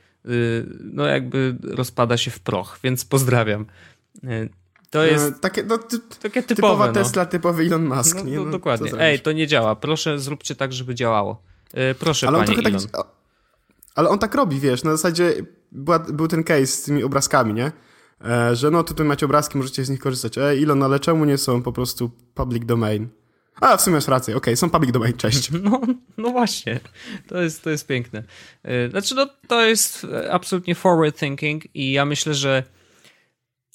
no 0.80 1.06
jakby 1.06 1.56
rozpada 1.64 2.18
się 2.18 2.32
w 2.32 2.40
proch, 2.40 2.80
więc 2.84 3.06
pozdrawiam. 3.06 3.66
To 4.90 5.06
jest 5.06 5.42
takie, 5.42 5.64
no, 5.64 5.78
ty, 5.78 6.00
takie 6.00 6.44
typowe, 6.44 6.56
typowa 6.56 6.88
no. 6.88 6.94
Tesla, 6.94 7.26
typowy 7.26 7.64
Elon 7.64 7.86
Musk. 7.86 8.16
No, 8.16 8.24
nie? 8.24 8.38
No, 8.38 8.46
dokładnie. 8.46 8.92
Ej, 9.00 9.20
to 9.20 9.32
nie 9.32 9.48
działa. 9.48 9.76
Proszę, 9.76 10.20
zróbcie 10.20 10.56
tak, 10.56 10.74
żeby 10.74 10.96
działało. 10.96 11.42
Proszę, 12.00 12.28
Ale 12.28 12.46
panie 12.46 12.58
Elon. 12.58 12.88
Ale 14.00 14.10
on 14.10 14.20
tak 14.20 14.36
robi, 14.36 14.60
wiesz, 14.60 14.84
na 14.84 14.92
zasadzie 14.92 15.34
była, 15.72 16.00
był 16.00 16.28
ten 16.28 16.44
case 16.44 16.68
z 16.68 16.84
tymi 16.84 17.04
obrazkami, 17.04 17.54
nie? 17.54 17.72
E, 18.26 18.56
że 18.56 18.72
no 18.72 18.84
tutaj 18.84 19.06
macie 19.06 19.26
obrazki, 19.26 19.58
możecie 19.58 19.86
z 19.86 19.90
nich 19.90 20.00
korzystać. 20.00 20.38
E, 20.38 20.58
Ilon, 20.58 20.84
ale 20.84 21.00
czemu 21.00 21.26
nie 21.26 21.38
są 21.38 21.62
po 21.64 21.74
prostu 21.74 22.12
public 22.34 22.66
domain? 22.66 23.08
A, 23.62 23.78
w 23.78 23.82
sumie 23.82 23.96
masz 23.96 24.08
rację, 24.08 24.36
okej, 24.36 24.54
okay, 24.54 24.58
są 24.58 24.70
public 24.70 24.92
domain, 24.92 25.14
cześć. 25.14 25.52
No, 25.64 25.82
no 26.18 26.32
właśnie, 26.32 26.80
to 27.28 27.42
jest, 27.42 27.64
to 27.64 27.70
jest 27.70 27.88
piękne. 27.88 28.24
E, 28.64 28.90
znaczy, 28.90 29.16
no, 29.16 29.28
to 29.48 29.62
jest 29.66 30.08
absolutnie 30.32 30.76
forward 30.76 31.20
thinking 31.20 31.76
i 31.76 31.92
ja 31.92 32.06
myślę, 32.06 32.34
że 32.34 32.64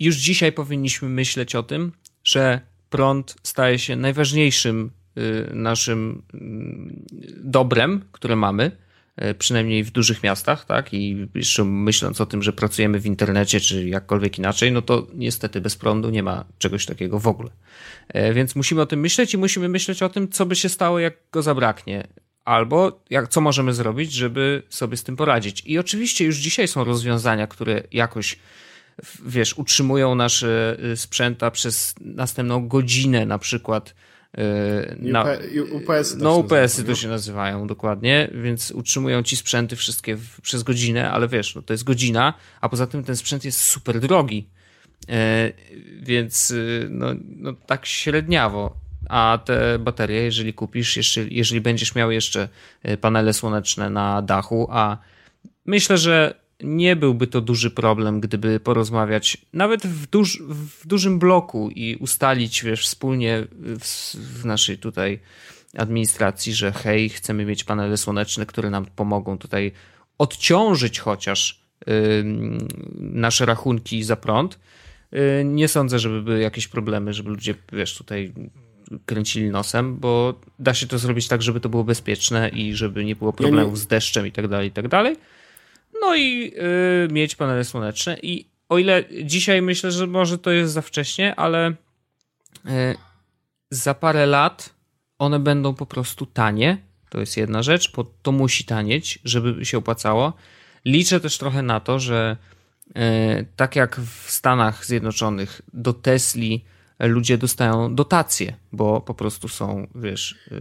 już 0.00 0.16
dzisiaj 0.16 0.52
powinniśmy 0.52 1.08
myśleć 1.08 1.54
o 1.54 1.62
tym, 1.62 1.92
że 2.22 2.60
prąd 2.90 3.36
staje 3.42 3.78
się 3.78 3.96
najważniejszym 3.96 4.90
y, 5.18 5.50
naszym 5.54 6.22
mm, 6.34 7.04
dobrem, 7.44 8.04
które 8.12 8.36
mamy 8.36 8.83
przynajmniej 9.38 9.84
w 9.84 9.90
dużych 9.90 10.22
miastach, 10.22 10.64
tak? 10.64 10.94
I 10.94 11.28
jeszcze 11.34 11.64
myśląc 11.64 12.20
o 12.20 12.26
tym, 12.26 12.42
że 12.42 12.52
pracujemy 12.52 13.00
w 13.00 13.06
internecie, 13.06 13.60
czy 13.60 13.88
jakkolwiek 13.88 14.38
inaczej, 14.38 14.72
no 14.72 14.82
to 14.82 15.06
niestety 15.14 15.60
bez 15.60 15.76
prądu 15.76 16.10
nie 16.10 16.22
ma 16.22 16.44
czegoś 16.58 16.86
takiego 16.86 17.18
w 17.18 17.26
ogóle. 17.26 17.50
E, 18.08 18.34
więc 18.34 18.56
musimy 18.56 18.80
o 18.80 18.86
tym 18.86 19.00
myśleć 19.00 19.34
i 19.34 19.38
musimy 19.38 19.68
myśleć 19.68 20.02
o 20.02 20.08
tym, 20.08 20.28
co 20.28 20.46
by 20.46 20.56
się 20.56 20.68
stało, 20.68 20.98
jak 20.98 21.14
go 21.32 21.42
zabraknie. 21.42 22.06
Albo 22.44 23.04
jak, 23.10 23.28
co 23.28 23.40
możemy 23.40 23.74
zrobić, 23.74 24.12
żeby 24.12 24.62
sobie 24.68 24.96
z 24.96 25.04
tym 25.04 25.16
poradzić. 25.16 25.62
I 25.66 25.78
oczywiście 25.78 26.24
już 26.24 26.36
dzisiaj 26.36 26.68
są 26.68 26.84
rozwiązania, 26.84 27.46
które 27.46 27.82
jakoś 27.92 28.38
wiesz, 29.26 29.58
utrzymują 29.58 30.14
nasze 30.14 30.76
y, 30.92 30.96
sprzęta 30.96 31.50
przez 31.50 31.94
następną 32.00 32.68
godzinę 32.68 33.26
na 33.26 33.38
przykład 33.38 33.94
na, 34.98 35.26
UPS 35.72 36.16
no 36.16 36.36
UPS-y 36.36 36.84
to 36.84 36.94
się 36.94 37.08
nazywają 37.08 37.66
dokładnie, 37.66 38.30
więc 38.34 38.70
utrzymują 38.70 39.22
ci 39.22 39.36
sprzęty 39.36 39.76
wszystkie 39.76 40.16
w, 40.16 40.40
przez 40.40 40.62
godzinę, 40.62 41.10
ale 41.10 41.28
wiesz, 41.28 41.54
no 41.54 41.62
to 41.62 41.72
jest 41.72 41.84
godzina, 41.84 42.34
a 42.60 42.68
poza 42.68 42.86
tym 42.86 43.04
ten 43.04 43.16
sprzęt 43.16 43.44
jest 43.44 43.60
super 43.60 44.00
drogi, 44.00 44.48
yy, 45.08 45.14
więc 46.00 46.50
yy, 46.50 46.86
no, 46.90 47.06
no 47.36 47.52
tak 47.66 47.86
średniawo. 47.86 48.84
A 49.08 49.38
te 49.44 49.78
baterie, 49.78 50.22
jeżeli 50.22 50.54
kupisz, 50.54 51.16
jeżeli 51.30 51.60
będziesz 51.60 51.94
miał 51.94 52.10
jeszcze 52.10 52.48
panele 53.00 53.32
słoneczne 53.32 53.90
na 53.90 54.22
dachu, 54.22 54.68
a 54.70 54.98
myślę, 55.66 55.98
że 55.98 56.43
nie 56.62 56.96
byłby 56.96 57.26
to 57.26 57.40
duży 57.40 57.70
problem, 57.70 58.20
gdyby 58.20 58.60
porozmawiać 58.60 59.38
nawet 59.52 59.86
w, 59.86 60.06
duż, 60.06 60.42
w 60.42 60.86
dużym 60.86 61.18
bloku 61.18 61.70
i 61.70 61.96
ustalić, 61.96 62.64
wiesz, 62.64 62.86
wspólnie 62.86 63.46
w, 63.52 64.14
w, 64.14 64.44
naszej 64.44 64.78
tutaj 64.78 65.20
administracji, 65.78 66.54
że 66.54 66.72
hej, 66.72 67.08
chcemy 67.08 67.44
mieć 67.44 67.64
panele 67.64 67.96
słoneczne, 67.96 68.46
które 68.46 68.70
nam 68.70 68.86
pomogą 68.86 69.38
tutaj 69.38 69.72
odciążyć 70.18 70.98
chociaż 70.98 71.60
yy, 71.86 72.24
nasze 72.98 73.46
rachunki 73.46 74.02
za 74.02 74.16
prąd. 74.16 74.58
Yy, 75.12 75.20
nie 75.44 75.68
sądzę, 75.68 75.98
żeby 75.98 76.22
były 76.22 76.40
jakieś 76.40 76.68
problemy, 76.68 77.12
żeby 77.12 77.30
ludzie, 77.30 77.54
wiesz, 77.72 77.96
tutaj 77.96 78.32
kręcili 79.06 79.50
nosem, 79.50 79.96
bo 79.96 80.40
da 80.58 80.74
się 80.74 80.86
to 80.86 80.98
zrobić 80.98 81.28
tak, 81.28 81.42
żeby 81.42 81.60
to 81.60 81.68
było 81.68 81.84
bezpieczne 81.84 82.48
i 82.48 82.74
żeby 82.74 83.04
nie 83.04 83.16
było 83.16 83.32
problemów 83.32 83.78
z 83.78 83.86
deszczem 83.86 84.26
i 84.26 84.32
tak 84.32 84.48
dalej, 84.48 84.68
i 84.68 84.72
tak 84.72 84.88
dalej. 84.88 85.16
No 86.00 86.16
i 86.16 86.52
yy, 86.56 87.08
mieć 87.10 87.36
panele 87.36 87.64
słoneczne. 87.64 88.18
I 88.22 88.48
o 88.68 88.78
ile 88.78 89.04
dzisiaj 89.22 89.62
myślę, 89.62 89.92
że 89.92 90.06
może 90.06 90.38
to 90.38 90.50
jest 90.50 90.72
za 90.72 90.82
wcześnie, 90.82 91.36
ale 91.36 91.74
yy, 92.64 92.70
za 93.70 93.94
parę 93.94 94.26
lat 94.26 94.74
one 95.18 95.38
będą 95.40 95.74
po 95.74 95.86
prostu 95.86 96.26
tanie. 96.26 96.78
To 97.08 97.20
jest 97.20 97.36
jedna 97.36 97.62
rzecz, 97.62 97.92
bo 97.96 98.04
to 98.22 98.32
musi 98.32 98.64
tanieć, 98.64 99.18
żeby 99.24 99.64
się 99.64 99.78
opłacało. 99.78 100.32
Liczę 100.84 101.20
też 101.20 101.38
trochę 101.38 101.62
na 101.62 101.80
to, 101.80 101.98
że 101.98 102.36
yy, 102.94 103.02
tak 103.56 103.76
jak 103.76 104.00
w 104.00 104.30
Stanach 104.30 104.86
Zjednoczonych 104.86 105.60
do 105.72 105.92
Tesli 105.92 106.64
ludzie 106.98 107.38
dostają 107.38 107.94
dotacje, 107.94 108.56
bo 108.72 109.00
po 109.00 109.14
prostu 109.14 109.48
są, 109.48 109.86
wiesz... 109.94 110.38
Yy... 110.50 110.58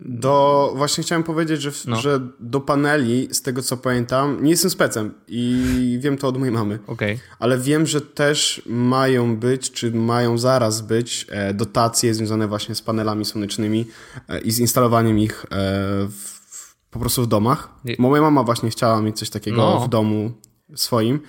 Do, 0.00 0.72
właśnie 0.76 1.04
chciałem 1.04 1.22
powiedzieć, 1.22 1.62
że, 1.62 1.70
no. 1.86 1.96
że 1.96 2.20
do 2.40 2.60
paneli, 2.60 3.28
z 3.30 3.42
tego 3.42 3.62
co 3.62 3.76
pamiętam, 3.76 4.44
nie 4.44 4.50
jestem 4.50 4.70
specem 4.70 5.14
i 5.28 5.98
wiem 6.00 6.16
to 6.16 6.28
od 6.28 6.38
mojej 6.38 6.54
mamy, 6.54 6.78
okay. 6.86 7.18
ale 7.38 7.58
wiem, 7.58 7.86
że 7.86 8.00
też 8.00 8.62
mają 8.66 9.36
być, 9.36 9.70
czy 9.70 9.92
mają 9.92 10.38
zaraz 10.38 10.80
być 10.80 11.26
e, 11.30 11.54
dotacje 11.54 12.14
związane 12.14 12.48
właśnie 12.48 12.74
z 12.74 12.82
panelami 12.82 13.24
słonecznymi 13.24 13.86
e, 14.28 14.40
i 14.40 14.50
z 14.50 14.58
instalowaniem 14.58 15.18
ich 15.18 15.44
e, 15.44 15.48
w 16.08 16.34
po 16.90 17.00
prostu 17.00 17.22
w 17.22 17.26
domach. 17.26 17.68
Bo 17.98 18.08
moja 18.08 18.22
mama 18.22 18.42
właśnie 18.42 18.70
chciała 18.70 19.02
mieć 19.02 19.18
coś 19.18 19.30
takiego 19.30 19.56
no. 19.56 19.80
w 19.80 19.88
domu 19.88 20.32
swoim. 20.74 21.20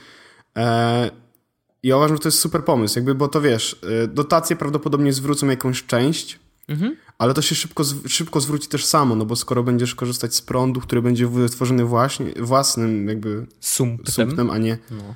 E, 1.86 1.88
I 1.88 1.88
ja 1.88 1.98
uważam, 1.98 2.18
że 2.18 2.22
to 2.22 2.28
jest 2.28 2.40
super 2.40 2.64
pomysł, 2.64 3.00
jakby, 3.00 3.16
bo 3.16 3.28
to 3.28 3.42
wiesz, 3.42 3.80
e, 4.04 4.08
dotacje 4.08 4.56
prawdopodobnie 4.56 5.14
zwrócą 5.14 5.48
jakąś 5.48 5.86
część, 5.86 6.40
mhm. 6.68 6.96
ale 7.18 7.34
to 7.34 7.42
się 7.42 7.56
szybko, 7.56 7.84
szybko 8.08 8.42
zwróci 8.42 8.68
też 8.68 8.86
samo, 8.86 9.16
no 9.16 9.26
bo 9.26 9.36
skoro 9.36 9.64
będziesz 9.64 9.96
korzystać 9.96 10.36
z 10.36 10.42
prądu, 10.42 10.82
który 10.82 11.02
będzie 11.02 11.28
wytworzony 11.28 11.86
właśnie 11.86 12.34
własnym 12.40 13.08
jakby 13.08 13.48
sumptem, 13.60 14.14
sumptem 14.14 14.50
a 14.50 14.58
nie... 14.58 14.78
No. 14.92 15.16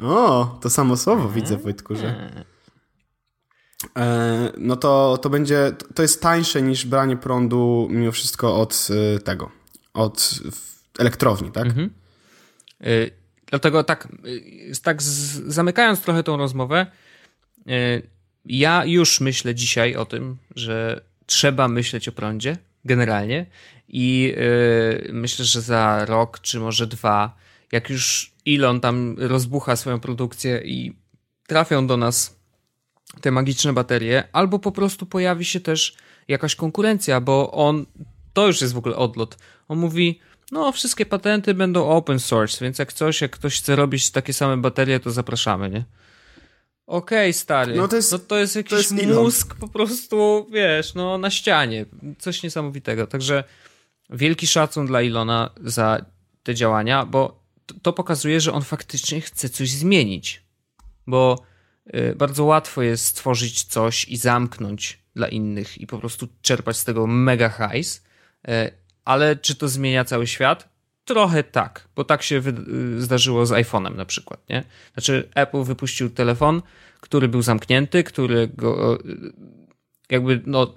O, 0.00 0.58
to 0.60 0.70
samo 0.70 0.96
słowo 0.96 1.28
widzę, 1.28 1.56
Wojtku, 1.56 1.96
że... 1.96 2.30
E, 3.96 4.52
no 4.58 4.76
to, 4.76 5.18
to 5.22 5.30
będzie, 5.30 5.72
to 5.94 6.02
jest 6.02 6.22
tańsze 6.22 6.62
niż 6.62 6.86
branie 6.86 7.16
prądu 7.16 7.88
mimo 7.90 8.12
wszystko 8.12 8.56
od 8.56 8.88
tego, 9.24 9.50
od 9.94 10.40
elektrowni, 10.98 11.52
tak? 11.52 11.66
Mhm. 11.66 11.90
Y 12.86 13.23
Dlatego 13.54 13.84
tak, 13.84 14.08
y, 14.26 14.72
tak 14.82 15.02
zamykając 15.02 16.00
trochę 16.00 16.22
tą 16.22 16.36
rozmowę, 16.36 16.86
y, 17.68 18.02
ja 18.44 18.84
już 18.84 19.20
myślę 19.20 19.54
dzisiaj 19.54 19.96
o 19.96 20.06
tym, 20.06 20.36
że 20.56 21.04
trzeba 21.26 21.68
myśleć 21.68 22.08
o 22.08 22.12
prądzie 22.12 22.56
generalnie 22.84 23.46
i 23.88 24.34
y, 25.08 25.12
myślę, 25.12 25.44
że 25.44 25.60
za 25.60 26.04
rok 26.04 26.40
czy 26.40 26.60
może 26.60 26.86
dwa, 26.86 27.36
jak 27.72 27.90
już 27.90 28.32
Elon 28.46 28.80
tam 28.80 29.16
rozbucha 29.18 29.76
swoją 29.76 30.00
produkcję 30.00 30.62
i 30.64 30.96
trafią 31.46 31.86
do 31.86 31.96
nas 31.96 32.36
te 33.20 33.30
magiczne 33.30 33.72
baterie, 33.72 34.24
albo 34.32 34.58
po 34.58 34.72
prostu 34.72 35.06
pojawi 35.06 35.44
się 35.44 35.60
też 35.60 35.96
jakaś 36.28 36.54
konkurencja, 36.54 37.20
bo 37.20 37.52
on, 37.52 37.86
to 38.32 38.46
już 38.46 38.60
jest 38.60 38.74
w 38.74 38.78
ogóle 38.78 38.96
odlot. 38.96 39.38
On 39.68 39.78
mówi, 39.78 40.20
no, 40.54 40.72
wszystkie 40.72 41.06
patenty 41.06 41.54
będą 41.54 41.88
open 41.88 42.20
source, 42.20 42.64
więc 42.64 42.78
jak 42.78 42.92
coś, 42.92 43.20
jak 43.20 43.30
ktoś 43.30 43.58
chce 43.58 43.76
robić 43.76 44.10
takie 44.10 44.32
same 44.32 44.56
baterie, 44.56 45.00
to 45.00 45.10
zapraszamy, 45.10 45.70
nie? 45.70 45.84
Okej, 46.86 47.30
okay, 47.30 47.32
stary. 47.32 47.74
No 47.74 47.88
to 47.88 47.96
jest, 47.96 48.12
no 48.12 48.18
to 48.18 48.38
jest 48.38 48.56
jakiś 48.56 48.70
to 48.70 48.76
jest 48.76 48.92
mózg 48.92 49.54
po 49.54 49.68
prostu, 49.68 50.46
wiesz, 50.52 50.94
no 50.94 51.18
na 51.18 51.30
ścianie. 51.30 51.86
Coś 52.18 52.42
niesamowitego. 52.42 53.06
Także 53.06 53.44
wielki 54.10 54.46
szacun 54.46 54.86
dla 54.86 55.02
Ilona 55.02 55.50
za 55.64 56.04
te 56.42 56.54
działania, 56.54 57.06
bo 57.06 57.44
to, 57.82 57.92
pokazuje, 57.92 58.40
że 58.40 58.52
on 58.52 58.62
faktycznie 58.62 59.20
chce 59.20 59.48
coś 59.48 59.70
zmienić. 59.70 60.42
Bo 61.06 61.42
y, 61.94 62.14
bardzo 62.16 62.44
łatwo 62.44 62.82
jest 62.82 63.04
stworzyć 63.04 63.64
coś 63.64 64.08
i 64.08 64.16
zamknąć 64.16 64.98
dla 65.16 65.28
innych 65.28 65.80
i 65.80 65.86
po 65.86 65.98
prostu 65.98 66.28
czerpać 66.42 66.76
z 66.76 66.84
tego 66.84 67.06
mega 67.06 67.48
hajs. 67.48 68.02
Ale 69.04 69.36
czy 69.36 69.54
to 69.54 69.68
zmienia 69.68 70.04
cały 70.04 70.26
świat? 70.26 70.68
Trochę 71.04 71.42
tak, 71.42 71.88
bo 71.96 72.04
tak 72.04 72.22
się 72.22 72.42
zdarzyło 72.98 73.46
z 73.46 73.50
iPhone'em 73.50 73.96
na 73.96 74.04
przykład, 74.04 74.48
nie? 74.48 74.64
Znaczy 74.94 75.28
Apple 75.34 75.62
wypuścił 75.62 76.10
telefon, 76.10 76.62
który 77.00 77.28
był 77.28 77.42
zamknięty, 77.42 78.04
który 78.04 78.48
go 78.48 78.98
jakby 80.10 80.42
no 80.46 80.74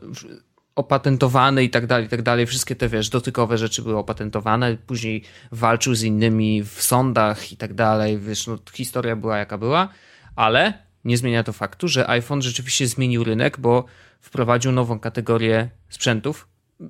opatentowany 0.75 1.63
i 1.63 1.69
tak 1.69 1.87
dalej, 1.87 2.05
i 2.05 2.09
tak 2.09 2.21
dalej. 2.21 2.45
Wszystkie 2.45 2.75
te, 2.75 2.89
wiesz, 2.89 3.09
dotykowe 3.09 3.57
rzeczy 3.57 3.81
były 3.81 3.97
opatentowane. 3.97 4.77
Później 4.87 5.23
walczył 5.51 5.95
z 5.95 6.03
innymi 6.03 6.63
w 6.63 6.81
sądach 6.81 7.51
i 7.51 7.57
tak 7.57 7.73
dalej. 7.73 8.19
Wiesz, 8.19 8.47
no 8.47 8.57
historia 8.73 9.15
była 9.15 9.37
jaka 9.37 9.57
była, 9.57 9.89
ale 10.35 10.73
nie 11.05 11.17
zmienia 11.17 11.43
to 11.43 11.53
faktu, 11.53 11.87
że 11.87 12.09
iPhone 12.09 12.41
rzeczywiście 12.41 12.87
zmienił 12.87 13.23
rynek, 13.23 13.59
bo 13.59 13.85
wprowadził 14.21 14.71
nową 14.71 14.99
kategorię 14.99 15.69
sprzętów, 15.89 16.47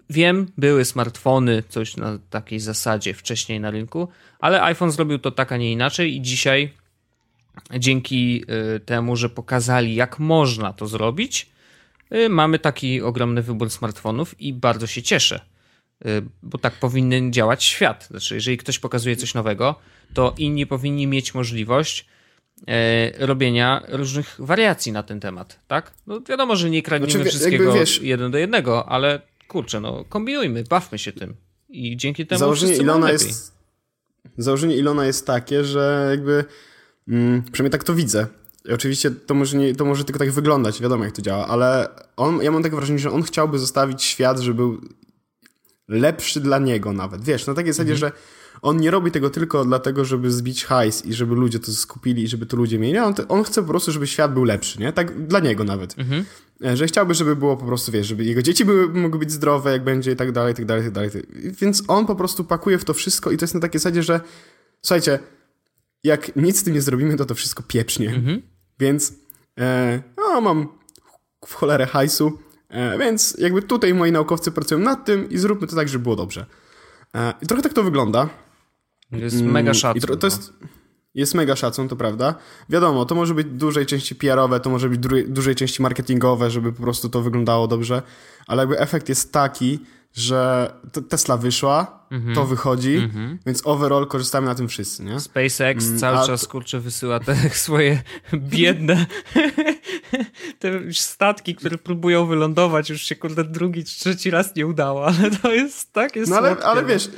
Wiem, 0.09 0.51
były 0.57 0.85
smartfony, 0.85 1.63
coś 1.69 1.97
na 1.97 2.19
takiej 2.29 2.59
zasadzie 2.59 3.13
wcześniej 3.13 3.59
na 3.59 3.71
rynku, 3.71 4.07
ale 4.39 4.63
iPhone 4.63 4.91
zrobił 4.91 5.19
to 5.19 5.31
tak, 5.31 5.51
a 5.51 5.57
nie 5.57 5.71
inaczej 5.71 6.15
i 6.15 6.21
dzisiaj 6.21 6.73
dzięki 7.79 8.43
y, 8.75 8.79
temu, 8.79 9.15
że 9.15 9.29
pokazali 9.29 9.95
jak 9.95 10.19
można 10.19 10.73
to 10.73 10.87
zrobić, 10.87 11.49
y, 12.13 12.29
mamy 12.29 12.59
taki 12.59 13.01
ogromny 13.01 13.41
wybór 13.41 13.69
smartfonów 13.69 14.41
i 14.41 14.53
bardzo 14.53 14.87
się 14.87 15.01
cieszę, 15.01 15.39
bo 16.43 16.57
tak 16.57 16.73
powinien 16.73 17.33
działać 17.33 17.63
świat. 17.63 18.07
Znaczy, 18.11 18.35
jeżeli 18.35 18.57
ktoś 18.57 18.79
pokazuje 18.79 19.15
coś 19.15 19.33
nowego, 19.33 19.75
to 20.13 20.33
inni 20.37 20.65
powinni 20.65 21.07
mieć 21.07 21.33
możliwość 21.33 22.05
robienia 23.19 23.81
różnych 23.87 24.35
wariacji 24.39 24.91
na 24.91 25.03
ten 25.03 25.19
temat, 25.19 25.59
tak? 25.67 25.93
No 26.07 26.21
wiadomo, 26.29 26.55
że 26.55 26.69
nie 26.69 26.81
kradniemy 26.81 27.13
znaczy, 27.13 27.29
wszystkiego 27.29 27.73
wiesz, 27.73 28.01
jeden 28.01 28.31
do 28.31 28.37
jednego, 28.37 28.89
ale 28.89 29.21
kurczę, 29.47 29.79
no 29.79 30.05
kombinujmy, 30.09 30.63
bawmy 30.69 30.97
się 30.97 31.11
tym. 31.11 31.35
I 31.69 31.97
dzięki 31.97 32.27
temu 32.27 32.39
założenie 32.39 32.75
Ilona 32.75 33.11
jest 33.11 33.57
Założenie 34.37 34.75
Ilona 34.75 35.05
jest 35.05 35.27
takie, 35.27 35.63
że 35.63 36.07
jakby 36.11 36.45
mm, 37.07 37.43
przynajmniej 37.51 37.71
tak 37.71 37.83
to 37.83 37.93
widzę. 37.93 38.27
I 38.65 38.73
oczywiście 38.73 39.11
to 39.11 39.33
może, 39.33 39.57
nie, 39.57 39.75
to 39.75 39.85
może 39.85 40.03
tylko 40.03 40.19
tak 40.19 40.31
wyglądać, 40.31 40.81
wiadomo 40.81 41.03
jak 41.03 41.15
to 41.15 41.21
działa, 41.21 41.47
ale 41.47 41.89
on, 42.17 42.41
ja 42.41 42.51
mam 42.51 42.63
takie 42.63 42.75
wrażenie, 42.75 42.99
że 42.99 43.11
on 43.11 43.23
chciałby 43.23 43.59
zostawić 43.59 44.03
świat, 44.03 44.39
żeby 44.39 44.55
był 44.55 44.81
lepszy 45.87 46.39
dla 46.39 46.59
niego 46.59 46.93
nawet. 46.93 47.23
Wiesz, 47.23 47.47
na 47.47 47.53
takiej 47.53 47.73
zasadzie, 47.73 47.93
mhm. 47.93 47.99
że 47.99 48.19
on 48.61 48.77
nie 48.77 48.91
robi 48.91 49.11
tego 49.11 49.29
tylko 49.29 49.65
dlatego, 49.65 50.05
żeby 50.05 50.31
zbić 50.31 50.65
hajs 50.65 51.05
i 51.05 51.13
żeby 51.13 51.35
ludzie 51.35 51.59
to 51.59 51.71
skupili 51.71 52.23
i 52.23 52.27
żeby 52.27 52.45
to 52.45 52.57
ludzie 52.57 52.79
mieli. 52.79 52.97
On, 52.97 53.13
on 53.29 53.43
chce 53.43 53.61
po 53.61 53.67
prostu, 53.67 53.91
żeby 53.91 54.07
świat 54.07 54.33
był 54.33 54.43
lepszy, 54.43 54.79
nie? 54.79 54.93
Tak 54.93 55.27
dla 55.27 55.39
niego 55.39 55.63
nawet. 55.63 55.99
Mhm. 55.99 56.25
E, 56.65 56.77
że 56.77 56.87
chciałby, 56.87 57.13
żeby 57.13 57.35
było 57.35 57.57
po 57.57 57.65
prostu, 57.65 57.91
wiesz, 57.91 58.07
żeby 58.07 58.23
jego 58.23 58.41
dzieci 58.41 58.65
były, 58.65 58.89
mogły 58.89 59.19
być 59.19 59.31
zdrowe, 59.31 59.71
jak 59.71 59.83
będzie 59.83 60.11
i 60.11 60.15
tak 60.15 60.31
dalej, 60.31 60.53
i 60.53 60.55
tak 60.55 60.65
dalej, 60.65 60.83
i 60.83 60.85
tak 60.85 60.93
dalej. 60.93 61.09
Więc 61.61 61.83
on 61.87 62.05
po 62.05 62.15
prostu 62.15 62.43
pakuje 62.43 62.77
w 62.77 62.85
to 62.85 62.93
wszystko 62.93 63.31
i 63.31 63.37
to 63.37 63.43
jest 63.43 63.53
na 63.53 63.59
takiej 63.59 63.79
zasadzie, 63.79 64.03
że 64.03 64.21
słuchajcie, 64.81 65.19
jak 66.03 66.35
nic 66.35 66.59
z 66.59 66.63
tym 66.63 66.73
nie 66.73 66.81
zrobimy, 66.81 67.17
to 67.17 67.25
to 67.25 67.35
wszystko 67.35 67.63
pieprznie. 67.67 68.09
Mhm. 68.09 68.41
Więc 68.79 69.13
e, 69.59 70.01
no, 70.17 70.41
mam 70.41 70.67
w 71.45 71.53
cholerę 71.53 71.85
hajsu, 71.85 72.39
e, 72.69 72.97
więc 72.97 73.35
jakby 73.39 73.61
tutaj 73.61 73.93
moi 73.93 74.11
naukowcy 74.11 74.51
pracują 74.51 74.79
nad 74.79 75.05
tym 75.05 75.29
i 75.29 75.37
zróbmy 75.37 75.67
to 75.67 75.75
tak, 75.75 75.89
żeby 75.89 76.03
było 76.03 76.15
dobrze. 76.15 76.45
E, 77.15 77.33
I 77.41 77.47
trochę 77.47 77.63
tak 77.63 77.73
to 77.73 77.83
wygląda. 77.83 78.29
Jest 79.11 79.41
mega 79.41 79.73
szacun. 79.73 80.01
To, 80.01 80.15
to 80.15 80.27
jest, 80.27 80.53
no. 80.61 80.67
jest 81.15 81.35
mega 81.35 81.55
szacun, 81.55 81.87
to 81.87 81.95
prawda. 81.95 82.35
Wiadomo, 82.69 83.05
to 83.05 83.15
może 83.15 83.33
być 83.33 83.47
dużej 83.47 83.85
części 83.85 84.15
PR-owe, 84.15 84.59
to 84.59 84.69
może 84.69 84.89
być 84.89 84.99
dużej 85.27 85.55
części 85.55 85.81
marketingowe, 85.81 86.51
żeby 86.51 86.73
po 86.73 86.83
prostu 86.83 87.09
to 87.09 87.21
wyglądało 87.21 87.67
dobrze, 87.67 88.01
ale 88.47 88.61
jakby 88.61 88.79
efekt 88.79 89.09
jest 89.09 89.33
taki, 89.33 89.79
że 90.13 90.71
Tesla 91.09 91.37
wyszła, 91.37 92.07
mm 92.11 92.25
-hmm. 92.25 92.35
to 92.35 92.45
wychodzi, 92.45 92.95
mm 92.95 93.11
-hmm. 93.11 93.37
więc 93.45 93.61
overall 93.65 94.07
korzystamy 94.07 94.47
na 94.47 94.55
tym 94.55 94.67
wszyscy, 94.67 95.03
nie? 95.03 95.19
SpaceX 95.19 95.85
mm, 95.85 95.99
cały 95.99 96.27
czas, 96.27 96.47
kurczę, 96.47 96.79
wysyła 96.79 97.19
te 97.19 97.35
swoje 97.65 98.01
biedne 98.33 99.05
te 100.59 100.93
statki, 100.93 101.55
które 101.55 101.77
próbują 101.77 102.25
wylądować, 102.25 102.89
już 102.89 103.01
się, 103.01 103.15
kurde, 103.15 103.43
drugi, 103.43 103.83
trzeci 103.83 104.29
raz 104.29 104.55
nie 104.55 104.67
udało, 104.67 105.05
ale 105.05 105.31
to 105.31 105.53
jest, 105.53 105.93
tak 105.93 106.15
jest 106.15 106.31
No 106.31 106.37
ale, 106.37 106.57
ale 106.57 106.81
no. 106.81 106.87
wiesz, 106.87 107.09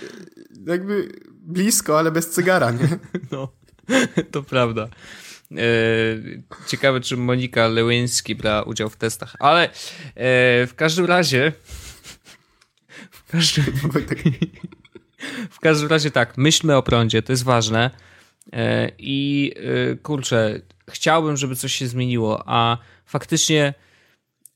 jakby 0.72 1.10
blisko, 1.32 2.00
ale 2.00 2.12
bez 2.12 2.30
cygara, 2.30 2.72
nie? 2.72 2.88
No, 3.32 3.48
to 4.32 4.44
prawda. 4.44 4.90
E, 5.52 5.66
ciekawe, 6.68 7.02
czy 7.02 7.18
Monika 7.18 7.68
Lewiński 7.68 8.36
brała 8.36 8.64
udział 8.64 8.90
w 8.90 8.96
testach, 8.96 9.36
ale 9.40 9.64
e, 9.64 9.70
w 10.68 10.74
każdym 10.76 11.06
razie 11.06 11.52
w 13.12 13.32
każdym, 13.32 13.64
w 15.50 15.60
każdym 15.60 15.90
razie 15.90 16.12
tak, 16.12 16.38
myślmy 16.38 16.76
o 16.76 16.84
prądzie, 16.84 17.22
to 17.22 17.34
jest 17.34 17.44
ważne 17.44 17.92
e, 18.54 18.92
i 18.98 19.54
kurczę, 20.04 20.62
chciałbym, 20.90 21.38
żeby 21.38 21.56
coś 21.56 21.74
się 21.74 21.88
zmieniło, 21.88 22.44
a 22.46 22.78
faktycznie 23.06 23.74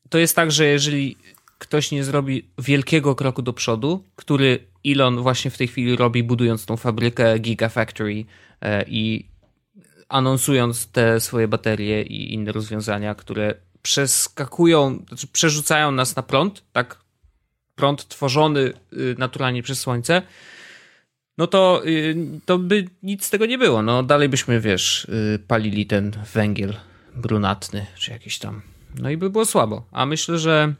to 0.08 0.18
jest 0.18 0.36
tak, 0.36 0.52
że 0.52 0.64
jeżeli 0.64 1.16
ktoś 1.58 1.90
nie 1.90 2.04
zrobi 2.04 2.48
wielkiego 2.58 3.14
kroku 3.14 3.42
do 3.42 3.52
przodu, 3.52 4.04
który 4.16 4.73
Elon 4.86 5.22
właśnie 5.22 5.50
w 5.50 5.58
tej 5.58 5.68
chwili 5.68 5.96
robi, 5.96 6.22
budując 6.22 6.66
tą 6.66 6.76
fabrykę 6.76 7.38
Gigafactory 7.38 8.24
e, 8.60 8.84
i 8.88 9.28
anonsując 10.08 10.86
te 10.86 11.20
swoje 11.20 11.48
baterie 11.48 12.02
i 12.02 12.34
inne 12.34 12.52
rozwiązania, 12.52 13.14
które 13.14 13.54
przeskakują, 13.82 15.04
znaczy 15.08 15.26
przerzucają 15.26 15.90
nas 15.90 16.16
na 16.16 16.22
prąd, 16.22 16.62
tak? 16.72 16.98
Prąd 17.74 18.08
tworzony 18.08 18.72
y, 18.92 19.14
naturalnie 19.18 19.62
przez 19.62 19.80
słońce, 19.80 20.22
no 21.38 21.46
to, 21.46 21.82
y, 21.86 22.16
to 22.44 22.58
by 22.58 22.88
nic 23.02 23.26
z 23.26 23.30
tego 23.30 23.46
nie 23.46 23.58
było. 23.58 23.82
No 23.82 24.02
dalej 24.02 24.28
byśmy, 24.28 24.60
wiesz, 24.60 25.04
y, 25.04 25.38
palili 25.48 25.86
ten 25.86 26.12
węgiel 26.34 26.74
brunatny, 27.16 27.86
czy 27.96 28.10
jakiś 28.10 28.38
tam. 28.38 28.62
No 28.98 29.10
i 29.10 29.16
by 29.16 29.30
było 29.30 29.44
słabo. 29.44 29.86
A 29.92 30.06
myślę, 30.06 30.38
że 30.38 30.74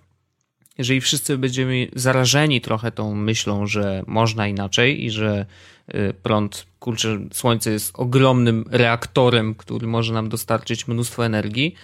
jeżeli 0.79 1.01
wszyscy 1.01 1.39
będziemy 1.39 1.89
zarażeni 1.97 2.61
trochę 2.61 2.93
tą 2.93 3.14
myślą, 3.14 3.66
że 3.66 4.03
można 4.07 4.49
inaczej 4.49 5.05
i 5.05 5.11
że 5.11 5.47
y, 5.95 6.14
prąd, 6.22 6.66
kurczę, 6.79 7.20
słońce 7.33 7.70
jest 7.70 7.93
ogromnym 7.95 8.64
reaktorem, 8.70 9.55
który 9.55 9.87
może 9.87 10.14
nam 10.14 10.29
dostarczyć 10.29 10.89
mnóstwo 10.89 11.27
energii, 11.27 11.75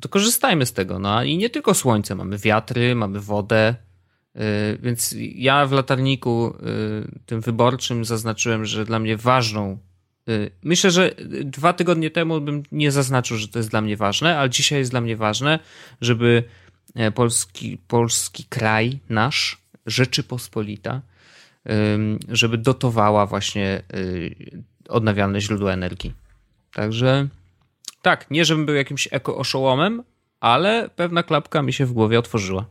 to 0.00 0.08
korzystajmy 0.08 0.66
z 0.66 0.72
tego. 0.72 0.98
No 0.98 1.24
i 1.24 1.36
nie 1.36 1.50
tylko 1.50 1.74
słońce, 1.74 2.14
mamy 2.14 2.38
wiatry, 2.38 2.94
mamy 2.94 3.20
wodę, 3.20 3.74
Więc 4.82 5.14
ja 5.18 5.66
w 5.66 5.72
latarniku 5.72 6.54
tym 7.26 7.40
wyborczym 7.40 8.04
zaznaczyłem, 8.04 8.64
że 8.64 8.84
dla 8.84 8.98
mnie 8.98 9.16
ważną 9.16 9.78
Myślę, 10.62 10.90
że 10.90 11.14
dwa 11.44 11.72
tygodnie 11.72 12.10
temu 12.10 12.40
bym 12.40 12.62
nie 12.72 12.90
zaznaczył, 12.90 13.36
że 13.36 13.48
to 13.48 13.58
jest 13.58 13.70
dla 13.70 13.80
mnie 13.80 13.96
ważne, 13.96 14.38
ale 14.38 14.50
dzisiaj 14.50 14.78
jest 14.78 14.90
dla 14.90 15.00
mnie 15.00 15.16
ważne, 15.16 15.58
żeby 16.00 16.44
polski, 17.14 17.78
polski 17.88 18.44
kraj, 18.48 18.98
nasz, 19.08 19.64
Rzeczypospolita, 19.86 21.02
żeby 22.28 22.58
dotowała 22.58 23.26
właśnie 23.26 23.82
odnawialne 24.88 25.40
źródła 25.40 25.72
energii. 25.72 26.12
Także 26.72 27.28
tak, 28.02 28.30
nie 28.30 28.44
żebym 28.44 28.66
był 28.66 28.74
jakimś 28.74 29.08
eko-oszołomem, 29.10 30.02
ale 30.40 30.90
pewna 30.96 31.22
klapka 31.22 31.62
mi 31.62 31.72
się 31.72 31.86
w 31.86 31.92
głowie 31.92 32.18
otworzyła. 32.18 32.64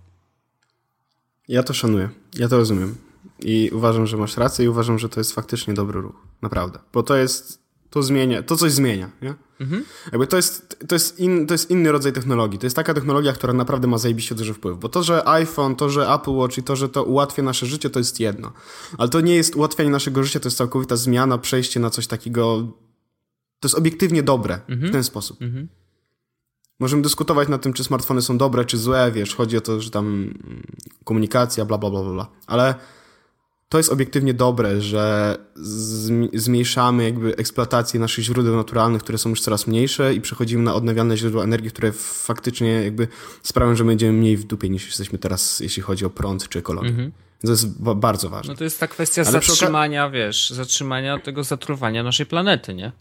Ja 1.47 1.63
to 1.63 1.73
szanuję, 1.73 2.09
ja 2.33 2.47
to 2.47 2.57
rozumiem. 2.57 2.95
I 3.39 3.69
uważam, 3.73 4.07
że 4.07 4.17
masz 4.17 4.37
rację 4.37 4.65
i 4.65 4.67
uważam, 4.67 4.99
że 4.99 5.09
to 5.09 5.19
jest 5.19 5.33
faktycznie 5.33 5.73
dobry 5.73 6.01
ruch. 6.01 6.27
Naprawdę. 6.41 6.79
Bo 6.93 7.03
to 7.03 7.15
jest, 7.15 7.62
to 7.93 8.03
zmienia, 8.03 8.43
to 8.43 8.57
coś 8.57 8.71
zmienia, 8.71 9.09
nie? 9.21 9.33
Mhm. 9.59 9.85
Jakby 10.11 10.27
to 10.27 10.37
jest, 10.37 10.79
to, 10.87 10.95
jest 10.95 11.19
in, 11.19 11.47
to 11.47 11.53
jest 11.53 11.71
inny 11.71 11.91
rodzaj 11.91 12.13
technologii. 12.13 12.59
To 12.59 12.65
jest 12.65 12.75
taka 12.75 12.93
technologia, 12.93 13.33
która 13.33 13.53
naprawdę 13.53 13.87
ma 13.87 13.97
zajebiście 13.97 14.35
duży 14.35 14.53
wpływ. 14.53 14.79
Bo 14.79 14.89
to, 14.89 15.03
że 15.03 15.27
iPhone, 15.27 15.75
to, 15.75 15.89
że 15.89 16.09
Apple 16.13 16.31
Watch 16.31 16.57
i 16.57 16.63
to, 16.63 16.75
że 16.75 16.89
to 16.89 17.03
ułatwia 17.03 17.43
nasze 17.43 17.65
życie, 17.65 17.89
to 17.89 17.99
jest 17.99 18.19
jedno. 18.19 18.51
Ale 18.97 19.09
to 19.09 19.21
nie 19.21 19.35
jest 19.35 19.55
ułatwianie 19.55 19.89
naszego 19.89 20.23
życia, 20.23 20.39
to 20.39 20.47
jest 20.47 20.57
całkowita 20.57 20.95
zmiana, 20.95 21.37
przejście 21.37 21.79
na 21.79 21.89
coś 21.89 22.07
takiego... 22.07 22.67
To 23.59 23.67
jest 23.67 23.75
obiektywnie 23.75 24.23
dobre 24.23 24.59
mhm. 24.67 24.89
w 24.89 24.93
ten 24.93 25.03
sposób. 25.03 25.41
Mhm. 25.41 25.67
Możemy 26.79 27.01
dyskutować 27.01 27.47
nad 27.47 27.61
tym, 27.61 27.73
czy 27.73 27.83
smartfony 27.83 28.21
są 28.21 28.37
dobre, 28.37 28.65
czy 28.65 28.77
złe, 28.77 29.11
wiesz, 29.11 29.35
chodzi 29.35 29.57
o 29.57 29.61
to, 29.61 29.81
że 29.81 29.89
tam 29.89 30.33
komunikacja, 31.03 31.65
bla, 31.65 31.77
bla, 31.77 31.89
bla, 31.89 32.03
bla. 32.03 32.27
Ale 32.47 32.75
to 33.73 33.77
jest 33.77 33.91
obiektywnie 33.91 34.33
dobre, 34.33 34.81
że 34.81 35.37
zmniejszamy 36.33 37.03
jakby 37.03 37.35
eksploatację 37.35 37.99
naszych 37.99 38.23
źródeł 38.23 38.55
naturalnych, 38.55 39.03
które 39.03 39.17
są 39.17 39.29
już 39.29 39.41
coraz 39.41 39.67
mniejsze 39.67 40.13
i 40.13 40.21
przechodzimy 40.21 40.63
na 40.63 40.73
odnawialne 40.75 41.17
źródła 41.17 41.43
energii, 41.43 41.71
które 41.71 41.91
faktycznie 41.91 42.67
jakby 42.67 43.07
sprawią, 43.43 43.75
że 43.75 43.83
będziemy 43.83 44.13
mniej 44.13 44.37
w 44.37 44.43
dupie 44.43 44.69
niż 44.69 44.85
jesteśmy 44.85 45.19
teraz, 45.19 45.59
jeśli 45.59 45.83
chodzi 45.83 46.05
o 46.05 46.09
prąd 46.09 46.49
czy 46.49 46.59
ekologię. 46.59 46.89
Mhm. 46.89 47.11
To 47.41 47.51
jest 47.51 47.81
bardzo 47.81 48.29
ważne. 48.29 48.53
No 48.53 48.57
to 48.57 48.63
jest 48.63 48.79
ta 48.79 48.87
kwestia 48.87 49.21
Ale 49.21 49.31
zatrzymania, 49.31 50.09
wiesz, 50.09 50.49
zatrzymania 50.49 51.19
tego 51.19 51.43
zatruwania 51.43 52.03
naszej 52.03 52.25
planety, 52.25 52.73
nie? 52.73 52.91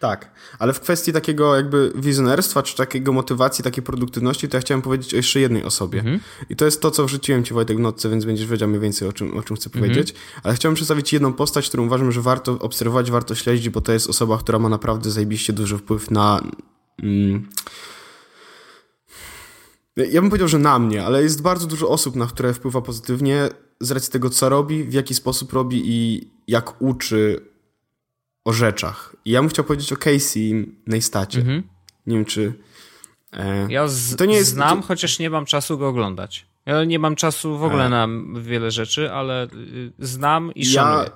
Tak, 0.00 0.30
ale 0.58 0.72
w 0.72 0.80
kwestii 0.80 1.12
takiego 1.12 1.56
jakby 1.56 1.92
wizjonerstwa, 1.94 2.62
czy 2.62 2.76
takiego 2.76 3.12
motywacji, 3.12 3.64
takiej 3.64 3.82
produktywności, 3.82 4.48
to 4.48 4.56
ja 4.56 4.60
chciałem 4.60 4.82
powiedzieć 4.82 5.14
o 5.14 5.16
jeszcze 5.16 5.40
jednej 5.40 5.64
osobie. 5.64 5.98
Mhm. 5.98 6.20
I 6.50 6.56
to 6.56 6.64
jest 6.64 6.80
to, 6.80 6.90
co 6.90 7.04
wrzuciłem 7.04 7.44
ci 7.44 7.54
Wojtek 7.54 7.76
w 7.76 7.80
notce, 7.80 8.08
więc 8.08 8.24
będziesz 8.24 8.46
wiedział 8.46 8.68
mniej 8.68 8.80
więcej 8.80 9.08
o 9.08 9.12
czym, 9.12 9.36
o 9.36 9.42
czym 9.42 9.56
chcę 9.56 9.66
mhm. 9.66 9.84
powiedzieć. 9.84 10.14
Ale 10.42 10.54
chciałem 10.54 10.74
przedstawić 10.74 11.12
jedną 11.12 11.32
postać, 11.32 11.68
którą 11.68 11.86
uważam, 11.86 12.12
że 12.12 12.20
warto 12.20 12.58
obserwować, 12.58 13.10
warto 13.10 13.34
śledzić, 13.34 13.68
bo 13.68 13.80
to 13.80 13.92
jest 13.92 14.10
osoba, 14.10 14.38
która 14.38 14.58
ma 14.58 14.68
naprawdę 14.68 15.10
zajebiście 15.10 15.52
duży 15.52 15.78
wpływ 15.78 16.10
na... 16.10 16.40
Mm, 17.02 17.48
ja 19.96 20.20
bym 20.20 20.30
powiedział, 20.30 20.48
że 20.48 20.58
na 20.58 20.78
mnie, 20.78 21.04
ale 21.04 21.22
jest 21.22 21.42
bardzo 21.42 21.66
dużo 21.66 21.88
osób, 21.88 22.16
na 22.16 22.26
które 22.26 22.54
wpływa 22.54 22.80
pozytywnie 22.80 23.48
z 23.80 23.90
racji 23.90 24.12
tego, 24.12 24.30
co 24.30 24.48
robi, 24.48 24.84
w 24.84 24.92
jaki 24.92 25.14
sposób 25.14 25.52
robi 25.52 25.82
i 25.84 26.30
jak 26.48 26.82
uczy 26.82 27.53
o 28.44 28.52
rzeczach. 28.52 29.16
I 29.24 29.30
ja 29.30 29.40
bym 29.40 29.48
chciał 29.48 29.64
powiedzieć 29.64 29.92
o 29.92 29.96
Casey 29.96 30.72
Neistacie. 30.86 31.38
Mhm. 31.38 31.62
Nie 32.06 32.16
wiem, 32.16 32.24
czy... 32.24 32.52
E, 33.32 33.66
ja 33.72 33.88
z, 33.88 34.16
to 34.16 34.24
nie 34.24 34.36
jest, 34.36 34.50
znam, 34.50 34.80
to... 34.80 34.86
chociaż 34.88 35.18
nie 35.18 35.30
mam 35.30 35.44
czasu 35.44 35.78
go 35.78 35.88
oglądać. 35.88 36.46
Ja 36.66 36.84
nie 36.84 36.98
mam 36.98 37.16
czasu 37.16 37.58
w 37.58 37.64
ogóle 37.64 37.86
e. 37.86 37.88
na 37.88 38.08
wiele 38.40 38.70
rzeczy, 38.70 39.12
ale 39.12 39.44
y, 39.44 39.92
znam 39.98 40.54
i 40.54 40.66
szanuję. 40.66 41.10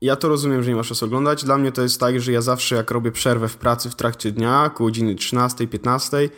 Ja, 0.00 0.16
to 0.16 0.28
rozumiem, 0.28 0.62
że 0.62 0.70
nie 0.70 0.76
masz 0.76 0.88
czasu 0.88 1.04
oglądać. 1.04 1.44
Dla 1.44 1.58
mnie 1.58 1.72
to 1.72 1.82
jest 1.82 2.00
tak, 2.00 2.20
że 2.20 2.32
ja 2.32 2.40
zawsze 2.40 2.74
jak 2.76 2.90
robię 2.90 3.12
przerwę 3.12 3.48
w 3.48 3.56
pracy 3.56 3.90
w 3.90 3.94
trakcie 3.94 4.32
dnia, 4.32 4.64
około 4.64 4.88
godziny 4.88 5.14
13-15, 5.14 6.28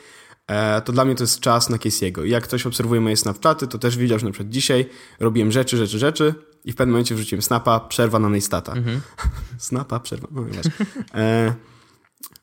e, 0.47 0.80
to 0.80 0.92
dla 0.92 1.05
mnie 1.05 1.14
to 1.14 1.22
jest 1.22 1.40
czas 1.40 1.70
na 1.70 1.76
Casey'ego. 1.76 2.24
Jak 2.24 2.44
ktoś 2.44 2.66
obserwuje 2.66 3.01
moje 3.01 3.16
Snapchaty, 3.16 3.66
to 3.66 3.78
też 3.78 3.97
widział, 3.97 4.18
że 4.18 4.26
na 4.26 4.32
przykład 4.32 4.53
dzisiaj 4.53 4.86
robiłem 5.20 5.53
rzeczy, 5.53 5.76
rzeczy, 5.76 5.99
rzeczy, 5.99 6.34
i 6.67 6.73
w 6.73 6.77
pewnym 6.77 6.93
momencie 6.93 7.14
wrzuciłem 7.14 7.43
snapa, 7.43 7.81
przerwa 7.81 8.19
na 8.19 8.29
Neistata. 8.29 8.73
Mhm. 8.73 9.01
snapa, 9.59 10.01
przerwa, 10.01 10.29
no 10.31 10.45
wiesz. 10.45 10.67
E, 11.14 11.55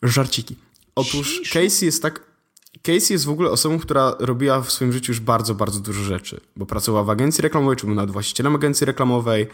żarciki. 0.03 0.55
Otóż 0.95 1.41
Casey 1.53 1.85
jest 1.85 2.01
tak... 2.01 2.33
Casey 2.81 3.13
jest 3.13 3.25
w 3.25 3.29
ogóle 3.29 3.49
osobą, 3.49 3.79
która 3.79 4.15
robiła 4.19 4.61
w 4.61 4.71
swoim 4.71 4.93
życiu 4.93 5.11
już 5.11 5.19
bardzo, 5.19 5.55
bardzo 5.55 5.79
dużo 5.79 6.03
rzeczy, 6.03 6.41
bo 6.55 6.65
pracowała 6.65 7.03
w 7.03 7.09
agencji 7.09 7.41
reklamowej, 7.41 7.77
czy 7.77 7.85
był 7.85 7.95
nawet 7.95 8.11
właścicielem 8.11 8.55
agencji 8.55 8.85
reklamowej, 8.85 9.47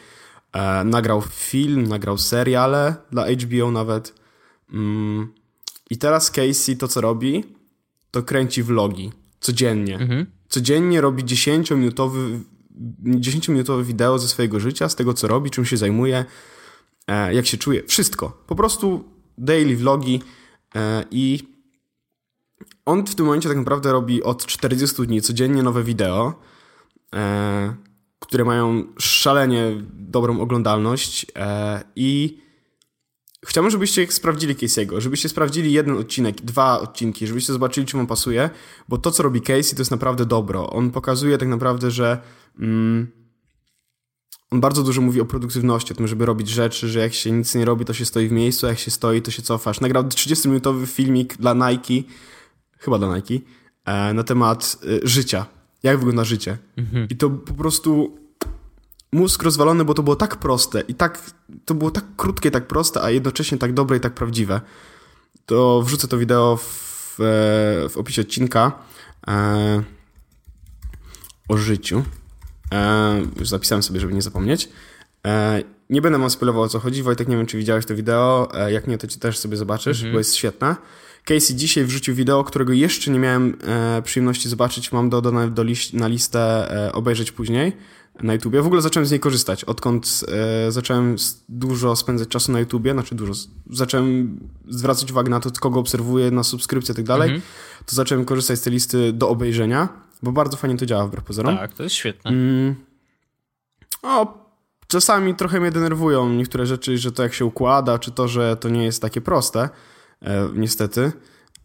e, 0.53 0.83
nagrał 0.83 1.21
film, 1.21 1.87
nagrał 1.87 2.17
seriale 2.17 2.95
dla 3.11 3.25
HBO 3.31 3.71
nawet. 3.71 4.13
Mm. 4.73 5.33
I 5.89 5.97
teraz 5.97 6.31
Casey 6.31 6.77
to, 6.77 6.87
co 6.87 7.01
robi, 7.01 7.43
to 8.11 8.23
kręci 8.23 8.63
vlogi 8.63 9.11
codziennie. 9.39 9.95
Mhm. 9.95 10.25
Codziennie 10.49 11.01
robi 11.01 11.23
10-minutowy 11.23 12.39
10-minutowe 13.03 13.83
wideo 13.83 14.19
ze 14.19 14.27
swojego 14.27 14.59
życia, 14.59 14.89
z 14.89 14.95
tego 14.95 15.13
co 15.13 15.27
robi, 15.27 15.49
czym 15.49 15.65
się 15.65 15.77
zajmuje, 15.77 16.25
e, 17.07 17.33
jak 17.33 17.45
się 17.45 17.57
czuje, 17.57 17.83
wszystko. 17.83 18.43
Po 18.47 18.55
prostu 18.55 19.03
daily 19.37 19.75
vlogi 19.75 20.21
e, 20.75 21.03
i 21.11 21.39
on 22.85 23.05
w 23.05 23.15
tym 23.15 23.25
momencie 23.25 23.49
tak 23.49 23.57
naprawdę 23.57 23.91
robi 23.91 24.23
od 24.23 24.45
40 24.45 25.07
dni 25.07 25.21
codziennie 25.21 25.63
nowe 25.63 25.83
wideo, 25.83 26.33
e, 27.15 27.75
które 28.19 28.45
mają 28.45 28.83
szalenie 28.99 29.63
dobrą 29.93 30.41
oglądalność 30.41 31.25
i 31.95 32.41
Chciałbym, 33.45 33.71
żebyście 33.71 34.11
sprawdzili 34.11 34.55
Casey'ego, 34.55 34.99
żebyście 34.99 35.29
sprawdzili 35.29 35.73
jeden 35.73 35.97
odcinek, 35.97 36.41
dwa 36.41 36.79
odcinki, 36.79 37.27
żebyście 37.27 37.53
zobaczyli, 37.53 37.87
czy 37.87 37.97
wam 37.97 38.07
pasuje, 38.07 38.49
bo 38.89 38.97
to, 38.97 39.11
co 39.11 39.23
robi 39.23 39.41
Casey, 39.41 39.75
to 39.75 39.81
jest 39.81 39.91
naprawdę 39.91 40.25
dobro. 40.25 40.69
On 40.69 40.91
pokazuje 40.91 41.37
tak 41.37 41.47
naprawdę, 41.47 41.91
że 41.91 42.21
mm, 42.59 43.07
on 44.51 44.61
bardzo 44.61 44.83
dużo 44.83 45.01
mówi 45.01 45.21
o 45.21 45.25
produktywności, 45.25 45.93
o 45.93 45.95
tym, 45.95 46.07
żeby 46.07 46.25
robić 46.25 46.49
rzeczy, 46.49 46.89
że 46.89 46.99
jak 46.99 47.13
się 47.13 47.31
nic 47.31 47.55
nie 47.55 47.65
robi, 47.65 47.85
to 47.85 47.93
się 47.93 48.05
stoi 48.05 48.27
w 48.27 48.31
miejscu, 48.31 48.67
jak 48.67 48.79
się 48.79 48.91
stoi, 48.91 49.21
to 49.21 49.31
się 49.31 49.41
cofasz. 49.41 49.81
Nagrał 49.81 50.03
30-minutowy 50.03 50.87
filmik 50.87 51.37
dla 51.37 51.53
Nike, 51.53 52.09
chyba 52.77 52.97
dla 52.97 53.15
Nike, 53.15 53.45
e, 53.85 54.13
na 54.13 54.23
temat 54.23 54.77
e, 55.03 55.07
życia. 55.07 55.45
Jak 55.83 55.97
wygląda 55.97 56.23
życie. 56.23 56.57
Mhm. 56.77 57.07
I 57.09 57.15
to 57.15 57.29
po 57.29 57.53
prostu 57.53 58.18
mózg 59.11 59.43
rozwalony, 59.43 59.85
bo 59.85 59.93
to 59.93 60.03
było 60.03 60.15
tak 60.15 60.35
proste 60.35 60.81
i 60.81 60.93
tak, 60.93 61.31
to 61.65 61.73
było 61.73 61.91
tak 61.91 62.05
krótkie, 62.17 62.51
tak 62.51 62.67
proste, 62.67 63.01
a 63.01 63.09
jednocześnie 63.09 63.57
tak 63.57 63.73
dobre 63.73 63.97
i 63.97 63.99
tak 63.99 64.13
prawdziwe. 64.13 64.61
To 65.45 65.81
wrzucę 65.81 66.07
to 66.07 66.17
wideo 66.17 66.57
w, 66.57 67.15
w 67.89 67.97
opisie 67.97 68.21
odcinka 68.21 68.71
e, 69.27 69.83
o 71.47 71.57
życiu. 71.57 72.03
E, 72.71 73.21
już 73.39 73.49
zapisałem 73.49 73.83
sobie, 73.83 73.99
żeby 73.99 74.13
nie 74.13 74.21
zapomnieć. 74.21 74.69
E, 75.27 75.63
nie 75.89 76.01
będę 76.01 76.19
wam 76.19 76.29
spoilował 76.29 76.63
o 76.63 76.67
co 76.67 76.79
chodzi. 76.79 77.03
Wojtek, 77.03 77.27
nie 77.27 77.37
wiem, 77.37 77.45
czy 77.45 77.57
widziałeś 77.57 77.85
to 77.85 77.95
wideo. 77.95 78.49
E, 78.53 78.71
jak 78.71 78.87
nie, 78.87 78.97
to 78.97 79.07
ci 79.07 79.19
też 79.19 79.37
sobie 79.37 79.57
zobaczysz, 79.57 79.97
mhm. 79.97 80.13
bo 80.13 80.17
jest 80.17 80.35
świetne. 80.35 80.75
Casey 81.25 81.55
dzisiaj 81.55 81.85
wrzucił 81.85 82.15
wideo, 82.15 82.43
którego 82.43 82.73
jeszcze 82.73 83.11
nie 83.11 83.19
miałem 83.19 83.57
e, 83.67 84.01
przyjemności 84.01 84.49
zobaczyć. 84.49 84.91
Mam 84.91 85.09
dodane 85.09 85.49
do 85.49 85.63
liś 85.63 85.93
na 85.93 86.07
listę 86.07 86.71
e, 86.87 86.91
obejrzeć 86.91 87.31
później 87.31 87.77
na 88.23 88.33
YouTubie. 88.33 88.61
W 88.61 88.65
ogóle 88.65 88.81
zacząłem 88.81 89.05
z 89.05 89.11
niej 89.11 89.19
korzystać, 89.19 89.63
odkąd 89.63 90.25
e, 90.67 90.71
zacząłem 90.71 91.15
dużo 91.49 91.95
spędzać 91.95 92.27
czasu 92.27 92.51
na 92.51 92.59
YouTubie, 92.59 92.93
znaczy 92.93 93.15
dużo, 93.15 93.33
zacząłem 93.69 94.39
zwracać 94.67 95.11
uwagę 95.11 95.29
na 95.29 95.39
to, 95.39 95.51
kogo 95.59 95.79
obserwuję, 95.79 96.31
na 96.31 96.43
subskrypcję 96.43 96.93
i 96.93 96.95
tak 96.95 97.05
dalej, 97.05 97.29
mhm. 97.29 97.41
to 97.85 97.95
zacząłem 97.95 98.25
korzystać 98.25 98.59
z 98.59 98.61
tej 98.61 98.73
listy 98.73 99.13
do 99.13 99.29
obejrzenia, 99.29 99.89
bo 100.23 100.31
bardzo 100.31 100.57
fajnie 100.57 100.77
to 100.77 100.85
działa 100.85 101.07
wbrew 101.07 101.23
pozorom. 101.23 101.57
Tak, 101.57 101.73
to 101.73 101.83
jest 101.83 101.95
świetne. 101.95 102.31
Mm. 102.31 102.75
O, 104.01 104.45
czasami 104.87 105.35
trochę 105.35 105.59
mnie 105.59 105.71
denerwują 105.71 106.29
niektóre 106.29 106.65
rzeczy, 106.65 106.97
że 106.97 107.11
to 107.11 107.23
jak 107.23 107.33
się 107.33 107.45
układa, 107.45 107.99
czy 107.99 108.11
to, 108.11 108.27
że 108.27 108.57
to 108.57 108.69
nie 108.69 108.85
jest 108.85 109.01
takie 109.01 109.21
proste, 109.21 109.69
e, 110.21 110.49
niestety. 110.55 111.11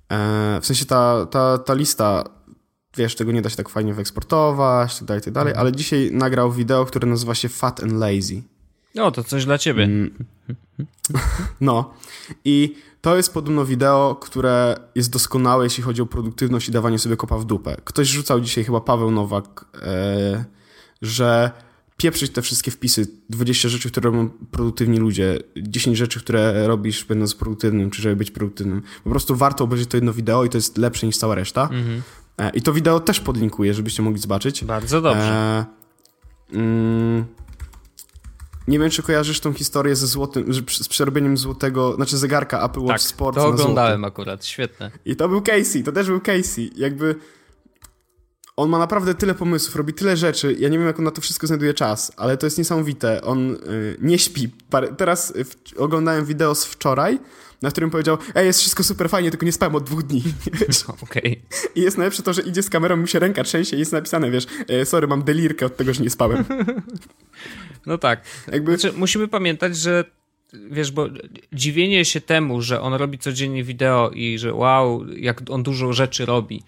E, 0.09 0.59
w 0.61 0.67
sensie 0.67 0.85
ta, 0.85 1.27
ta, 1.27 1.59
ta 1.59 1.75
lista 1.75 2.25
wiesz, 2.97 3.15
tego 3.15 3.33
nie 3.33 3.43
da 3.43 3.51
się 3.51 3.57
tak 3.57 3.69
fajnie 3.69 3.95
wyeksportować, 3.95 4.99
tak 4.99 5.05
dalej, 5.09 5.23
tak 5.23 5.33
dalej, 5.33 5.55
ale 5.55 5.73
dzisiaj 5.73 6.11
nagrał 6.13 6.53
wideo, 6.53 6.85
które 6.85 7.09
nazywa 7.09 7.35
się 7.35 7.49
Fat 7.49 7.83
and 7.83 7.93
Lazy. 7.93 8.43
O, 8.99 9.11
to 9.11 9.25
coś 9.25 9.45
dla 9.45 9.59
ciebie. 9.59 9.85
Mm. 9.85 10.15
No. 11.61 11.95
I 12.45 12.75
to 13.01 13.17
jest 13.17 13.35
podobno 13.35 13.65
wideo, 13.65 14.17
które 14.21 14.77
jest 14.95 15.11
doskonałe, 15.11 15.65
jeśli 15.65 15.83
chodzi 15.83 16.03
o 16.03 16.07
produktywność 16.07 16.69
i 16.69 16.73
dawanie 16.73 16.99
sobie 16.99 17.17
kopa 17.17 17.39
w 17.39 17.45
dupę. 17.45 17.77
Ktoś 17.85 18.09
rzucał 18.09 18.41
dzisiaj, 18.41 18.65
chyba 18.65 18.81
Paweł 18.81 19.11
Nowak, 19.11 19.65
e, 19.83 20.45
że 21.03 21.51
pieprzyć 21.97 22.33
te 22.33 22.43
wszystkie 22.43 22.71
wpisy, 22.71 23.07
20 23.31 23.69
rzeczy, 23.69 23.91
które 23.91 24.11
robią 24.11 24.29
produktywni 24.51 24.99
ludzie, 24.99 25.39
10 25.57 25.99
rzeczy, 25.99 26.21
które 26.21 26.67
robisz 26.67 27.05
będąc 27.05 27.35
produktywnym, 27.35 27.91
czy 27.91 28.03
żeby 28.03 28.17
być 28.17 28.31
produktywnym. 28.31 28.83
Po 29.05 29.11
prostu 29.11 29.37
warto 29.37 29.65
obejrzeć 29.65 29.89
to 29.89 29.97
jedno 29.97 30.13
wideo 30.13 30.45
i 30.45 30.49
to 30.49 30.59
jest 30.59 30.79
lepsze 30.79 31.07
niż 31.07 31.17
cała 31.17 31.35
reszta. 31.35 31.63
Mhm. 31.63 32.03
E, 32.39 32.51
I 32.51 32.63
to 32.63 32.73
wideo 32.73 33.01
też 33.01 33.21
podlinkuję, 33.21 33.75
żebyście 33.75 34.03
mogli 34.03 34.21
zobaczyć. 34.21 34.65
Bardzo 34.65 35.01
dobrze. 35.01 35.23
E, 35.23 35.65
mm, 36.53 37.25
nie 38.69 38.79
wiem, 38.79 38.91
czy 38.91 39.03
kojarzysz 39.03 39.41
tą 39.41 39.53
historię 39.53 39.97
ze 39.97 40.07
złotym, 40.07 40.55
z 40.69 40.89
przerobieniem 40.89 41.37
złotego, 41.37 41.95
znaczy 41.95 42.19
zegarka 42.19 42.65
Apple 42.65 42.81
Watch 42.81 42.93
tak, 42.93 43.01
Sport 43.01 43.37
to 43.37 43.47
oglądałem 43.47 44.05
akurat, 44.05 44.45
świetne. 44.45 44.91
I 45.05 45.17
to 45.17 45.29
był 45.29 45.43
Casey, 45.43 45.83
to 45.83 45.93
też 45.93 46.07
był 46.07 46.21
Casey. 46.21 46.71
Jakby 46.77 47.15
on 48.57 48.69
ma 48.71 48.79
naprawdę 48.79 49.15
tyle 49.15 49.35
pomysłów, 49.35 49.77
robi 49.77 49.95
tyle 49.95 50.17
rzeczy. 50.17 50.57
Ja 50.59 50.69
nie 50.69 50.79
wiem, 50.79 50.87
jak 50.87 50.99
on 50.99 51.05
na 51.05 51.11
to 51.11 51.21
wszystko 51.21 51.47
znajduje 51.47 51.75
czas, 51.75 52.13
ale 52.17 52.37
to 52.37 52.47
jest 52.47 52.59
niesamowite. 52.59 53.23
On 53.23 53.55
y, 53.55 53.97
nie 54.01 54.19
śpi. 54.19 54.51
Teraz 54.97 55.33
w, 55.45 55.79
oglądałem 55.79 56.25
wideo 56.25 56.55
z 56.55 56.65
wczoraj, 56.65 57.19
na 57.65 57.71
którym 57.71 57.91
powiedział, 57.91 58.19
ej, 58.35 58.47
jest 58.47 58.61
wszystko 58.61 58.85
super 58.85 59.09
fajnie, 59.09 59.31
tylko 59.31 59.47
nie 59.47 59.53
spałem 59.53 59.75
od 59.75 59.85
dwóch 59.85 60.03
dni. 60.03 60.23
Okej. 61.03 61.03
Okay. 61.03 61.37
I 61.75 61.81
jest 61.81 61.99
najlepsze 61.99 62.23
to, 62.23 62.33
że 62.33 62.43
idzie 62.43 62.63
z 62.63 62.71
kamerą, 62.71 62.97
mu 62.97 63.07
się 63.07 63.19
ręka 63.19 63.45
trzęsie 63.45 63.77
i 63.77 63.79
jest 63.79 63.93
napisane, 63.93 64.31
wiesz, 64.31 64.47
e, 64.69 64.85
sorry, 64.85 65.07
mam 65.07 65.23
delirkę 65.23 65.67
od 65.67 65.77
tego, 65.77 65.95
że 65.95 66.03
nie 66.03 66.11
spałem. 66.11 66.45
No 67.87 67.99
tak. 67.99 68.25
Jakby... 68.53 68.79
Znaczy, 68.79 68.99
musimy 68.99 69.29
pamiętać, 69.29 69.77
że 69.77 70.05
wiesz, 70.71 70.93
bo 70.93 71.09
dziwienie 71.53 72.05
się 72.05 72.21
temu, 72.21 72.63
że 72.63 72.81
on 72.81 72.95
robi 72.95 73.19
codziennie 73.19 73.65
wideo 73.65 74.11
i 74.11 74.39
że 74.39 74.55
wow, 74.55 75.07
jak 75.17 75.43
on 75.51 75.63
dużo 75.63 75.93
rzeczy 75.93 76.27
robi, 76.27 76.63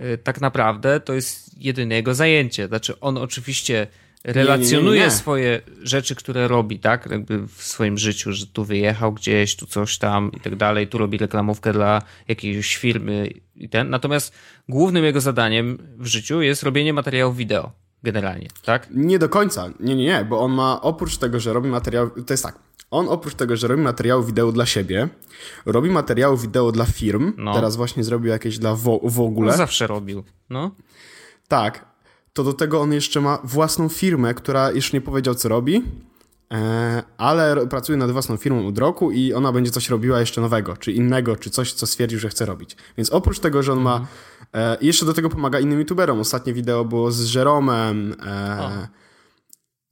y, 0.00 0.18
tak 0.18 0.40
naprawdę 0.40 1.00
to 1.00 1.14
jest 1.14 1.58
jedyne 1.62 1.94
jego 1.94 2.14
zajęcie. 2.14 2.68
Znaczy, 2.68 3.00
on 3.00 3.18
oczywiście 3.18 3.86
relacjonuje 4.24 4.94
nie, 4.94 5.00
nie, 5.00 5.04
nie, 5.04 5.10
swoje 5.10 5.60
rzeczy, 5.82 6.14
które 6.14 6.48
robi, 6.48 6.78
tak? 6.78 7.08
Jakby 7.10 7.46
w 7.46 7.62
swoim 7.62 7.98
życiu, 7.98 8.32
że 8.32 8.46
tu 8.46 8.64
wyjechał 8.64 9.12
gdzieś, 9.12 9.56
tu 9.56 9.66
coś 9.66 9.98
tam 9.98 10.32
i 10.36 10.40
tak 10.40 10.56
dalej, 10.56 10.88
tu 10.88 10.98
robi 10.98 11.18
reklamówkę 11.18 11.72
dla 11.72 12.02
jakiejś 12.28 12.76
firmy 12.76 13.30
i 13.56 13.68
ten. 13.68 13.90
Natomiast 13.90 14.34
głównym 14.68 15.04
jego 15.04 15.20
zadaniem 15.20 15.78
w 15.98 16.06
życiu 16.06 16.42
jest 16.42 16.62
robienie 16.62 16.92
materiałów 16.92 17.36
wideo. 17.36 17.72
Generalnie, 18.02 18.48
tak? 18.64 18.88
Nie 18.90 19.18
do 19.18 19.28
końca. 19.28 19.68
Nie, 19.80 19.96
nie, 19.96 20.04
nie, 20.04 20.26
bo 20.28 20.40
on 20.40 20.52
ma 20.52 20.80
oprócz 20.82 21.16
tego, 21.16 21.40
że 21.40 21.52
robi 21.52 21.68
materiał. 21.68 22.10
To 22.10 22.32
jest 22.32 22.42
tak. 22.42 22.58
On 22.90 23.08
oprócz 23.08 23.34
tego, 23.34 23.56
że 23.56 23.68
robi 23.68 23.82
materiały 23.82 24.26
wideo 24.26 24.52
dla 24.52 24.66
siebie, 24.66 25.08
robi 25.66 25.90
materiały 25.90 26.38
wideo 26.38 26.72
dla 26.72 26.84
firm. 26.84 27.32
No. 27.36 27.54
Teraz 27.54 27.76
właśnie 27.76 28.04
zrobił 28.04 28.30
jakieś 28.30 28.58
dla 28.58 28.74
w, 28.74 29.00
w 29.02 29.20
ogóle. 29.20 29.50
No 29.50 29.56
zawsze 29.56 29.86
robił. 29.86 30.24
No. 30.50 30.70
Tak, 31.48 31.87
to 32.38 32.44
do 32.44 32.52
tego 32.52 32.80
on 32.80 32.92
jeszcze 32.92 33.20
ma 33.20 33.38
własną 33.44 33.88
firmę, 33.88 34.34
która 34.34 34.72
jeszcze 34.72 34.96
nie 34.96 35.00
powiedział, 35.00 35.34
co 35.34 35.48
robi, 35.48 35.84
e, 36.52 37.02
ale 37.16 37.66
pracuje 37.66 37.98
nad 37.98 38.10
własną 38.10 38.36
firmą 38.36 38.66
od 38.66 38.78
roku 38.78 39.10
i 39.10 39.32
ona 39.32 39.52
będzie 39.52 39.70
coś 39.70 39.88
robiła 39.88 40.20
jeszcze 40.20 40.40
nowego, 40.40 40.76
czy 40.76 40.92
innego, 40.92 41.36
czy 41.36 41.50
coś, 41.50 41.72
co 41.72 41.86
stwierdził, 41.86 42.18
że 42.18 42.28
chce 42.28 42.46
robić. 42.46 42.76
Więc 42.96 43.10
oprócz 43.10 43.38
tego, 43.38 43.62
że 43.62 43.72
on 43.72 43.80
ma... 43.80 44.06
E, 44.54 44.76
jeszcze 44.80 45.06
do 45.06 45.14
tego 45.14 45.28
pomaga 45.28 45.60
innym 45.60 45.78
youtuberom. 45.78 46.20
Ostatnie 46.20 46.52
wideo 46.52 46.84
było 46.84 47.12
z 47.12 47.34
Jeromem, 47.34 48.14
e, 48.26 48.88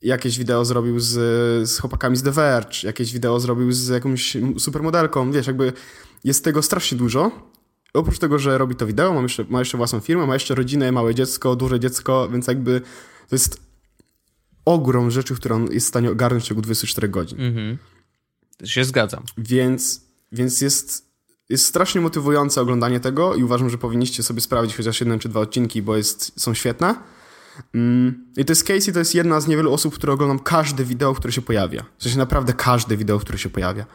jakieś 0.03 0.38
wideo 0.38 0.64
zrobił 0.64 1.01
z, 1.01 1.12
z 1.68 1.78
chłopakami 1.78 2.16
z 2.16 2.22
The 2.22 2.32
Verge, 2.32 2.82
jakieś 2.84 3.12
wideo 3.12 3.40
zrobił 3.40 3.72
z 3.72 3.88
jakąś 3.88 4.36
supermodelką, 4.59 5.32
wiesz, 5.32 5.47
jakby 5.47 5.72
jest 6.24 6.44
tego 6.44 6.62
strasznie 6.62 6.99
dużo 6.99 7.30
oprócz 7.99 8.18
tego, 8.18 8.38
że 8.38 8.59
robi 8.59 8.74
to 8.74 8.86
wideo, 8.86 9.12
ma 9.12 9.22
jeszcze, 9.22 9.44
ma 9.49 9.59
jeszcze 9.59 9.76
własną 9.76 10.01
firmę, 10.01 10.26
ma 10.26 10.34
jeszcze 10.34 10.55
rodzinę, 10.55 10.92
małe 10.92 11.14
dziecko, 11.14 11.57
duże 11.57 11.80
dziecko, 11.80 12.28
więc 12.28 12.47
jakby 12.47 12.80
to 13.28 13.34
jest 13.34 13.61
ogrom 14.64 15.11
rzeczy, 15.11 15.34
które 15.34 15.55
on 15.55 15.72
jest 15.72 15.86
w 15.86 15.88
stanie 15.88 16.11
ogarnąć 16.11 16.44
w 16.44 16.47
ciągu 16.47 16.62
24 16.62 17.09
godzin. 17.09 17.40
Mhm. 17.40 17.78
Się 18.64 18.84
zgadzam. 18.84 19.22
Więc, 19.38 20.01
więc 20.32 20.61
jest, 20.61 21.11
jest 21.49 21.66
strasznie 21.66 22.01
motywujące 22.01 22.61
oglądanie 22.61 23.01
tego 23.01 23.34
i 23.34 23.44
uważam, 23.44 23.70
że 23.70 23.78
powinniście 23.78 24.22
sobie 24.22 24.40
sprawdzić 24.40 24.76
chociaż 24.76 25.01
jeden 25.01 25.18
czy 25.18 25.28
dwa 25.28 25.40
odcinki, 25.40 25.82
bo 25.82 25.97
jest, 25.97 26.40
są 26.40 26.55
świetne. 26.55 26.94
Mm, 27.74 28.24
I 28.36 28.44
to 28.44 28.53
jest 28.53 28.64
Casey, 28.64 28.92
to 28.92 28.99
jest 28.99 29.14
jedna 29.14 29.40
z 29.40 29.49
niewielu 29.49 29.72
osób, 29.72 29.94
które 29.94 30.12
oglądam 30.12 30.38
każde 30.38 30.84
wideo, 30.84 31.14
które 31.14 31.32
się 31.32 31.42
pojawia. 31.42 31.84
W 31.99 32.03
sensie 32.03 32.18
naprawdę 32.18 32.53
każde 32.53 32.97
wideo, 32.97 33.18
które 33.18 33.38
się 33.38 33.51
pojawia. 33.51 33.86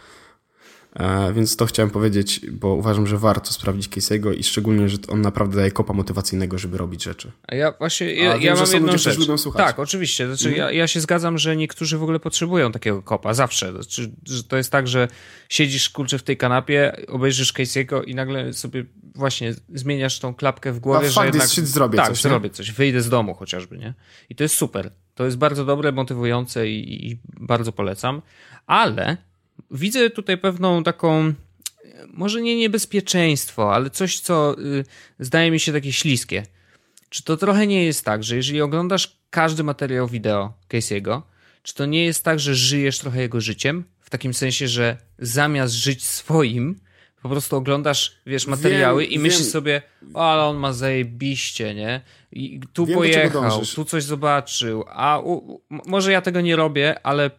E, 0.95 1.33
więc 1.33 1.55
to 1.55 1.65
chciałem 1.65 1.89
powiedzieć, 1.89 2.41
bo 2.51 2.73
uważam, 2.73 3.07
że 3.07 3.17
warto 3.17 3.53
sprawdzić 3.53 3.89
Casey'ego 3.89 4.35
i 4.37 4.43
szczególnie, 4.43 4.89
że 4.89 4.97
on 5.07 5.21
naprawdę 5.21 5.57
daje 5.57 5.71
kopa 5.71 5.93
motywacyjnego, 5.93 6.57
żeby 6.57 6.77
robić 6.77 7.03
rzeczy. 7.03 7.31
A 7.47 7.55
ja 7.55 7.73
właśnie, 7.79 8.13
ja, 8.13 8.33
A 8.33 8.37
ja 8.37 8.55
mam 8.55 8.73
jedną 8.73 8.97
rzecz. 8.97 9.17
Lubią 9.17 9.37
słuchać. 9.37 9.65
Tak, 9.65 9.79
oczywiście. 9.79 10.27
Znaczy, 10.27 10.49
mhm. 10.49 10.57
ja, 10.57 10.71
ja 10.71 10.87
się 10.87 10.99
zgadzam, 10.99 11.37
że 11.37 11.55
niektórzy 11.55 11.97
w 11.97 12.03
ogóle 12.03 12.19
potrzebują 12.19 12.71
takiego 12.71 13.01
kopa, 13.01 13.33
zawsze. 13.33 13.71
Znaczy, 13.71 14.11
że 14.25 14.43
to 14.43 14.57
jest 14.57 14.71
tak, 14.71 14.87
że 14.87 15.07
siedzisz, 15.49 15.89
kurczę, 15.89 16.17
w 16.17 16.23
tej 16.23 16.37
kanapie, 16.37 17.05
obejrzysz 17.07 17.53
Casey'ego 17.53 18.03
i 18.07 18.15
nagle 18.15 18.53
sobie 18.53 18.85
właśnie 19.15 19.53
zmieniasz 19.73 20.19
tą 20.19 20.33
klapkę 20.33 20.71
w 20.71 20.79
głowie, 20.79 21.07
A 21.07 21.09
że 21.09 21.25
jednak... 21.25 21.57
Jest, 21.57 21.67
zrobię 21.67 21.97
tak, 21.97 22.07
coś, 22.07 22.21
zrobię 22.21 22.49
coś, 22.49 22.71
wyjdę 22.71 23.01
z 23.01 23.09
domu 23.09 23.33
chociażby, 23.33 23.77
nie? 23.77 23.93
I 24.29 24.35
to 24.35 24.43
jest 24.43 24.55
super. 24.55 24.91
To 25.15 25.25
jest 25.25 25.37
bardzo 25.37 25.65
dobre, 25.65 25.91
motywujące 25.91 26.67
i, 26.67 27.11
i 27.11 27.19
bardzo 27.39 27.71
polecam. 27.71 28.21
Ale 28.67 29.17
widzę 29.71 30.09
tutaj 30.09 30.37
pewną 30.37 30.83
taką, 30.83 31.33
może 32.07 32.41
nie 32.41 32.55
niebezpieczeństwo, 32.55 33.73
ale 33.73 33.89
coś, 33.89 34.19
co 34.19 34.59
y, 34.59 34.85
zdaje 35.19 35.51
mi 35.51 35.59
się 35.59 35.73
takie 35.73 35.93
śliskie. 35.93 36.43
Czy 37.09 37.23
to 37.23 37.37
trochę 37.37 37.67
nie 37.67 37.85
jest 37.85 38.05
tak, 38.05 38.23
że 38.23 38.35
jeżeli 38.35 38.61
oglądasz 38.61 39.17
każdy 39.29 39.63
materiał 39.63 40.07
wideo 40.07 40.53
Casey'ego, 40.69 41.21
czy 41.63 41.73
to 41.73 41.85
nie 41.85 42.05
jest 42.05 42.23
tak, 42.23 42.39
że 42.39 42.55
żyjesz 42.55 42.99
trochę 42.99 43.21
jego 43.21 43.41
życiem? 43.41 43.83
W 43.99 44.09
takim 44.09 44.33
sensie, 44.33 44.67
że 44.67 44.97
zamiast 45.19 45.73
żyć 45.73 46.05
swoim, 46.05 46.79
po 47.21 47.29
prostu 47.29 47.55
oglądasz, 47.55 48.15
wiesz, 48.25 48.47
materiały 48.47 49.03
wiem, 49.03 49.11
i 49.11 49.19
myślisz 49.19 49.41
wiem. 49.41 49.51
sobie, 49.51 49.81
o, 50.13 50.31
ale 50.31 50.43
on 50.43 50.57
ma 50.57 50.73
zajebiście, 50.73 51.75
nie? 51.75 52.01
I 52.31 52.59
tu 52.73 52.85
wiem, 52.85 52.97
pojechał, 52.97 53.61
tu 53.75 53.85
coś 53.85 54.03
zobaczył, 54.03 54.83
a 54.87 55.19
u, 55.19 55.61
może 55.69 56.11
ja 56.11 56.21
tego 56.21 56.41
nie 56.41 56.55
robię, 56.55 56.99
ale 57.03 57.31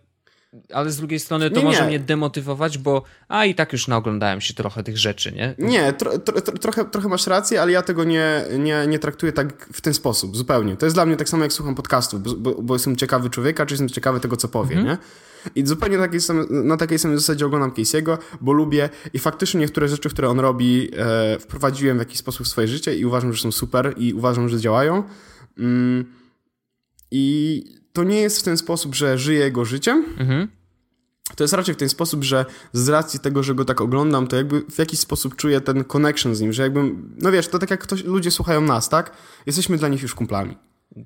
ale 0.72 0.90
z 0.90 0.96
drugiej 0.96 1.20
strony 1.20 1.50
to 1.50 1.58
nie, 1.58 1.64
może 1.64 1.80
nie. 1.80 1.86
mnie 1.86 1.98
demotywować, 1.98 2.78
bo 2.78 3.02
a 3.28 3.44
i 3.44 3.54
tak 3.54 3.72
już 3.72 3.88
naoglądałem 3.88 4.40
się 4.40 4.54
trochę 4.54 4.82
tych 4.82 4.98
rzeczy, 4.98 5.32
nie? 5.32 5.54
Nie, 5.58 5.92
tro, 5.92 6.18
tro, 6.18 6.40
trochę, 6.40 6.84
trochę 6.84 7.08
masz 7.08 7.26
rację, 7.26 7.62
ale 7.62 7.72
ja 7.72 7.82
tego 7.82 8.04
nie, 8.04 8.44
nie, 8.58 8.86
nie 8.86 8.98
traktuję 8.98 9.32
tak 9.32 9.68
w 9.72 9.80
ten 9.80 9.94
sposób, 9.94 10.36
zupełnie. 10.36 10.76
To 10.76 10.86
jest 10.86 10.96
dla 10.96 11.06
mnie 11.06 11.16
tak 11.16 11.28
samo 11.28 11.42
jak 11.42 11.52
słucham 11.52 11.74
podcastów, 11.74 12.22
bo, 12.22 12.34
bo, 12.34 12.62
bo 12.62 12.74
jestem 12.74 12.96
ciekawy 12.96 13.30
człowieka, 13.30 13.66
czy 13.66 13.74
jestem 13.74 13.88
ciekawy 13.88 14.20
tego, 14.20 14.36
co 14.36 14.48
powie, 14.48 14.76
mhm. 14.76 14.86
nie? 14.86 14.98
I 15.54 15.66
zupełnie 15.66 15.96
na 15.96 16.02
takiej, 16.02 16.20
samej, 16.20 16.46
na 16.50 16.76
takiej 16.76 16.98
samej 16.98 17.18
zasadzie 17.18 17.46
oglądam 17.46 17.70
Casey'ego, 17.70 18.18
bo 18.40 18.52
lubię 18.52 18.88
i 19.12 19.18
faktycznie 19.18 19.60
niektóre 19.60 19.88
rzeczy, 19.88 20.10
które 20.10 20.28
on 20.28 20.40
robi, 20.40 20.90
e, 20.96 21.38
wprowadziłem 21.38 21.96
w 21.96 22.00
jakiś 22.00 22.18
sposób 22.18 22.46
w 22.46 22.50
swoje 22.50 22.68
życie 22.68 22.96
i 22.96 23.04
uważam, 23.04 23.32
że 23.32 23.42
są 23.42 23.52
super 23.52 23.94
i 23.96 24.14
uważam, 24.14 24.48
że 24.48 24.60
działają. 24.60 25.02
Mm, 25.58 26.04
I 27.10 27.64
to 27.92 28.04
nie 28.04 28.20
jest 28.20 28.38
w 28.38 28.42
ten 28.42 28.56
sposób, 28.56 28.94
że 28.94 29.18
żyję 29.18 29.38
jego 29.38 29.64
życiem. 29.64 30.04
Mhm. 30.18 30.48
To 31.36 31.44
jest 31.44 31.54
raczej 31.54 31.74
w 31.74 31.78
ten 31.78 31.88
sposób, 31.88 32.24
że 32.24 32.44
z 32.72 32.88
racji 32.88 33.20
tego, 33.20 33.42
że 33.42 33.54
go 33.54 33.64
tak 33.64 33.80
oglądam, 33.80 34.26
to 34.26 34.36
jakby 34.36 34.62
w 34.70 34.78
jakiś 34.78 35.00
sposób 35.00 35.36
czuję 35.36 35.60
ten 35.60 35.84
connection 35.84 36.34
z 36.34 36.40
nim, 36.40 36.52
że 36.52 36.62
jakby, 36.62 36.94
no 37.18 37.32
wiesz, 37.32 37.48
to 37.48 37.58
tak 37.58 37.70
jak 37.70 37.80
ktoś, 37.80 38.04
ludzie 38.04 38.30
słuchają 38.30 38.60
nas, 38.60 38.88
tak? 38.88 39.12
Jesteśmy 39.46 39.78
dla 39.78 39.88
nich 39.88 40.02
już 40.02 40.14
kumplami. 40.14 40.56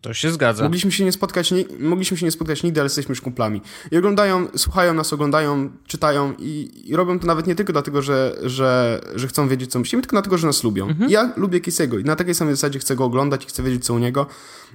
To 0.00 0.14
się 0.14 0.30
zgadza. 0.30 0.64
Mogliśmy 0.64 0.92
się 0.92 1.04
nie 1.04 1.12
spotkać, 1.12 1.50
nie, 1.50 1.64
mogliśmy 1.80 2.16
się 2.16 2.26
nie 2.26 2.30
spotkać 2.30 2.62
nigdy, 2.62 2.80
ale 2.80 2.86
jesteśmy 2.86 3.12
już 3.12 3.20
kumplami. 3.20 3.62
I 3.90 3.96
oglądają, 3.96 4.46
słuchają 4.56 4.94
nas, 4.94 5.12
oglądają, 5.12 5.70
czytają 5.86 6.34
i, 6.38 6.82
i 6.84 6.96
robią 6.96 7.18
to 7.18 7.26
nawet 7.26 7.46
nie 7.46 7.54
tylko 7.54 7.72
dlatego, 7.72 8.02
że, 8.02 8.36
że, 8.42 9.00
że 9.14 9.28
chcą 9.28 9.48
wiedzieć, 9.48 9.70
co 9.70 9.78
myślimy, 9.78 10.02
tylko 10.02 10.16
dlatego, 10.16 10.38
że 10.38 10.46
nas 10.46 10.64
lubią. 10.64 10.88
Mhm. 10.88 11.10
Ja 11.10 11.32
lubię 11.36 11.60
Kisego 11.60 11.98
i 11.98 12.04
na 12.04 12.16
takiej 12.16 12.34
samej 12.34 12.54
zasadzie 12.54 12.78
chcę 12.78 12.96
go 12.96 13.04
oglądać 13.04 13.44
i 13.44 13.46
chcę 13.46 13.62
wiedzieć, 13.62 13.84
co 13.84 13.94
u 13.94 13.98
niego. 13.98 14.26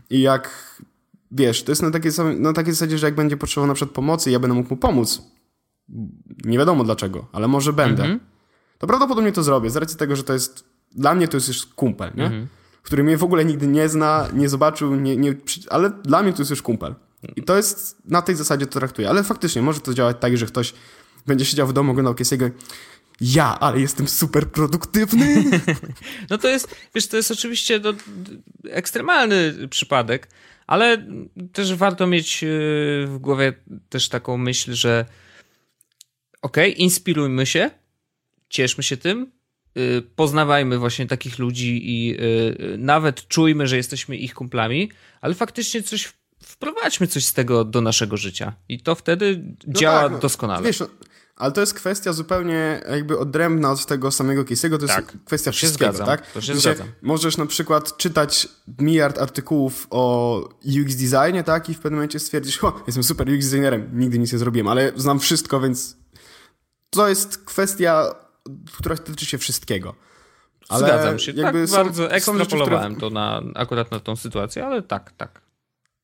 I 0.09 0.21
jak 0.21 0.75
wiesz, 1.31 1.63
to 1.63 1.71
jest 1.71 1.81
na 1.81 1.91
takiej, 1.91 2.11
na 2.39 2.53
takiej 2.53 2.73
zasadzie, 2.73 2.97
że 2.97 3.07
jak 3.07 3.15
będzie 3.15 3.37
potrzebował 3.37 3.67
na 3.67 3.73
przykład 3.73 3.95
pomocy 3.95 4.31
ja 4.31 4.39
będę 4.39 4.55
mógł 4.55 4.69
mu 4.69 4.77
pomóc, 4.77 5.21
nie 6.45 6.57
wiadomo 6.57 6.83
dlaczego, 6.83 7.27
ale 7.31 7.47
może 7.47 7.73
będę, 7.73 8.03
-hmm. 8.03 8.19
to 8.77 8.87
prawdopodobnie 8.87 9.31
to 9.31 9.43
zrobię, 9.43 9.69
z 9.69 9.75
racji 9.75 9.97
tego, 9.97 10.15
że 10.15 10.23
to 10.23 10.33
jest, 10.33 10.65
dla 10.91 11.15
mnie 11.15 11.27
to 11.27 11.37
jest 11.37 11.47
już 11.47 11.65
kumpel, 11.65 12.11
nie? 12.15 12.29
-hmm. 12.29 12.45
Który 12.83 13.03
mnie 13.03 13.17
w 13.17 13.23
ogóle 13.23 13.45
nigdy 13.45 13.67
nie 13.67 13.89
zna, 13.89 14.27
nie 14.33 14.49
zobaczył, 14.49 14.95
nie, 14.95 15.17
nie, 15.17 15.35
ale 15.69 15.89
dla 15.89 16.23
mnie 16.23 16.33
to 16.33 16.41
jest 16.41 16.49
już 16.49 16.61
kumpel. 16.61 16.95
I 17.35 17.43
to 17.43 17.57
jest, 17.57 17.97
na 18.05 18.21
tej 18.21 18.35
zasadzie 18.35 18.67
to 18.67 18.79
traktuję. 18.79 19.09
Ale 19.09 19.23
faktycznie 19.23 19.61
może 19.61 19.79
to 19.79 19.93
działać 19.93 20.17
tak, 20.19 20.37
że 20.37 20.45
ktoś 20.45 20.73
będzie 21.27 21.45
siedział 21.45 21.67
w 21.67 21.73
domu, 21.73 21.91
oglądał 21.91 22.15
Kiesiego 22.15 22.49
ja, 23.21 23.59
ale 23.59 23.79
jestem 23.79 24.07
super 24.07 24.47
produktywny. 24.47 25.43
No 26.29 26.37
to 26.37 26.47
jest, 26.47 26.75
wiesz, 26.95 27.07
to 27.07 27.17
jest 27.17 27.31
oczywiście 27.31 27.79
do, 27.79 27.93
ekstremalny 28.69 29.67
przypadek, 29.69 30.27
ale 30.71 31.05
też 31.53 31.75
warto 31.75 32.07
mieć 32.07 32.43
e, 32.43 32.47
w 33.07 33.17
głowie 33.19 33.53
też 33.89 34.09
taką 34.09 34.37
myśl, 34.37 34.73
że 34.73 35.05
okej, 36.41 36.71
okay, 36.71 36.83
inspirujmy 36.83 37.45
się, 37.45 37.71
cieszmy 38.49 38.83
się 38.83 38.97
tym, 38.97 39.31
e, 39.75 40.01
poznawajmy 40.01 40.77
właśnie 40.77 41.07
takich 41.07 41.39
ludzi 41.39 41.81
i 41.83 42.15
e, 42.15 42.17
nawet 42.77 43.27
czujmy, 43.27 43.67
że 43.67 43.77
jesteśmy 43.77 44.17
ich 44.17 44.33
kumplami, 44.33 44.91
ale 45.21 45.33
faktycznie 45.33 45.83
coś 45.83 46.13
wprowadźmy 46.43 47.07
coś 47.07 47.25
z 47.25 47.33
tego 47.33 47.65
do 47.65 47.81
naszego 47.81 48.17
życia 48.17 48.53
i 48.69 48.79
to 48.79 48.95
wtedy 48.95 49.43
no 49.67 49.73
działa 49.73 50.03
tak, 50.03 50.11
no, 50.11 50.19
doskonale. 50.19 50.67
Wiesz, 50.67 50.79
no, 50.79 50.87
ale 51.41 51.51
to 51.51 51.61
jest 51.61 51.73
kwestia 51.73 52.13
zupełnie 52.13 52.81
jakby 52.89 53.19
odrębna 53.19 53.71
od 53.71 53.85
tego 53.85 54.11
samego 54.11 54.43
Casey'ego, 54.43 54.79
to 54.79 54.87
tak, 54.87 55.05
jest 55.05 55.25
kwestia 55.25 55.51
wszystkiego, 55.51 55.93
zgadzam, 55.93 56.07
tak? 56.07 56.31
To 56.31 56.41
się 56.41 56.55
zgadzam. 56.55 56.87
Możesz 57.01 57.37
na 57.37 57.45
przykład 57.45 57.97
czytać 57.97 58.47
miliard 58.79 59.19
artykułów 59.19 59.87
o 59.89 60.39
UX 60.63 60.95
designie, 60.95 61.43
tak? 61.43 61.69
I 61.69 61.73
w 61.73 61.79
pewnym 61.79 61.93
momencie 61.93 62.19
stwierdzisz, 62.19 62.63
o, 62.63 62.81
jestem 62.87 63.03
super 63.03 63.29
UX 63.29 63.45
designerem, 63.45 63.89
nigdy 63.93 64.19
nic 64.19 64.33
nie 64.33 64.39
zrobiłem, 64.39 64.67
ale 64.67 64.91
znam 64.95 65.19
wszystko, 65.19 65.59
więc 65.59 65.97
to 66.89 67.09
jest 67.09 67.37
kwestia, 67.45 68.15
która 68.77 68.97
tyczy 68.97 69.25
się 69.25 69.37
wszystkiego. 69.37 69.95
Ale 70.69 70.87
Zgadzam 70.87 71.19
się. 71.19 71.31
Jakby 71.31 71.61
tak 71.61 71.69
są, 71.69 71.75
bardzo 71.75 72.11
ekstrapolowałem 72.11 72.95
które... 72.95 73.09
to 73.09 73.13
na, 73.13 73.41
akurat 73.55 73.91
na 73.91 73.99
tą 73.99 74.15
sytuację, 74.15 74.65
ale 74.65 74.81
tak, 74.81 75.11
tak. 75.11 75.41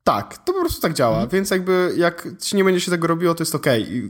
Tak, 0.07 0.37
to 0.37 0.53
po 0.53 0.59
prostu 0.59 0.81
tak 0.81 0.93
działa, 0.93 1.13
mhm. 1.13 1.29
więc 1.29 1.49
jakby 1.49 1.93
jak 1.97 2.27
nie 2.53 2.63
będzie 2.63 2.81
się 2.81 2.91
tego 2.91 3.07
robiło, 3.07 3.35
to 3.35 3.41
jest 3.41 3.55
ok. 3.55 3.65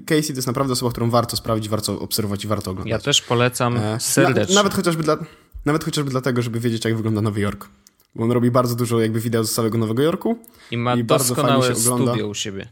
Casey 0.06 0.28
to 0.28 0.34
jest 0.34 0.48
naprawdę 0.48 0.74
osoba, 0.74 0.92
którą 0.92 1.10
warto 1.10 1.38
sprawdzić, 1.38 1.70
warto 1.70 2.00
obserwować 2.00 2.44
i 2.44 2.48
warto 2.48 2.72
oglądać. 2.72 2.92
Ja 2.92 3.00
też 3.00 3.22
polecam 3.22 3.78
e, 3.78 4.00
serdecznie. 4.00 4.56
Na, 4.56 4.60
nawet, 4.60 4.74
chociażby 4.74 5.04
dla, 5.04 5.18
nawet 5.66 5.84
chociażby 5.84 6.12
dlatego, 6.12 6.42
żeby 6.42 6.60
wiedzieć, 6.60 6.86
jak 6.86 6.96
wygląda 6.96 7.22
Nowy 7.22 7.42
Jork. 7.42 7.70
Bo 8.16 8.24
on 8.24 8.32
robi 8.32 8.52
bardzo 8.52 8.76
dużo 8.76 9.00
jakby 9.00 9.20
wideo 9.20 9.44
z 9.44 9.54
całego 9.54 9.78
Nowego 9.78 10.04
Jorku. 10.04 10.38
I 10.72 10.78
ma 10.78 10.96
i 10.96 11.04
doskonałe 11.04 11.50
bardzo 11.50 11.62
fajnie 11.62 11.82
się 11.82 11.82
ogląda. 11.82 12.12
studio 12.12 12.28
u 12.28 12.34
siebie. 12.34 12.70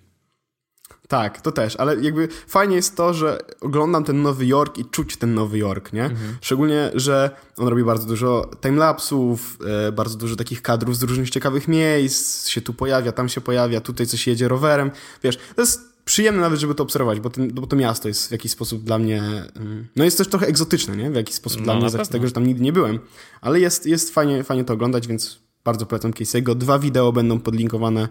Tak, 1.08 1.42
to 1.42 1.52
też, 1.52 1.76
ale 1.76 1.96
jakby 1.96 2.28
fajnie 2.48 2.76
jest 2.76 2.96
to, 2.96 3.14
że 3.14 3.40
oglądam 3.62 4.04
ten 4.04 4.22
Nowy 4.22 4.46
Jork 4.46 4.78
i 4.78 4.86
czuć 4.86 5.18
ten 5.18 5.34
Nowy 5.34 5.58
Jork, 5.58 5.94
nie? 5.94 6.04
Mhm. 6.04 6.38
Szczególnie, 6.42 6.92
że 6.94 7.30
on 7.58 7.68
robi 7.68 7.84
bardzo 7.84 8.08
dużo 8.08 8.52
timelapsów, 8.62 9.58
e, 9.88 9.92
bardzo 9.92 10.18
dużo 10.18 10.36
takich 10.36 10.62
kadrów 10.62 10.98
z 10.98 11.04
różnych 11.04 11.30
ciekawych 11.30 11.68
miejsc, 11.68 12.48
się 12.48 12.62
tu 12.62 12.74
pojawia, 12.74 13.12
tam 13.12 13.30
się 13.30 13.42
pojawia, 13.42 13.82
tutaj 13.82 14.08
coś 14.08 14.28
jedzie 14.28 14.48
rowerem, 14.48 14.92
wiesz, 15.24 15.38
to 15.56 15.62
jest 15.62 15.96
przyjemne 16.06 16.42
nawet, 16.42 16.60
żeby 16.60 16.76
to 16.76 16.84
obserwować, 16.84 17.20
bo, 17.20 17.30
ten, 17.30 17.54
bo 17.54 17.68
to 17.68 17.76
miasto 17.76 18.08
jest 18.08 18.28
w 18.28 18.32
jakiś 18.32 18.52
sposób 18.52 18.84
dla 18.84 18.98
mnie, 18.98 19.24
mm, 19.56 19.88
no 19.96 20.04
jest 20.04 20.18
też 20.18 20.28
trochę 20.28 20.48
egzotyczne, 20.48 20.96
nie? 20.96 21.12
W 21.12 21.16
jakiś 21.16 21.36
sposób 21.36 21.60
no, 21.60 21.64
dla 21.66 21.76
mnie, 21.76 22.06
z 22.06 22.10
tego, 22.10 22.28
że 22.28 22.34
tam 22.34 22.48
nigdy 22.48 22.64
nie 22.64 22.74
byłem, 22.74 23.00
ale 23.42 23.60
jest, 23.60 23.86
jest 23.86 24.14
fajnie, 24.14 24.44
fajnie 24.44 24.64
to 24.64 24.74
oglądać, 24.74 25.08
więc 25.08 25.40
bardzo 25.66 25.86
polecam 25.86 26.12
Casey'ego. 26.12 26.56
Dwa 26.56 26.80
wideo 26.80 27.12
będą 27.12 27.40
podlinkowane 27.40 28.08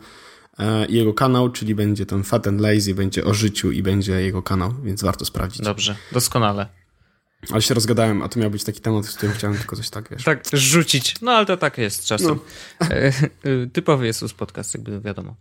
jego 0.89 1.15
kanał, 1.15 1.51
czyli 1.51 1.75
będzie 1.75 2.07
ten 2.07 2.25
Fat 2.25 2.47
and 2.47 2.61
Lazy, 2.61 2.95
będzie 2.95 3.25
o 3.25 3.35
życiu 3.35 3.73
i 3.73 3.83
będzie 3.83 4.13
jego 4.13 4.43
kanał, 4.43 4.75
więc 4.85 5.03
warto 5.03 5.25
sprawdzić. 5.25 5.63
Dobrze, 5.63 5.97
doskonale. 6.13 6.67
Ale 7.51 7.63
się 7.63 7.75
rozgadałem, 7.75 8.23
a 8.23 8.29
to 8.29 8.41
miał 8.41 8.51
być 8.51 8.65
taki 8.65 8.81
temat, 8.81 9.07
z 9.07 9.17
którym 9.17 9.35
chciałem 9.35 9.59
tylko 9.59 9.77
coś 9.77 9.91
tak, 9.91 10.11
wiesz. 10.11 10.25
Tak, 10.25 10.45
rzucić. 10.53 11.15
No, 11.23 11.33
ale 11.33 11.47
to 11.47 11.57
tak 11.57 11.79
jest 11.79 12.07
czasem. 12.07 12.39
No. 12.81 12.87
E, 12.87 13.07
e, 13.07 13.13
typowy 13.73 14.07
jest 14.07 14.35
podcast, 14.35 14.75
jakby 14.75 15.01
wiadomo. 15.01 15.37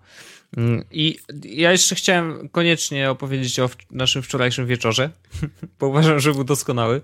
Mm, 0.58 0.84
I 0.92 1.20
ja 1.44 1.72
jeszcze 1.72 1.96
chciałem 1.96 2.50
koniecznie 2.50 3.10
opowiedzieć 3.10 3.60
o 3.60 3.70
naszym 3.92 4.22
wczorajszym 4.22 4.68
wieczorze, 4.68 5.10
bo 5.80 5.88
uważam, 5.88 6.20
że 6.20 6.34
był 6.34 6.44
doskonały. 6.44 7.02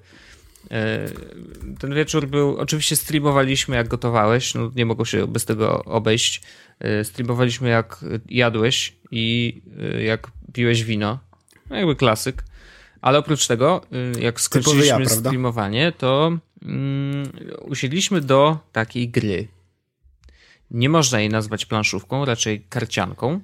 Ten 1.79 1.93
wieczór 1.93 2.27
był, 2.27 2.57
oczywiście 2.57 2.95
streamowaliśmy 2.95 3.75
jak 3.75 3.87
gotowałeś, 3.87 4.53
no 4.53 4.71
nie 4.75 4.85
mogło 4.85 5.05
się 5.05 5.27
bez 5.27 5.45
tego 5.45 5.83
obejść. 5.83 6.41
E, 6.79 7.03
streamowaliśmy 7.03 7.69
jak 7.69 8.05
jadłeś 8.29 8.95
i 9.11 9.61
e, 9.79 10.03
jak 10.03 10.31
piłeś 10.53 10.83
wino. 10.83 11.19
No 11.69 11.75
jakby 11.75 11.95
klasyk. 11.95 12.43
Ale 13.01 13.17
oprócz 13.17 13.47
tego, 13.47 13.81
e, 14.17 14.21
jak 14.21 14.41
skończyliśmy 14.41 15.03
ja, 15.03 15.09
streamowanie, 15.09 15.91
to 15.91 16.37
um, 16.61 17.23
usiedliśmy 17.61 18.21
do 18.21 18.57
takiej 18.71 19.09
gry. 19.09 19.47
Nie 20.71 20.89
można 20.89 21.19
jej 21.19 21.29
nazwać 21.29 21.65
planszówką, 21.65 22.25
raczej 22.25 22.65
karcianką. 22.69 23.41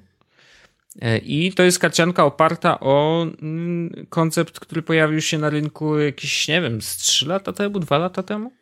I 1.22 1.52
to 1.52 1.62
jest 1.62 1.78
karcianka 1.78 2.24
oparta 2.24 2.80
o 2.80 3.26
mm, 3.42 4.06
koncept, 4.08 4.60
który 4.60 4.82
pojawił 4.82 5.20
się 5.20 5.38
na 5.38 5.50
rynku 5.50 5.98
jakieś, 5.98 6.48
nie 6.48 6.60
wiem, 6.60 6.82
z 6.82 6.96
3 6.96 7.26
lata 7.26 7.52
temu, 7.52 7.78
2 7.78 7.98
lata 7.98 8.22
temu? 8.22 8.52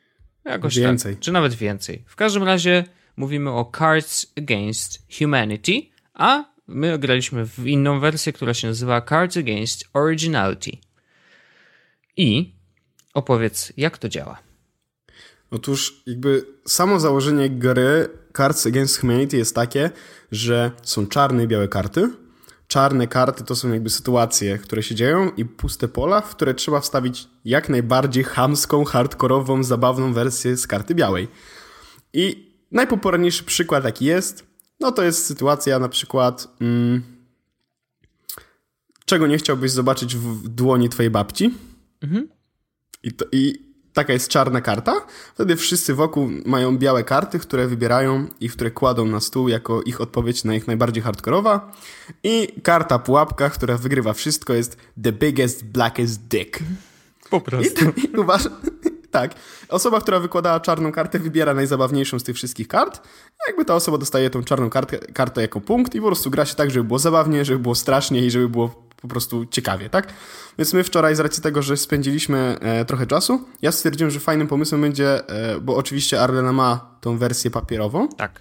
Jakoś 0.45 0.75
tak. 0.75 0.83
więcej. 0.83 1.15
Tak, 1.15 1.23
czy 1.23 1.33
nawet 1.33 1.55
więcej. 1.55 2.03
W 2.07 2.17
każdym 2.17 2.43
razie 2.43 2.85
mówimy 3.17 3.51
o 3.51 3.73
Cards 3.79 4.27
Against 4.39 5.07
Humanity, 5.19 5.73
a 6.15 6.45
my 6.67 6.99
graliśmy 6.99 7.47
w 7.47 7.67
inną 7.67 8.01
wersję, 8.01 8.33
która 8.33 8.55
się 8.55 8.69
nazywa 8.69 9.03
Cards 9.03 9.37
Against 9.37 9.85
Originality. 9.93 10.71
I 12.17 12.55
opowiedz, 13.15 13.73
jak 13.77 13.99
to 13.99 14.09
działa. 14.09 14.39
Otóż 15.51 16.03
jakby 16.07 16.47
samo 16.67 17.01
założenie 17.01 17.51
gry 17.51 18.09
Cards 18.37 18.67
Against 18.67 19.01
Humanity 19.01 19.37
jest 19.37 19.55
takie, 19.55 19.91
że 20.33 20.71
są 20.83 21.07
czarne 21.07 21.45
i 21.45 21.49
białe 21.49 21.69
karty. 21.69 22.11
Czarne 22.75 23.07
karty 23.07 23.45
to 23.45 23.57
są 23.57 23.73
jakby 23.73 23.91
sytuacje, 23.91 24.59
które 24.59 24.83
się 24.83 24.95
dzieją 24.95 25.31
i 25.37 25.45
puste 25.45 25.89
pola, 25.89 26.21
w 26.21 26.31
które 26.31 26.55
trzeba 26.55 26.81
wstawić 26.81 27.29
jak 27.45 27.69
najbardziej 27.69 28.25
hamską, 28.25 28.85
hardkorową, 28.85 29.63
zabawną 29.63 30.13
wersję 30.13 30.57
z 30.57 30.67
karty 30.67 30.95
białej. 30.95 31.29
I 32.13 32.55
Najpopularniejszy 32.75 33.45
przykład, 33.45 33.85
jaki 33.85 34.05
jest, 34.05 34.47
no 34.81 34.93
to 34.93 35.03
jest 35.03 35.27
sytuacja 35.27 35.79
na 35.79 35.89
przykład, 35.89 36.49
mm, 36.61 37.03
czego 39.05 39.27
nie 39.27 39.39
chciałbyś 39.39 39.71
zobaczyć 39.71 40.17
w 40.17 40.49
dłoni 40.49 40.89
twojej 40.89 41.11
babci. 41.11 41.55
Mhm. 42.01 42.29
I, 43.03 43.13
to, 43.13 43.25
I 43.33 43.74
taka 43.95 44.13
jest 44.13 44.29
czarna 44.29 44.61
karta. 44.61 45.07
Wtedy 45.35 45.57
wszyscy 45.57 45.95
wokół 45.95 46.29
mają 46.47 46.79
białe 46.79 47.05
karty, 47.05 47.39
które 47.39 47.67
wybierają 47.67 48.27
i 48.41 48.49
które 48.49 48.71
kładą 48.71 49.07
na 49.07 49.21
stół 49.21 49.49
jako 49.49 49.83
ich 49.83 50.01
odpowiedź 50.01 50.45
na 50.45 50.55
ich 50.55 50.67
najbardziej 50.67 51.03
hardkorowa. 51.03 51.73
I 52.23 52.49
karta 52.63 52.99
pułapka, 52.99 53.51
która 53.51 53.77
wygrywa 53.77 54.13
wszystko, 54.13 54.55
jest 54.55 54.77
The 55.03 55.13
Biggest, 55.13 55.65
Blackest 55.65 56.29
Dick. 56.29 56.59
Po 57.31 57.41
prostu. 57.41 57.85
I, 57.85 58.01
i 58.15 58.17
uważam, 58.17 58.53
tak. 59.11 59.35
Osoba, 59.69 60.01
która 60.01 60.21
wykładała 60.21 60.61
czarną 60.61 60.93
kartę, 60.93 61.19
wybiera 61.19 61.55
najzabawniejszą 61.55 62.19
z 62.19 62.23
tych 62.23 62.37
wszystkich 62.37 62.69
kart. 62.69 63.01
Jakby 63.49 63.65
ta 63.65 63.75
osoba 63.75 63.99
dostaje 63.99 64.31
tą 64.31 64.45
czarną 64.45 64.71
kartę, 64.71 64.99
kartę 64.99 65.43
jako 65.43 65.61
punkt 65.61 65.95
i 65.95 66.01
po 66.01 66.07
prostu 66.07 66.31
gra 66.31 66.45
się 66.45 66.55
tak, 66.55 66.71
żeby 66.71 66.85
było 66.85 66.99
zabawnie, 66.99 67.45
żeby 67.45 67.59
było 67.59 67.75
strasznie 67.75 68.27
i 68.27 68.31
żeby 68.31 68.49
było 68.49 68.84
po 69.05 69.09
prostu 69.09 69.47
ciekawie, 69.47 69.91
tak? 69.91 70.13
Więc 70.59 70.73
my 70.73 70.85
wczoraj 70.85 71.17
z 71.17 71.21
racji 71.21 71.43
tego, 71.43 71.63
że 71.63 71.77
spędziliśmy 71.77 72.57
e, 72.61 72.85
trochę 72.85 73.07
czasu, 73.07 73.49
ja 73.63 73.73
stwierdziłem, 73.73 74.11
że 74.11 74.21
fajnym 74.21 74.49
pomysłem 74.49 74.81
będzie, 74.81 75.29
e, 75.29 75.61
bo 75.61 75.77
oczywiście 75.77 76.21
Arlena 76.21 76.53
ma 76.53 76.97
tą 77.01 77.19
wersję 77.19 77.51
papierową. 77.51 78.09
Tak. 78.09 78.41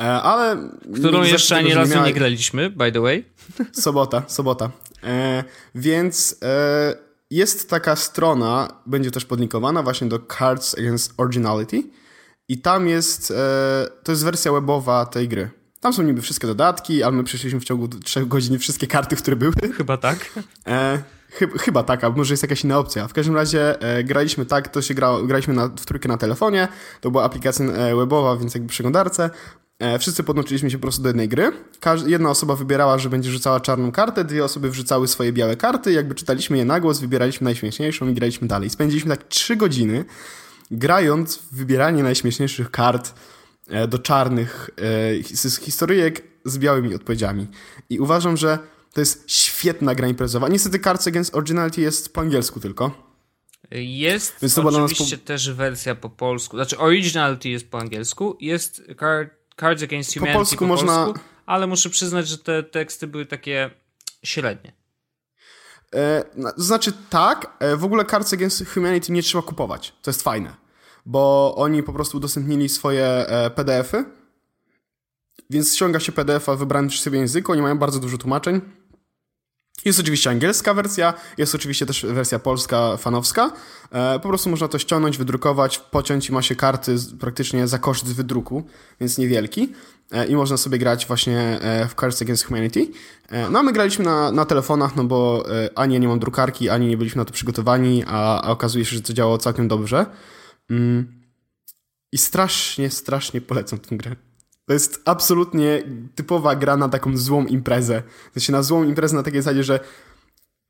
E, 0.00 0.04
ale... 0.04 0.70
Którą 0.94 1.22
jeszcze 1.22 1.56
ani 1.56 1.74
razu 1.74 2.02
nie 2.02 2.12
graliśmy, 2.12 2.70
by 2.70 2.92
the 2.92 3.00
way. 3.00 3.24
Sobota, 3.72 4.22
sobota. 4.26 4.70
E, 5.04 5.44
więc 5.74 6.36
e, 6.42 6.96
jest 7.30 7.70
taka 7.70 7.96
strona, 7.96 8.68
będzie 8.86 9.10
też 9.10 9.24
podlinkowana 9.24 9.82
właśnie 9.82 10.06
do 10.06 10.18
Cards 10.38 10.74
Against 10.78 11.14
Originality 11.16 11.82
i 12.48 12.60
tam 12.60 12.88
jest, 12.88 13.30
e, 13.30 13.86
to 14.02 14.12
jest 14.12 14.24
wersja 14.24 14.52
webowa 14.52 15.06
tej 15.06 15.28
gry. 15.28 15.63
Tam 15.84 15.92
są 15.92 16.02
niby 16.02 16.22
wszystkie 16.22 16.46
dodatki, 16.46 17.02
ale 17.02 17.12
my 17.12 17.24
przeszliśmy 17.24 17.60
w 17.60 17.64
ciągu 17.64 17.88
3 17.88 18.26
godzin 18.26 18.58
wszystkie 18.58 18.86
karty, 18.86 19.16
które 19.16 19.36
były. 19.36 19.52
Chyba 19.76 19.96
tak. 19.96 20.18
E, 20.66 21.02
chyba, 21.30 21.58
chyba 21.58 21.82
tak, 21.82 22.04
albo 22.04 22.18
może 22.18 22.32
jest 22.32 22.42
jakaś 22.42 22.64
inna 22.64 22.78
opcja. 22.78 23.08
W 23.08 23.12
każdym 23.12 23.34
razie 23.34 23.80
e, 23.80 24.04
graliśmy 24.04 24.46
tak, 24.46 24.68
to 24.68 24.82
się 24.82 24.94
gra, 24.94 25.16
graliśmy 25.24 25.54
na, 25.54 25.68
w 25.68 25.86
trójkę 25.86 26.08
na 26.08 26.16
telefonie, 26.16 26.68
to 27.00 27.10
była 27.10 27.24
aplikacja 27.24 27.64
e, 27.64 27.96
webowa, 27.96 28.36
więc 28.36 28.54
jakby 28.54 28.68
przeglądarce. 28.68 29.30
E, 29.78 29.98
wszyscy 29.98 30.22
podłączyliśmy 30.22 30.70
się 30.70 30.78
po 30.78 30.82
prostu 30.82 31.02
do 31.02 31.08
jednej 31.08 31.28
gry. 31.28 31.52
jedna 32.06 32.30
osoba 32.30 32.56
wybierała, 32.56 32.98
że 32.98 33.10
będzie 33.10 33.30
rzucała 33.30 33.60
czarną 33.60 33.92
kartę, 33.92 34.24
dwie 34.24 34.44
osoby 34.44 34.70
wrzucały 34.70 35.08
swoje 35.08 35.32
białe 35.32 35.56
karty. 35.56 35.92
Jakby 35.92 36.14
czytaliśmy 36.14 36.56
je 36.56 36.64
na 36.64 36.80
głos, 36.80 37.00
wybieraliśmy 37.00 37.44
najśmieszniejszą 37.44 38.08
i 38.08 38.14
graliśmy 38.14 38.48
dalej. 38.48 38.70
Spędziliśmy 38.70 39.16
tak 39.16 39.28
trzy 39.28 39.56
godziny 39.56 40.04
grając 40.70 41.36
w 41.36 41.56
wybieranie 41.56 42.02
najśmieszniejszych 42.02 42.70
kart 42.70 43.14
do 43.88 43.98
czarnych 43.98 44.70
e, 45.20 45.22
historyjek 45.60 46.22
z 46.44 46.58
białymi 46.58 46.94
odpowiedziami. 46.94 47.46
I 47.90 48.00
uważam, 48.00 48.36
że 48.36 48.58
to 48.92 49.00
jest 49.00 49.30
świetna 49.30 49.94
gra 49.94 50.08
imprezowa. 50.08 50.48
Niestety 50.48 50.78
Cards 50.78 51.06
Against 51.06 51.34
Originality 51.34 51.80
jest 51.80 52.14
po 52.14 52.20
angielsku 52.20 52.60
tylko. 52.60 53.14
Jest 53.70 54.36
Więc 54.42 54.58
oczywiście 54.58 55.18
po... 55.18 55.26
też 55.26 55.52
wersja 55.52 55.94
po 55.94 56.10
polsku. 56.10 56.56
Znaczy 56.56 56.78
Originality 56.78 57.48
jest 57.48 57.70
po 57.70 57.78
angielsku. 57.78 58.36
Jest 58.40 58.82
card 59.00 59.30
Cards 59.60 59.82
Against 59.82 60.14
Humanity 60.14 60.32
po 60.32 60.38
polsku, 60.38 60.56
po 60.56 60.68
polsku 60.68 60.86
można... 60.86 61.12
ale 61.46 61.66
muszę 61.66 61.90
przyznać, 61.90 62.28
że 62.28 62.38
te 62.38 62.62
teksty 62.62 63.06
były 63.06 63.26
takie 63.26 63.70
średnie. 64.24 64.72
E, 65.94 66.24
znaczy 66.56 66.92
tak, 67.10 67.56
e, 67.58 67.76
w 67.76 67.84
ogóle 67.84 68.04
Cards 68.04 68.32
Against 68.32 68.66
Humanity 68.66 69.12
nie 69.12 69.22
trzeba 69.22 69.42
kupować. 69.42 69.92
To 70.02 70.10
jest 70.10 70.22
fajne, 70.22 70.54
bo 71.06 71.54
oni 71.56 71.82
po 71.82 71.92
prostu 71.92 72.16
udostępnili 72.16 72.68
swoje 72.68 73.06
e, 73.06 73.50
PDF-y, 73.50 74.04
więc 75.50 75.74
ściąga 75.74 76.00
się 76.00 76.12
PDF-a 76.12 76.56
wybrany 76.56 76.88
przez 76.88 77.04
siebie 77.04 77.18
języku, 77.18 77.52
oni 77.52 77.62
mają 77.62 77.78
bardzo 77.78 78.00
dużo 78.00 78.18
tłumaczeń 78.18 78.60
Jest 79.84 80.00
oczywiście 80.00 80.30
angielska 80.30 80.74
wersja, 80.74 81.14
jest 81.38 81.54
oczywiście 81.54 81.86
też 81.86 82.06
wersja 82.06 82.38
polska, 82.38 82.96
fanowska. 82.96 83.52
E, 83.90 84.20
po 84.20 84.28
prostu 84.28 84.50
można 84.50 84.68
to 84.68 84.78
ściągnąć, 84.78 85.18
wydrukować, 85.18 85.78
pociąć 85.78 86.28
i 86.28 86.32
ma 86.32 86.42
się 86.42 86.56
karty 86.56 86.96
praktycznie 87.20 87.68
za 87.68 87.78
koszt 87.78 88.14
wydruku, 88.14 88.64
więc 89.00 89.18
niewielki. 89.18 89.72
E, 90.12 90.26
I 90.26 90.36
można 90.36 90.56
sobie 90.56 90.78
grać 90.78 91.06
właśnie 91.06 91.58
w 91.88 92.00
Cards 92.00 92.22
Against 92.22 92.44
Humanity. 92.44 92.86
No 93.50 93.58
a 93.58 93.62
my 93.62 93.72
graliśmy 93.72 94.04
na, 94.04 94.32
na 94.32 94.44
telefonach, 94.44 94.96
no 94.96 95.04
bo 95.04 95.44
ani 95.74 95.94
ja 95.94 96.00
nie 96.00 96.08
mam 96.08 96.18
drukarki, 96.18 96.70
ani 96.70 96.86
nie 96.86 96.96
byliśmy 96.96 97.18
na 97.18 97.24
to 97.24 97.32
przygotowani, 97.32 98.04
a, 98.06 98.42
a 98.42 98.50
okazuje 98.50 98.84
się, 98.84 98.96
że 98.96 99.02
to 99.02 99.12
działało 99.12 99.38
całkiem 99.38 99.68
dobrze. 99.68 100.06
Mm. 100.70 101.24
I 102.12 102.18
strasznie, 102.18 102.90
strasznie 102.90 103.40
polecam 103.40 103.78
tę 103.78 103.96
grę. 103.96 104.16
To 104.66 104.72
jest 104.72 105.02
absolutnie 105.04 105.82
typowa 106.14 106.56
gra 106.56 106.76
na 106.76 106.88
taką 106.88 107.16
złą 107.16 107.46
imprezę. 107.46 108.02
Sensie 108.32 108.52
na 108.52 108.62
złą 108.62 108.84
imprezę 108.84 109.16
na 109.16 109.22
takiej 109.22 109.42
zasadzie, 109.42 109.64
że 109.64 109.80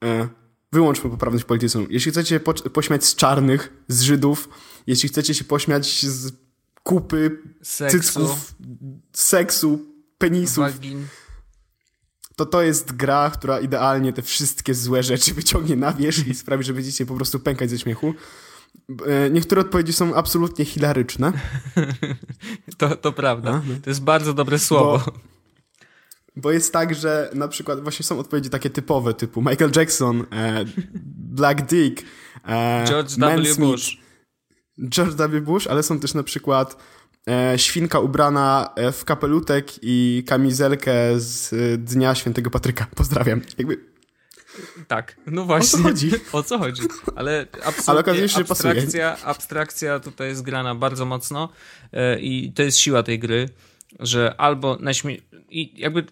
e, 0.04 0.28
wyłączmy 0.72 1.10
poprawność 1.10 1.44
polityczną. 1.44 1.86
Jeśli 1.90 2.12
chcecie 2.12 2.40
po, 2.40 2.54
pośmiać 2.54 3.04
z 3.04 3.14
czarnych, 3.14 3.72
z 3.88 4.02
Żydów, 4.02 4.48
jeśli 4.86 5.08
chcecie 5.08 5.34
się 5.34 5.44
pośmiać 5.44 6.06
z 6.06 6.32
kupy, 6.82 7.38
seksu. 7.62 7.98
cycków, 7.98 8.54
seksu, 9.12 9.78
penisów, 10.18 10.58
Wagin. 10.58 11.06
to 12.36 12.46
to 12.46 12.62
jest 12.62 12.92
gra, 12.92 13.30
która 13.30 13.60
idealnie 13.60 14.12
te 14.12 14.22
wszystkie 14.22 14.74
złe 14.74 15.02
rzeczy 15.02 15.34
wyciągnie 15.34 15.76
na 15.76 15.92
wierzch 15.92 16.26
i 16.26 16.34
sprawi, 16.34 16.64
że 16.64 16.72
będziecie 16.72 17.06
po 17.06 17.14
prostu 17.14 17.40
pękać 17.40 17.70
ze 17.70 17.78
śmiechu. 17.78 18.14
E, 19.06 19.30
niektóre 19.30 19.60
odpowiedzi 19.60 19.92
są 19.92 20.14
absolutnie 20.14 20.64
hilaryczne. 20.64 21.32
to, 22.78 22.96
to 22.96 23.12
prawda. 23.12 23.62
To 23.82 23.90
jest 23.90 24.02
bardzo 24.02 24.34
dobre 24.34 24.58
słowo. 24.58 25.02
Bo, 25.06 25.12
bo, 26.36 26.52
jest 26.52 26.72
tak, 26.72 26.94
że 26.94 27.30
na 27.34 27.48
przykład 27.48 27.80
właśnie 27.80 28.04
są 28.04 28.18
odpowiedzi 28.18 28.50
takie 28.50 28.70
typowe, 28.70 29.14
typu 29.14 29.42
Michael 29.42 29.70
Jackson, 29.76 30.24
e, 30.32 30.64
Black 31.16 31.62
Dick, 31.62 32.02
e, 32.48 32.84
George 32.88 33.10
W. 33.10 33.56
Bush. 33.58 33.98
George 34.88 35.14
W. 35.14 35.40
Bush, 35.40 35.66
ale 35.66 35.82
są 35.82 36.00
też 36.00 36.14
na 36.14 36.22
przykład 36.22 36.76
e, 37.28 37.58
świnka 37.58 38.00
ubrana 38.00 38.72
e, 38.76 38.92
w 38.92 39.04
kapelutek 39.04 39.66
i 39.82 40.24
kamizelkę 40.26 40.92
z 41.16 41.52
e, 41.52 41.78
Dnia 41.78 42.14
Świętego 42.14 42.50
Patryka. 42.50 42.86
Pozdrawiam. 42.94 43.40
Jakby 43.58 43.93
tak, 44.88 45.16
no 45.26 45.44
właśnie. 45.44 45.78
O 45.78 45.82
co 45.82 45.88
chodzi? 45.88 46.10
O 46.32 46.42
co 46.42 46.58
chodzi? 46.58 46.82
Ale 47.16 47.46
Ale 48.28 48.28
się, 48.28 48.40
abstrakcja, 48.40 49.16
abstrakcja 49.24 50.00
tutaj 50.00 50.28
jest 50.28 50.42
grana 50.42 50.74
bardzo 50.74 51.04
mocno 51.04 51.48
e, 51.92 52.20
i 52.20 52.52
to 52.52 52.62
jest 52.62 52.78
siła 52.78 53.02
tej 53.02 53.18
gry, 53.18 53.48
że 54.00 54.34
albo 54.38 54.76
naśmie... 54.80 55.16
i 55.50 55.80
jakby 55.80 56.04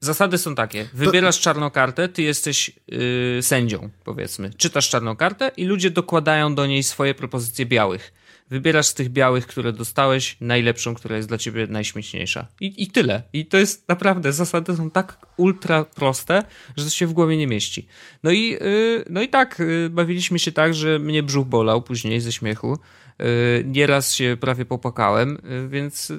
zasady 0.00 0.38
są 0.38 0.54
takie. 0.54 0.88
Wybierasz 0.92 1.36
to... 1.36 1.42
czarną 1.42 1.70
kartę, 1.70 2.08
ty 2.08 2.22
jesteś 2.22 2.70
yy, 2.86 3.42
sędzią, 3.42 3.90
powiedzmy. 4.04 4.50
Czytasz 4.56 4.88
czarną 4.88 5.16
kartę 5.16 5.50
i 5.56 5.64
ludzie 5.64 5.90
dokładają 5.90 6.54
do 6.54 6.66
niej 6.66 6.82
swoje 6.82 7.14
propozycje 7.14 7.66
białych. 7.66 8.12
Wybierasz 8.50 8.86
z 8.86 8.94
tych 8.94 9.08
białych, 9.08 9.46
które 9.46 9.72
dostałeś, 9.72 10.36
najlepszą, 10.40 10.94
która 10.94 11.16
jest 11.16 11.28
dla 11.28 11.38
ciebie 11.38 11.66
najśmieszniejsza. 11.66 12.46
I, 12.60 12.82
I 12.82 12.86
tyle. 12.86 13.22
I 13.32 13.46
to 13.46 13.56
jest 13.56 13.88
naprawdę, 13.88 14.32
zasady 14.32 14.76
są 14.76 14.90
tak 14.90 15.26
ultra 15.36 15.84
proste, 15.84 16.44
że 16.76 16.84
to 16.84 16.90
się 16.90 17.06
w 17.06 17.12
głowie 17.12 17.36
nie 17.36 17.46
mieści. 17.46 17.86
No 18.22 18.30
i, 18.30 18.50
yy, 18.50 19.04
no 19.10 19.22
i 19.22 19.28
tak, 19.28 19.58
yy, 19.58 19.90
bawiliśmy 19.90 20.38
się 20.38 20.52
tak, 20.52 20.74
że 20.74 20.98
mnie 20.98 21.22
brzuch 21.22 21.46
bolał 21.46 21.82
później 21.82 22.20
ze 22.20 22.32
śmiechu. 22.32 22.78
Yy, 23.18 23.26
nieraz 23.64 24.14
się 24.14 24.36
prawie 24.40 24.64
popłakałem, 24.64 25.38
yy, 25.44 25.68
więc 25.68 26.12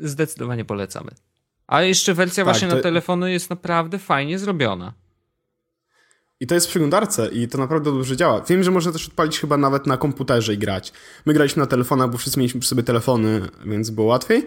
zdecydowanie 0.00 0.64
polecamy. 0.64 1.10
A 1.66 1.82
jeszcze 1.82 2.14
wersja 2.14 2.44
tak, 2.44 2.54
właśnie 2.54 2.68
to... 2.68 2.76
na 2.76 2.82
telefony 2.82 3.32
jest 3.32 3.50
naprawdę 3.50 3.98
fajnie 3.98 4.38
zrobiona. 4.38 4.94
I 6.40 6.46
to 6.46 6.54
jest 6.54 6.66
w 6.66 6.70
przeglądarce 6.70 7.28
i 7.28 7.48
to 7.48 7.58
naprawdę 7.58 7.92
dobrze 7.92 8.16
działa. 8.16 8.40
Wiem, 8.40 8.62
że 8.62 8.70
można 8.70 8.92
też 8.92 9.06
odpalić 9.06 9.40
chyba 9.40 9.56
nawet 9.56 9.86
na 9.86 9.96
komputerze 9.96 10.54
i 10.54 10.58
grać. 10.58 10.92
My 11.26 11.34
graliśmy 11.34 11.60
na 11.60 11.66
telefonach, 11.66 12.10
bo 12.10 12.18
wszyscy 12.18 12.38
mieliśmy 12.38 12.60
przy 12.60 12.68
sobie 12.68 12.82
telefony, 12.82 13.48
więc 13.66 13.90
było 13.90 14.06
łatwiej, 14.06 14.46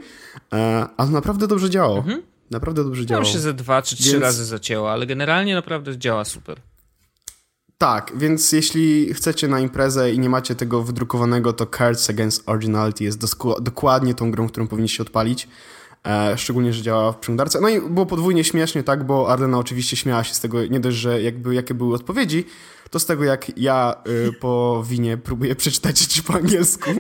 e, 0.54 0.88
ale 0.98 1.10
naprawdę 1.10 1.48
dobrze 1.48 1.70
działało. 1.70 1.98
Mhm. 1.98 2.22
Naprawdę 2.52 2.84
dobrze 2.84 3.06
działało. 3.06 3.26
Tam 3.26 3.34
się 3.34 3.40
ze 3.40 3.54
dwa 3.54 3.82
czy 3.82 3.96
trzy 3.96 4.12
więc... 4.12 4.22
razy 4.22 4.46
zacięło, 4.46 4.92
ale 4.92 5.06
generalnie 5.06 5.56
naprawdę 5.56 5.98
działa 5.98 6.26
super. 6.26 6.62
Tak, 7.78 8.12
więc 8.16 8.52
jeśli 8.52 9.14
chcecie 9.14 9.48
na 9.48 9.60
imprezę 9.60 10.14
i 10.14 10.20
nie 10.20 10.30
macie 10.30 10.56
tego 10.56 10.84
wydrukowanego, 10.84 11.54
to 11.54 11.66
Cards 11.66 12.10
Against 12.10 12.44
Originality 12.46 13.04
jest 13.04 13.26
dokładnie 13.62 14.14
tą 14.14 14.32
grą, 14.32 14.48
którą 14.48 14.68
powinniście 14.68 15.04
odpalić. 15.04 15.48
E, 16.08 16.38
szczególnie, 16.38 16.74
że 16.74 16.82
działa 16.82 17.12
w 17.12 17.20
przeglądarce. 17.20 17.62
No 17.62 17.70
i 17.70 17.82
było 17.82 18.06
podwójnie 18.06 18.44
śmiesznie, 18.44 18.84
tak, 18.84 19.06
bo 19.06 19.32
Arlena 19.32 19.58
oczywiście 19.58 19.98
śmiała 19.98 20.24
się 20.24 20.34
z 20.34 20.40
tego, 20.40 20.66
nie 20.66 20.80
dość, 20.80 20.98
że 20.98 21.22
jakby 21.22 21.56
jakie 21.56 21.74
były 21.74 21.96
odpowiedzi, 21.96 22.46
to 22.90 23.00
z 23.00 23.06
tego, 23.06 23.24
jak 23.24 23.58
ja 23.58 23.96
y, 24.28 24.34
po 24.34 24.84
winie 24.88 25.18
próbuję 25.18 25.56
przeczytać 25.56 26.00
ci 26.00 26.24
po 26.24 26.34
angielsku. 26.34 26.90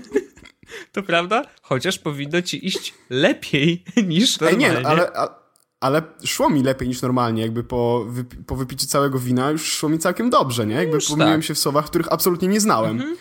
To 0.91 1.04
prawda? 1.04 1.45
Chociaż 1.62 2.00
powinno 2.00 2.41
ci 2.41 2.68
iść 2.68 2.93
lepiej 3.10 3.84
niż 4.08 4.39
normalnie. 4.39 4.68
Ej, 4.68 4.76
nie, 4.76 4.82
no, 4.82 4.89
ale, 4.89 5.12
ale, 5.12 5.30
ale 5.80 6.02
szło 6.26 6.50
mi 6.50 6.64
lepiej 6.64 6.88
niż 6.88 7.02
normalnie, 7.02 7.41
jakby 7.41 7.64
po, 7.64 8.08
po 8.47 8.56
wypiciu 8.56 8.88
całego 8.88 9.20
wina 9.20 9.52
już 9.52 9.64
szło 9.64 9.89
mi 9.89 10.00
całkiem 10.00 10.30
dobrze, 10.30 10.68
nie? 10.68 10.76
Jakby 10.76 10.97
pomyliłem 11.10 11.41
tak. 11.41 11.47
się 11.47 11.54
w 11.54 11.60
słowach, 11.60 11.86
których 11.86 12.14
absolutnie 12.14 12.47
nie 12.47 12.60
znałem. 12.60 12.91
Mhm. 12.91 13.18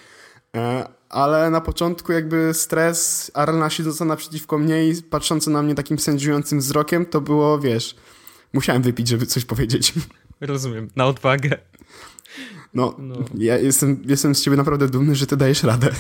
E, 0.57 0.89
ale 1.09 1.51
na 1.51 1.61
początku 1.61 2.13
jakby 2.13 2.55
stres, 2.55 3.31
Arlena 3.35 3.71
siedząca 3.71 4.05
naprzeciwko 4.05 4.59
mnie 4.59 4.89
i 4.89 5.03
patrząca 5.03 5.51
na 5.51 5.63
mnie 5.63 5.75
takim 5.75 5.99
sędziującym 5.99 6.59
wzrokiem, 6.59 7.07
to 7.07 7.21
było, 7.21 7.59
wiesz, 7.59 7.97
musiałem 8.53 8.83
wypić, 8.83 9.09
żeby 9.09 9.27
coś 9.27 9.45
powiedzieć. 9.45 9.93
Rozumiem, 10.41 10.89
na 10.97 11.07
odwagę. 11.07 11.59
No, 12.75 12.97
no. 12.99 13.17
ja 13.35 13.59
jestem, 13.59 14.03
jestem 14.07 14.35
z 14.35 14.43
ciebie 14.43 14.57
naprawdę 14.57 14.89
dumny, 14.89 15.15
że 15.15 15.27
ty 15.27 15.37
dajesz 15.37 15.63
radę. 15.63 15.91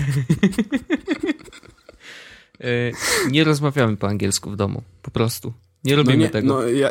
E, 2.60 2.92
nie 3.30 3.44
rozmawiamy 3.44 3.96
po 3.96 4.08
angielsku 4.08 4.50
w 4.50 4.56
domu, 4.56 4.82
po 5.02 5.10
prostu. 5.10 5.52
Nie 5.84 5.96
robimy 5.96 6.16
no 6.16 6.22
nie, 6.22 6.30
tego. 6.30 6.48
No, 6.48 6.62
ja, 6.62 6.90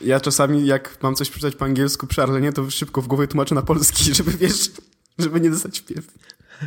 ja 0.00 0.20
czasami, 0.20 0.66
jak 0.66 0.98
mam 1.02 1.14
coś 1.14 1.30
przeczytać 1.30 1.56
po 1.56 1.64
angielsku 1.64 2.06
przy 2.06 2.22
Arlenie, 2.22 2.52
to 2.52 2.70
szybko 2.70 3.02
w 3.02 3.06
głowie 3.06 3.26
tłumaczę 3.26 3.54
na 3.54 3.62
polski, 3.62 4.04
żeby 4.14 4.30
wiesz, 4.30 4.70
żeby 5.18 5.40
nie 5.40 5.50
dostać 5.50 5.80
wpiew. 5.80 6.06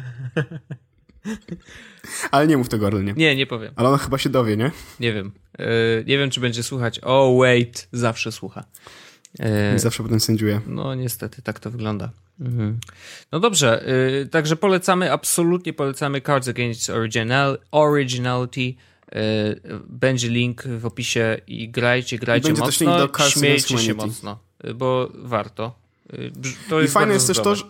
Ale 2.31 2.47
nie 2.47 2.57
mów 2.57 2.69
tego 2.69 2.87
Arlenie. 2.87 3.13
Nie, 3.17 3.35
nie 3.35 3.47
powiem. 3.47 3.73
Ale 3.75 3.89
ona 3.89 3.97
chyba 3.97 4.17
się 4.17 4.29
dowie, 4.29 4.57
nie? 4.57 4.71
Nie 4.99 5.13
wiem. 5.13 5.31
Yy, 5.59 5.65
nie 6.07 6.17
wiem, 6.17 6.29
czy 6.29 6.39
będzie 6.39 6.63
słuchać. 6.63 6.99
Oh, 7.03 7.39
wait. 7.39 7.87
Zawsze 7.91 8.31
słucha. 8.31 8.63
Yy, 9.39 9.45
I 9.75 9.79
zawsze 9.79 10.03
potem 10.03 10.19
sędziuje. 10.19 10.61
No 10.67 10.95
niestety, 10.95 11.41
tak 11.41 11.59
to 11.59 11.71
wygląda. 11.71 12.09
Mhm. 12.39 12.79
No 13.31 13.39
dobrze, 13.39 13.83
yy, 14.19 14.27
także 14.27 14.55
polecamy, 14.55 15.11
absolutnie 15.11 15.73
polecamy 15.73 16.21
Cards 16.21 16.47
Against 16.47 16.89
Original, 16.89 17.59
Originality. 17.71 18.73
Będzie 19.87 20.29
link 20.29 20.67
w 20.67 20.85
opisie 20.85 21.37
i 21.47 21.69
grajcie, 21.69 22.17
grajcie 22.17 22.49
I 22.49 22.53
mocno, 22.53 23.09
śmiejcie 23.29 23.77
się 23.77 23.93
mocno, 23.93 24.39
bo 24.75 25.09
warto. 25.13 25.79
To 26.69 26.81
jest 26.81 26.91
I 26.91 26.93
fajne 26.93 27.13
jest 27.13 27.27
też 27.27 27.39
to, 27.39 27.55
że 27.55 27.63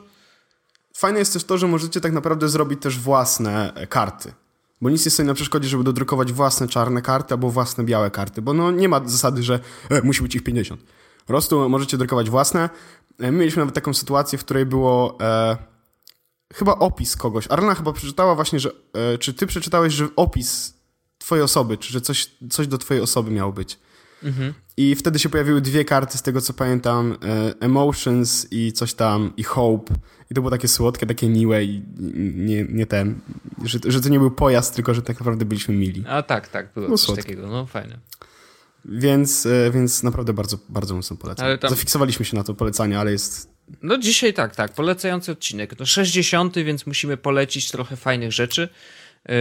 Fajne 1.00 1.20
jest 1.20 1.34
też 1.34 1.44
to, 1.44 1.58
że 1.58 1.68
możecie 1.68 2.02
tak 2.02 2.14
naprawdę 2.14 2.50
zrobić 2.50 2.82
też 2.82 3.00
własne 3.00 3.74
e, 3.74 3.88
karty. 3.88 4.34
Bo 4.82 4.90
nic 4.90 5.06
nie 5.06 5.12
stoi 5.12 5.26
na 5.26 5.34
przeszkodzie, 5.34 5.70
żeby 5.70 5.84
dodrukować 5.84 6.34
własne 6.34 6.68
czarne 6.68 7.02
karty 7.02 7.34
albo 7.34 7.50
własne 7.50 7.84
białe 7.84 8.12
karty, 8.12 8.42
bo 8.42 8.54
no 8.54 8.72
nie 8.72 8.90
ma 8.90 9.02
zasady, 9.06 9.44
że 9.44 9.60
e, 9.90 10.02
musi 10.02 10.22
być 10.22 10.36
ich 10.36 10.44
50. 10.44 10.82
Po 11.20 11.26
prostu 11.28 11.70
możecie 11.70 11.98
drukować 11.98 12.30
własne. 12.30 12.70
E, 13.20 13.32
my 13.32 13.38
mieliśmy 13.38 13.60
nawet 13.60 13.76
taką 13.76 13.94
sytuację, 13.94 14.38
w 14.38 14.44
której 14.44 14.66
było 14.66 15.18
e, 15.22 15.58
chyba 16.54 16.74
opis 16.74 17.16
kogoś. 17.16 17.48
Arlena 17.50 17.76
chyba 17.76 17.94
przeczytała 17.94 18.36
właśnie, 18.36 18.60
że 18.60 18.72
e, 18.94 19.18
czy 19.18 19.34
ty 19.34 19.48
przeczytałeś, 19.48 19.94
że 19.94 20.08
opis 20.16 20.74
twojej 21.18 21.44
osoby, 21.44 21.78
czy 21.78 21.94
że 21.94 22.02
coś, 22.02 22.32
coś 22.50 22.68
do 22.68 22.78
twojej 22.78 23.04
osoby 23.04 23.32
miało 23.32 23.52
być. 23.52 23.80
Mhm. 24.24 24.54
I 24.78 24.96
wtedy 24.96 25.20
się 25.20 25.30
pojawiły 25.30 25.62
dwie 25.62 25.86
karty, 25.86 26.18
z 26.18 26.22
tego 26.22 26.42
co 26.42 26.54
pamiętam, 26.54 27.18
e, 27.24 27.54
Emotions 27.60 28.48
i 28.52 28.74
coś 28.74 28.94
tam, 28.94 29.34
i 29.38 29.44
Hope. 29.44 29.94
I 30.32 30.36
to 30.36 30.42
było 30.42 30.52
takie 30.52 30.68
słodkie, 30.68 31.06
takie 31.06 31.30
miłe 31.30 31.64
i 31.64 31.84
nie, 32.36 32.64
nie 32.64 32.86
ten, 32.86 33.20
że, 33.66 33.80
że 33.88 34.02
to 34.02 34.10
nie 34.10 34.20
był 34.20 34.32
pojazd, 34.32 34.76
tylko 34.76 34.94
że 34.94 35.02
tak 35.02 35.20
naprawdę 35.20 35.46
byliśmy 35.46 35.76
mili. 35.76 36.04
A 36.08 36.24
tak, 36.24 36.48
tak, 36.48 36.74
było 36.74 36.88
no, 36.90 36.98
coś 36.98 37.06
słodkie. 37.06 37.24
takiego, 37.24 37.48
no 37.48 37.66
fajne. 37.66 38.00
Więc, 38.86 39.46
e, 39.46 39.72
więc 39.72 40.04
naprawdę 40.04 40.34
bardzo, 40.34 40.58
bardzo 40.70 40.96
mocno 40.96 41.18
polecam. 41.18 41.58
Tam... 41.58 41.70
Zafiksowaliśmy 41.70 42.26
się 42.26 42.38
na 42.38 42.44
to 42.44 42.54
polecanie, 42.54 43.00
ale 43.00 43.12
jest... 43.12 43.50
No 43.82 43.98
dzisiaj 43.98 44.34
tak, 44.34 44.56
tak, 44.56 44.74
polecający 44.74 45.32
odcinek. 45.32 45.80
No 45.80 45.86
60, 45.86 46.56
więc 46.56 46.86
musimy 46.86 47.18
polecić 47.18 47.72
trochę 47.72 47.96
fajnych 47.96 48.32
rzeczy, 48.32 48.70
yy, 49.30 49.36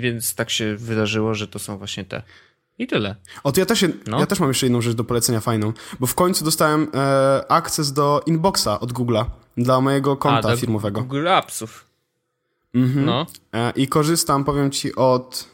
więc 0.00 0.34
tak 0.34 0.50
się 0.50 0.76
wydarzyło, 0.76 1.34
że 1.34 1.48
to 1.48 1.58
są 1.58 1.78
właśnie 1.78 2.04
te 2.04 2.22
i 2.78 2.86
tyle. 2.86 3.16
O, 3.44 3.52
to 3.52 3.60
ja 3.60 3.66
też, 3.66 3.84
no. 4.06 4.20
ja 4.20 4.26
też 4.26 4.40
mam 4.40 4.48
jeszcze 4.50 4.66
jedną 4.66 4.80
rzecz 4.80 4.94
do 4.94 5.04
polecenia 5.04 5.40
fajną, 5.40 5.72
bo 6.00 6.06
w 6.06 6.14
końcu 6.14 6.44
dostałem 6.44 6.90
e, 6.94 7.44
akces 7.48 7.92
do 7.92 8.22
Inboxa 8.26 8.80
od 8.80 8.92
Google'a 8.92 9.24
dla 9.56 9.80
mojego 9.80 10.16
konta 10.16 10.48
A, 10.48 10.56
firmowego. 10.56 11.00
Google 11.00 11.28
Appsów. 11.28 11.86
Mhm. 12.74 13.04
No. 13.04 13.26
E, 13.52 13.72
I 13.76 13.88
korzystam, 13.88 14.44
powiem 14.44 14.70
ci, 14.70 14.94
od 14.94 15.48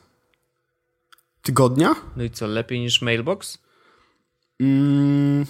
tygodnia. 1.43 1.95
No 2.17 2.23
i 2.23 2.31
co, 2.31 2.47
lepiej 2.47 2.81
niż 2.81 3.03
Mailbox? 3.03 3.59
Mm, 4.61 5.47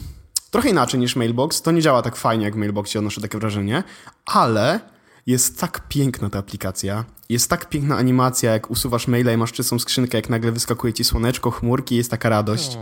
trochę 0.50 0.68
inaczej 0.70 1.00
niż 1.00 1.16
Mailbox. 1.16 1.62
To 1.62 1.70
nie 1.70 1.82
działa 1.82 2.02
tak 2.02 2.16
fajnie 2.16 2.44
jak 2.44 2.54
w 2.54 2.58
Mailboxie, 2.58 2.98
odnoszę 2.98 3.20
takie 3.20 3.38
wrażenie, 3.38 3.82
ale 4.26 4.80
jest 5.26 5.60
tak 5.60 5.88
piękna 5.88 6.30
ta 6.30 6.38
aplikacja. 6.38 7.04
Jest 7.30 7.50
tak 7.50 7.68
piękna 7.68 7.96
animacja, 7.96 8.52
jak 8.52 8.70
usuwasz 8.70 9.08
maila 9.08 9.32
i 9.32 9.36
masz 9.36 9.52
czystą 9.52 9.78
skrzynkę, 9.78 10.18
jak 10.18 10.28
nagle 10.28 10.52
wyskakuje 10.52 10.92
ci 10.92 11.04
słoneczko, 11.04 11.50
chmurki, 11.50 11.96
jest 11.96 12.10
taka 12.10 12.28
radość. 12.28 12.78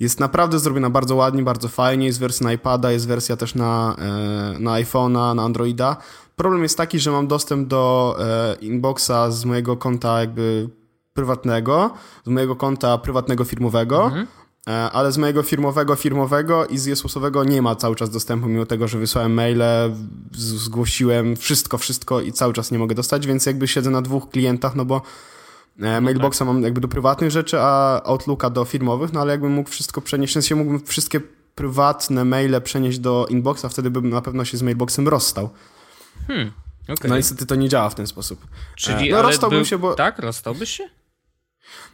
Jest 0.00 0.20
naprawdę 0.20 0.58
zrobiona 0.58 0.90
bardzo 0.90 1.16
ładnie, 1.16 1.42
bardzo 1.42 1.68
fajnie. 1.68 2.06
Jest 2.06 2.20
wersja 2.20 2.44
na 2.44 2.52
iPada, 2.52 2.92
jest 2.92 3.08
wersja 3.08 3.36
też 3.36 3.54
na, 3.54 3.96
e, 3.98 4.58
na 4.58 4.70
iPhone'a, 4.70 5.34
na 5.34 5.42
Androida. 5.42 5.96
Problem 6.36 6.62
jest 6.62 6.76
taki, 6.76 6.98
że 6.98 7.10
mam 7.10 7.26
dostęp 7.26 7.68
do 7.68 8.16
e, 8.20 8.54
inboxa 8.60 9.30
z 9.30 9.44
mojego 9.44 9.76
konta 9.76 10.20
jakby 10.20 10.68
prywatnego, 11.14 11.90
z 12.24 12.28
mojego 12.28 12.56
konta 12.56 12.98
prywatnego 12.98 13.44
firmowego, 13.44 14.04
mhm. 14.04 14.26
E, 14.68 14.90
ale 14.90 15.12
z 15.12 15.18
mojego 15.18 15.42
firmowego 15.42 15.96
firmowego 15.96 16.66
i 16.66 16.78
z 16.78 16.86
Jesusowego 16.86 17.44
nie 17.44 17.62
ma 17.62 17.76
cały 17.76 17.96
czas 17.96 18.10
dostępu, 18.10 18.48
mimo 18.48 18.66
tego, 18.66 18.88
że 18.88 18.98
wysłałem 18.98 19.34
maile, 19.34 19.62
zgłosiłem 20.32 21.36
wszystko, 21.36 21.78
wszystko 21.78 22.20
i 22.20 22.32
cały 22.32 22.52
czas 22.52 22.70
nie 22.70 22.78
mogę 22.78 22.94
dostać, 22.94 23.26
więc 23.26 23.46
jakby 23.46 23.68
siedzę 23.68 23.90
na 23.90 24.02
dwóch 24.02 24.30
klientach, 24.30 24.74
no 24.74 24.84
bo 24.84 24.96
e, 24.96 25.00
no 25.76 26.00
Mailboxa 26.00 26.38
tak. 26.38 26.48
mam 26.48 26.62
jakby 26.62 26.80
do 26.80 26.88
prywatnych 26.88 27.30
rzeczy, 27.30 27.60
a 27.60 28.02
Outlooka 28.04 28.50
do 28.50 28.64
firmowych, 28.64 29.12
no 29.12 29.20
ale 29.20 29.32
jakbym 29.32 29.52
mógł 29.52 29.70
wszystko 29.70 30.00
przenieść, 30.00 30.32
w 30.32 30.34
sensie 30.34 30.54
mógłbym 30.54 30.80
wszystkie 30.86 31.20
prywatne 31.54 32.24
maile 32.24 32.60
przenieść 32.60 32.98
do 32.98 33.26
inboxa, 33.30 33.66
wtedy 33.70 33.90
bym 33.90 34.10
na 34.10 34.22
pewno 34.22 34.44
się 34.44 34.56
z 34.56 34.62
Mailboxem 34.62 35.08
rozstał. 35.08 35.50
Hmm, 36.26 36.52
okay. 36.88 37.10
No 37.10 37.16
niestety 37.16 37.46
to 37.46 37.54
nie 37.54 37.68
działa 37.68 37.90
w 37.90 37.94
ten 37.94 38.06
sposób. 38.06 38.46
Czyli 38.76 39.08
e, 39.08 39.12
no, 39.12 39.22
rozstałbym 39.22 39.58
był... 39.58 39.66
się, 39.66 39.78
bo... 39.78 39.94
Tak, 39.94 40.18
rozstałbyś 40.18 40.70
się? 40.70 41.01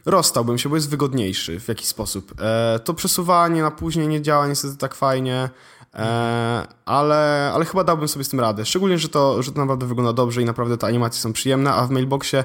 Rozstałbym 0.05 0.57
się, 0.57 0.69
bo 0.69 0.75
jest 0.75 0.89
wygodniejszy 0.89 1.59
w 1.59 1.67
jakiś 1.67 1.87
sposób. 1.87 2.33
E, 2.41 2.79
to 2.79 2.93
przesuwanie 2.93 3.61
na 3.61 3.71
później 3.71 4.07
nie 4.07 4.21
działa 4.21 4.47
niestety 4.47 4.77
tak 4.77 4.95
fajnie, 4.95 5.49
e, 5.93 6.67
ale, 6.85 7.51
ale 7.53 7.65
chyba 7.65 7.83
dałbym 7.83 8.07
sobie 8.07 8.25
z 8.25 8.29
tym 8.29 8.39
radę. 8.39 8.65
Szczególnie, 8.65 8.97
że 8.97 9.09
to, 9.09 9.43
że 9.43 9.51
to 9.51 9.59
naprawdę 9.59 9.85
wygląda 9.85 10.13
dobrze 10.13 10.41
i 10.41 10.45
naprawdę 10.45 10.77
te 10.77 10.87
animacje 10.87 11.21
są 11.21 11.33
przyjemne, 11.33 11.73
a 11.73 11.87
w 11.87 11.91
mailboxie 11.91 12.43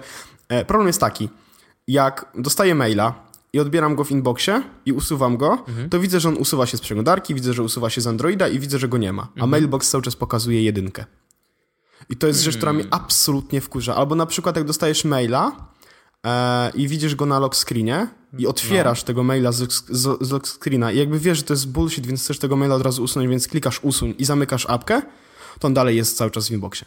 e, 0.49 0.65
problem 0.65 0.87
jest 0.87 1.01
taki, 1.01 1.29
jak 1.89 2.33
dostaję 2.35 2.75
maila 2.75 3.15
i 3.53 3.61
odbieram 3.61 3.95
go 3.95 4.05
w 4.05 4.11
inboxie 4.11 4.63
i 4.87 4.93
usuwam 4.93 5.37
go, 5.37 5.59
mhm. 5.69 5.91
to 5.91 6.01
widzę, 6.01 6.21
że 6.21 6.29
on 6.29 6.37
usuwa 6.37 6.67
się 6.67 6.77
z 6.77 6.81
przeglądarki, 6.81 7.35
widzę, 7.35 7.53
że 7.53 7.63
usuwa 7.63 7.91
się 7.91 8.01
z 8.01 8.07
Androida 8.07 8.49
i 8.49 8.59
widzę, 8.59 8.79
że 8.79 8.89
go 8.89 8.99
nie 8.99 9.13
ma. 9.13 9.23
A 9.23 9.27
mhm. 9.27 9.51
mailbox 9.51 9.91
cały 9.91 10.03
czas 10.03 10.17
pokazuje 10.17 10.63
jedynkę. 10.63 11.05
I 12.09 12.17
to 12.17 12.27
jest 12.27 12.43
rzecz, 12.43 12.57
która 12.57 12.73
mnie 12.73 12.83
hmm. 12.83 13.01
absolutnie 13.03 13.61
wkurza. 13.61 13.95
Albo 13.95 14.15
na 14.15 14.27
przykład 14.27 14.57
jak 14.57 14.65
dostajesz 14.65 15.05
maila 15.05 15.53
i 16.75 16.89
widzisz 16.89 17.15
go 17.15 17.27
na 17.27 17.39
lock 17.39 17.57
screenie 17.57 18.09
i 18.39 18.43
no. 18.43 18.49
otwierasz 18.49 19.03
no. 19.03 19.07
tego 19.07 19.25
maila 19.25 19.53
z, 19.53 19.73
z, 19.73 20.19
z 20.21 20.31
lock 20.31 20.47
screena 20.49 20.93
i 20.93 20.99
jakby 20.99 21.19
wiesz, 21.19 21.39
że 21.39 21.45
to 21.45 21.53
jest 21.53 21.69
bullshit, 21.69 22.07
więc 22.07 22.23
chcesz 22.23 22.39
tego 22.39 22.57
maila 22.57 22.75
od 22.75 22.83
razu 22.83 23.03
usunąć, 23.03 23.31
więc 23.31 23.49
klikasz 23.49 23.81
usuń 23.83 24.15
i 24.19 24.25
zamykasz 24.25 24.67
apkę, 24.67 25.03
to 25.59 25.69
on 25.69 25.75
dalej 25.75 25.97
jest 25.97 26.17
cały 26.17 26.31
czas 26.31 26.49
w 26.49 26.51
inboxie. 26.51 26.87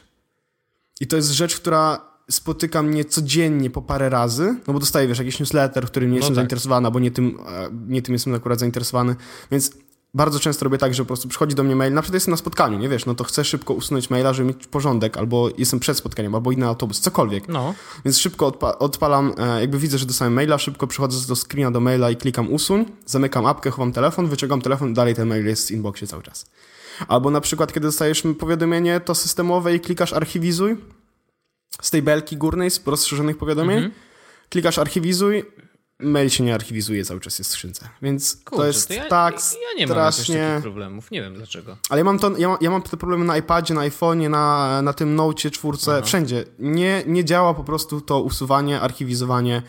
I 0.99 1.07
to 1.07 1.15
jest 1.15 1.31
rzecz, 1.31 1.55
która 1.55 2.01
spotyka 2.31 2.83
mnie 2.83 3.05
codziennie 3.05 3.69
po 3.69 3.81
parę 3.81 4.09
razy, 4.09 4.55
no 4.67 4.73
bo 4.73 4.79
dostaję, 4.79 5.07
wiesz, 5.07 5.19
jakiś 5.19 5.39
newsletter, 5.39 5.87
w 5.87 5.91
którym 5.91 6.09
nie 6.09 6.13
no 6.13 6.17
jestem 6.17 6.35
tak. 6.35 6.35
zainteresowany, 6.35 6.87
albo 6.87 6.99
nie 6.99 7.11
tym, 7.11 7.39
e, 7.47 7.69
nie 7.87 8.01
tym 8.01 8.13
jestem 8.13 8.33
akurat 8.33 8.59
zainteresowany, 8.59 9.15
więc 9.51 9.71
bardzo 10.13 10.39
często 10.39 10.63
robię 10.63 10.77
tak, 10.77 10.93
że 10.93 11.03
po 11.03 11.07
prostu 11.07 11.27
przychodzi 11.27 11.55
do 11.55 11.63
mnie 11.63 11.75
mail, 11.75 11.93
na 11.93 12.01
przykład 12.01 12.13
jestem 12.13 12.31
na 12.31 12.37
spotkaniu, 12.37 12.79
nie 12.79 12.89
wiesz, 12.89 13.05
no 13.05 13.15
to 13.15 13.23
chcę 13.23 13.43
szybko 13.43 13.73
usunąć 13.73 14.09
maila, 14.09 14.33
żeby 14.33 14.47
mieć 14.47 14.67
porządek, 14.67 15.17
albo 15.17 15.49
jestem 15.57 15.79
przed 15.79 15.97
spotkaniem, 15.97 16.35
albo 16.35 16.51
inny 16.51 16.67
autobus, 16.67 16.99
cokolwiek. 16.99 17.47
No. 17.47 17.73
Więc 18.05 18.19
szybko 18.19 18.47
odpa 18.47 18.71
odpalam, 18.71 19.33
e, 19.37 19.61
jakby 19.61 19.77
widzę, 19.77 19.97
że 19.97 20.05
dostałem 20.05 20.33
maila, 20.33 20.57
szybko 20.57 20.87
przychodzę 20.87 21.27
do 21.27 21.35
screena 21.35 21.71
do 21.71 21.79
maila 21.79 22.11
i 22.11 22.15
klikam 22.15 22.53
usuń, 22.53 22.85
zamykam 23.05 23.45
apkę, 23.45 23.69
chowam 23.69 23.91
telefon, 23.91 24.27
wyciągam 24.27 24.61
telefon, 24.61 24.93
dalej 24.93 25.15
ten 25.15 25.27
mail 25.27 25.45
jest 25.45 25.67
w 25.67 25.71
inboxie 25.71 26.07
cały 26.07 26.23
czas. 26.23 26.45
Albo 27.07 27.31
na 27.31 27.41
przykład, 27.41 27.73
kiedy 27.73 27.87
dostajesz 27.87 28.23
powiadomienie 28.39 28.99
to 28.99 29.15
systemowe 29.15 29.75
i 29.75 29.79
klikasz 29.79 30.13
archiwizuj 30.13 30.77
z 31.81 31.91
tej 31.91 32.01
belki 32.01 32.37
górnej, 32.37 32.71
z 32.71 32.87
rozszerzonych 32.87 33.37
powiadomień, 33.37 33.77
mhm. 33.77 33.93
klikasz 34.49 34.77
archiwizuj, 34.77 35.43
mail 35.99 36.29
się 36.29 36.43
nie 36.43 36.55
archiwizuje, 36.55 37.05
cały 37.05 37.19
czas 37.19 37.39
jest 37.39 37.51
w 37.51 37.53
skrzynce. 37.53 37.89
Więc 38.01 38.37
Kurczę, 38.45 38.61
to 38.61 38.67
jest 38.67 38.87
to 38.87 38.93
ja, 38.93 39.05
tak 39.05 39.33
ja 39.33 39.79
nie 39.79 39.87
strasznie... 39.87 40.37
mam 40.37 40.47
takich 40.47 40.63
problemów, 40.63 41.11
nie 41.11 41.21
wiem 41.21 41.33
dlaczego. 41.33 41.77
Ale 41.89 41.99
ja 41.99 42.05
mam, 42.05 42.19
to, 42.19 42.37
ja, 42.37 42.47
mam, 42.47 42.57
ja 42.61 42.69
mam 42.69 42.81
te 42.81 42.97
problemy 42.97 43.25
na 43.25 43.37
iPadzie, 43.37 43.73
na 43.73 43.81
iPhone'ie, 43.81 44.29
na, 44.29 44.81
na 44.81 44.93
tym 44.93 45.15
Note 45.15 45.51
czwórce, 45.51 45.91
Aha. 45.91 46.01
wszędzie. 46.01 46.45
Nie, 46.59 47.03
nie 47.07 47.25
działa 47.25 47.53
po 47.53 47.63
prostu 47.63 48.01
to 48.01 48.21
usuwanie, 48.21 48.81
archiwizowanie 48.81 49.61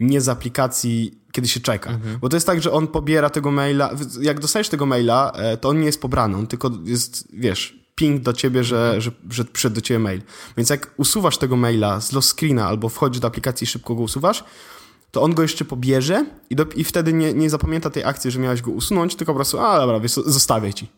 nie 0.00 0.20
z 0.20 0.28
aplikacji, 0.28 1.20
kiedy 1.32 1.48
się 1.48 1.60
czeka. 1.60 1.90
Mhm. 1.90 2.18
Bo 2.18 2.28
to 2.28 2.36
jest 2.36 2.46
tak, 2.46 2.62
że 2.62 2.72
on 2.72 2.86
pobiera 2.86 3.30
tego 3.30 3.50
maila, 3.50 3.90
jak 4.20 4.40
dostajesz 4.40 4.68
tego 4.68 4.86
maila, 4.86 5.32
e, 5.34 5.56
to 5.56 5.68
on 5.68 5.80
nie 5.80 5.86
jest 5.86 6.00
pobrany, 6.00 6.36
on 6.36 6.46
tylko 6.46 6.70
jest, 6.84 7.28
wiesz, 7.32 7.78
ping 7.94 8.22
do 8.22 8.32
ciebie, 8.32 8.64
że, 8.64 8.84
mhm. 8.84 9.00
że, 9.00 9.10
że 9.30 9.44
przyszedł 9.44 9.74
do 9.74 9.80
ciebie 9.80 9.98
mail. 9.98 10.22
Więc 10.56 10.70
jak 10.70 10.94
usuwasz 10.96 11.38
tego 11.38 11.56
maila 11.56 12.00
z 12.00 12.12
lost 12.12 12.38
screena 12.38 12.66
albo 12.66 12.88
wchodzisz 12.88 13.20
do 13.20 13.28
aplikacji 13.28 13.64
i 13.64 13.68
szybko 13.68 13.94
go 13.94 14.02
usuwasz, 14.02 14.44
to 15.10 15.22
on 15.22 15.34
go 15.34 15.42
jeszcze 15.42 15.64
pobierze 15.64 16.26
i, 16.50 16.56
do, 16.56 16.66
i 16.76 16.84
wtedy 16.84 17.12
nie, 17.12 17.34
nie 17.34 17.50
zapamięta 17.50 17.90
tej 17.90 18.04
akcji, 18.04 18.30
że 18.30 18.40
miałeś 18.40 18.62
go 18.62 18.70
usunąć, 18.70 19.16
tylko 19.16 19.32
po 19.32 19.36
prostu, 19.36 19.60
a 19.60 19.78
dobra, 19.78 20.00
wiesz, 20.00 20.12
zostawię 20.12 20.74
ci. 20.74 20.88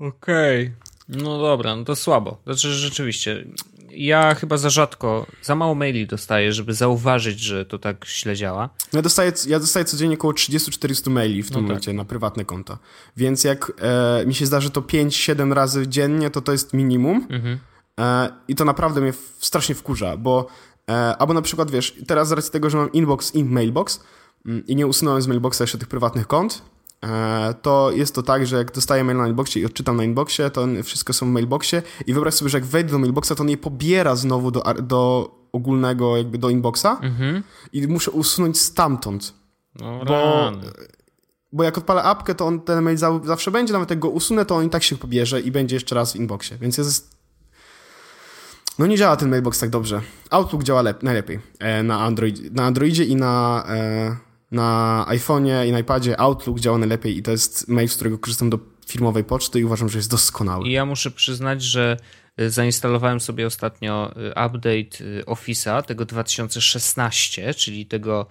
Okej. 0.00 0.62
Okay. 0.62 0.88
No 1.08 1.38
dobra, 1.38 1.76
no 1.76 1.84
to 1.84 1.96
słabo. 1.96 2.40
Znaczy 2.44 2.72
rzeczywiście, 2.72 3.44
ja 3.90 4.34
chyba 4.34 4.56
za 4.56 4.70
rzadko, 4.70 5.26
za 5.42 5.54
mało 5.54 5.74
maili 5.74 6.06
dostaję, 6.06 6.52
żeby 6.52 6.74
zauważyć, 6.74 7.40
że 7.40 7.66
to 7.66 7.78
tak 7.78 8.06
źle 8.06 8.36
działa. 8.36 8.68
Ja 8.92 9.02
dostaję, 9.02 9.32
ja 9.46 9.60
dostaję 9.60 9.84
codziennie 9.84 10.16
około 10.16 10.32
30-40 10.32 11.10
maili 11.10 11.42
w 11.42 11.46
tym 11.46 11.54
no 11.54 11.60
tak. 11.60 11.68
momencie 11.68 11.92
na 11.92 12.04
prywatne 12.04 12.44
konta. 12.44 12.78
Więc 13.16 13.44
jak 13.44 13.72
e, 13.80 14.26
mi 14.26 14.34
się 14.34 14.46
zdarzy 14.46 14.70
to 14.70 14.80
5-7 14.80 15.52
razy 15.52 15.88
dziennie, 15.88 16.30
to 16.30 16.40
to 16.40 16.52
jest 16.52 16.74
minimum. 16.74 17.26
Mhm. 17.30 17.58
E, 18.00 18.28
I 18.48 18.54
to 18.54 18.64
naprawdę 18.64 19.00
mnie 19.00 19.12
strasznie 19.38 19.74
wkurza, 19.74 20.16
bo 20.16 20.46
albo 21.18 21.34
na 21.34 21.42
przykład, 21.42 21.70
wiesz, 21.70 21.96
teraz 22.06 22.28
z 22.28 22.32
racji 22.32 22.52
tego, 22.52 22.70
że 22.70 22.78
mam 22.78 22.92
inbox 22.92 23.34
i 23.34 23.44
mailbox 23.44 24.00
mm, 24.46 24.66
i 24.66 24.76
nie 24.76 24.86
usunąłem 24.86 25.22
z 25.22 25.26
mailboxa 25.26 25.60
jeszcze 25.60 25.78
tych 25.78 25.88
prywatnych 25.88 26.26
kont, 26.26 26.62
e, 27.04 27.54
to 27.62 27.90
jest 27.90 28.14
to 28.14 28.22
tak, 28.22 28.46
że 28.46 28.56
jak 28.56 28.72
dostaję 28.72 29.04
mail 29.04 29.18
na 29.18 29.28
inboxie 29.28 29.62
i 29.62 29.66
odczytam 29.66 29.96
na 29.96 30.04
inboxie, 30.04 30.50
to 30.50 30.66
wszystko 30.84 31.12
są 31.12 31.26
w 31.26 31.30
mailboxie 31.30 31.82
i 32.06 32.12
wyobraź 32.12 32.34
sobie, 32.34 32.48
że 32.48 32.58
jak 32.58 32.64
wejdę 32.64 32.90
do 32.90 32.98
mailboxa, 32.98 33.32
to 33.36 33.42
on 33.42 33.50
je 33.50 33.56
pobiera 33.56 34.16
znowu 34.16 34.50
do, 34.50 34.62
do 34.82 35.30
ogólnego, 35.52 36.16
jakby 36.16 36.38
do 36.38 36.50
inboxa 36.50 36.98
mhm. 37.02 37.42
i 37.72 37.88
muszę 37.88 38.10
usunąć 38.10 38.60
stamtąd. 38.60 39.34
No, 39.80 40.04
bo, 40.04 40.52
bo 41.52 41.64
jak 41.64 41.78
odpalę 41.78 42.02
apkę, 42.02 42.34
to 42.34 42.46
on 42.46 42.60
ten 42.60 42.82
mail 42.82 42.98
zawsze 43.24 43.50
będzie, 43.50 43.72
nawet 43.72 43.90
jak 43.90 43.98
go 43.98 44.08
usunę, 44.08 44.44
to 44.44 44.56
on 44.56 44.66
i 44.66 44.70
tak 44.70 44.82
się 44.82 44.96
pobierze 44.96 45.40
i 45.40 45.50
będzie 45.50 45.76
jeszcze 45.76 45.94
raz 45.94 46.12
w 46.12 46.16
inboxie, 46.16 46.58
więc 46.58 46.78
jest 46.78 47.17
no 48.78 48.86
nie 48.86 48.96
działa 48.96 49.16
ten 49.16 49.28
mailbox 49.28 49.58
tak 49.58 49.70
dobrze. 49.70 50.00
Outlook 50.30 50.62
działa 50.62 50.82
najlepiej 51.02 51.38
e, 51.58 51.82
na, 51.82 52.00
Android, 52.00 52.54
na 52.54 52.64
Androidzie 52.64 53.04
i 53.04 53.16
na, 53.16 53.64
e, 53.68 54.16
na 54.50 55.06
iPhone'ie 55.08 55.66
i 55.68 55.72
na 55.72 55.78
iPadzie. 55.78 56.20
Outlook 56.20 56.60
działa 56.60 56.78
najlepiej 56.78 57.18
i 57.18 57.22
to 57.22 57.30
jest 57.30 57.68
mail, 57.68 57.88
z 57.88 57.94
którego 57.94 58.18
korzystam 58.18 58.50
do 58.50 58.58
firmowej 58.86 59.24
poczty 59.24 59.60
i 59.60 59.64
uważam, 59.64 59.88
że 59.88 59.98
jest 59.98 60.10
doskonały. 60.10 60.68
I 60.68 60.72
ja 60.72 60.86
muszę 60.86 61.10
przyznać, 61.10 61.62
że 61.62 61.96
e, 62.36 62.50
zainstalowałem 62.50 63.20
sobie 63.20 63.46
ostatnio 63.46 64.12
update 64.30 65.04
Office'a 65.26 65.82
tego 65.82 66.04
2016, 66.04 67.54
czyli 67.54 67.86
tego 67.86 68.26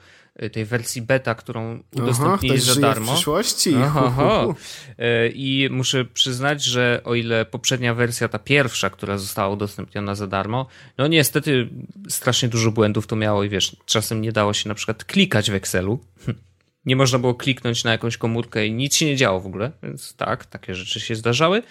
tej 0.51 0.65
wersji 0.65 1.01
beta, 1.01 1.35
którą 1.35 1.83
udostępnili 1.95 2.59
za 2.59 2.81
darmo. 2.81 3.11
W 3.11 3.15
przyszłości. 3.15 3.75
Oho, 3.75 4.55
y, 4.89 5.31
I 5.35 5.69
muszę 5.71 6.05
przyznać, 6.05 6.63
że 6.63 7.01
o 7.03 7.15
ile 7.15 7.45
poprzednia 7.45 7.93
wersja, 7.93 8.27
ta 8.27 8.39
pierwsza, 8.39 8.89
która 8.89 9.17
została 9.17 9.49
udostępniona 9.49 10.15
za 10.15 10.27
darmo, 10.27 10.67
no 10.97 11.07
niestety 11.07 11.69
strasznie 12.09 12.49
dużo 12.49 12.71
błędów 12.71 13.07
to 13.07 13.15
miało 13.15 13.43
i 13.43 13.49
wiesz, 13.49 13.75
czasem 13.85 14.21
nie 14.21 14.31
dało 14.31 14.53
się 14.53 14.69
na 14.69 14.75
przykład 14.75 15.05
klikać 15.05 15.51
w 15.51 15.53
Excelu. 15.53 15.99
Nie 16.85 16.95
można 16.95 17.19
było 17.19 17.35
kliknąć 17.35 17.83
na 17.83 17.91
jakąś 17.91 18.17
komórkę 18.17 18.67
i 18.67 18.73
nic 18.73 18.95
się 18.95 19.05
nie 19.05 19.15
działo 19.15 19.39
w 19.39 19.45
ogóle, 19.45 19.71
więc 19.83 20.15
tak, 20.15 20.45
takie 20.45 20.75
rzeczy 20.75 20.99
się 20.99 21.15
zdarzały. 21.15 21.63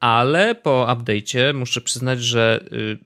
Ale 0.00 0.54
po 0.54 0.86
update'cie 0.90 1.54
muszę 1.54 1.80
przyznać, 1.80 2.22
że 2.22 2.64
y, 2.72 2.98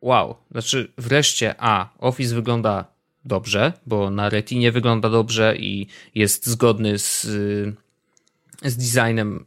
wow, 0.00 0.36
znaczy 0.50 0.92
wreszcie 0.98 1.54
A, 1.58 1.88
Office 1.98 2.34
wygląda 2.34 2.84
dobrze, 3.24 3.72
bo 3.86 4.10
na 4.10 4.28
Retinie 4.28 4.72
wygląda 4.72 5.10
dobrze 5.10 5.56
i 5.56 5.86
jest 6.14 6.46
zgodny 6.46 6.98
z, 6.98 7.22
z 8.64 8.76
designem 8.76 9.46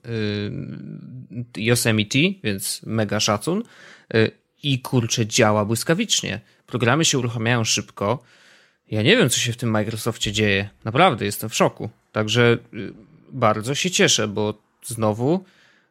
y, 1.58 1.62
Yosemite, 1.62 2.20
więc 2.44 2.82
mega 2.86 3.20
szacun. 3.20 3.64
Y, 4.16 4.32
I 4.64 4.80
kurczę, 4.80 5.28
działa 5.28 5.66
błyskawicznie. 5.66 6.42
Programy 6.68 7.06
się 7.06 7.20
uruchamiają 7.20 7.64
szybko. 7.64 8.24
Ja 8.92 9.02
nie 9.02 9.18
wiem, 9.18 9.30
co 9.30 9.40
się 9.40 9.54
w 9.54 9.58
tym 9.58 9.70
Microsoftie 9.70 10.32
dzieje. 10.32 10.70
Naprawdę 10.84 11.26
jestem 11.26 11.50
w 11.50 11.56
szoku. 11.56 11.90
Także 12.12 12.58
y, 12.74 12.94
bardzo 13.32 13.76
się 13.76 13.92
cieszę, 13.92 14.28
bo 14.28 14.54
znowu 14.86 15.44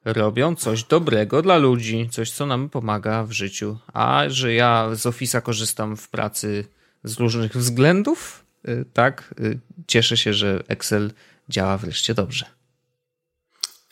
robią 0.04 0.54
coś 0.54 0.84
dobrego 0.84 1.42
dla 1.42 1.56
ludzi, 1.56 2.08
coś, 2.10 2.30
co 2.30 2.46
nam 2.46 2.68
pomaga 2.68 3.24
w 3.24 3.32
życiu. 3.32 3.78
A 3.92 4.24
że 4.28 4.54
ja 4.54 4.88
z 4.94 5.02
Office'a 5.02 5.42
korzystam 5.42 5.96
w 5.96 6.08
pracy 6.08 6.64
z 7.04 7.18
różnych 7.18 7.56
względów, 7.56 8.44
y, 8.68 8.84
tak, 8.92 9.34
y, 9.40 9.58
cieszę 9.86 10.16
się, 10.16 10.34
że 10.34 10.62
Excel 10.68 11.12
działa 11.48 11.78
wreszcie 11.78 12.14
dobrze. 12.14 12.46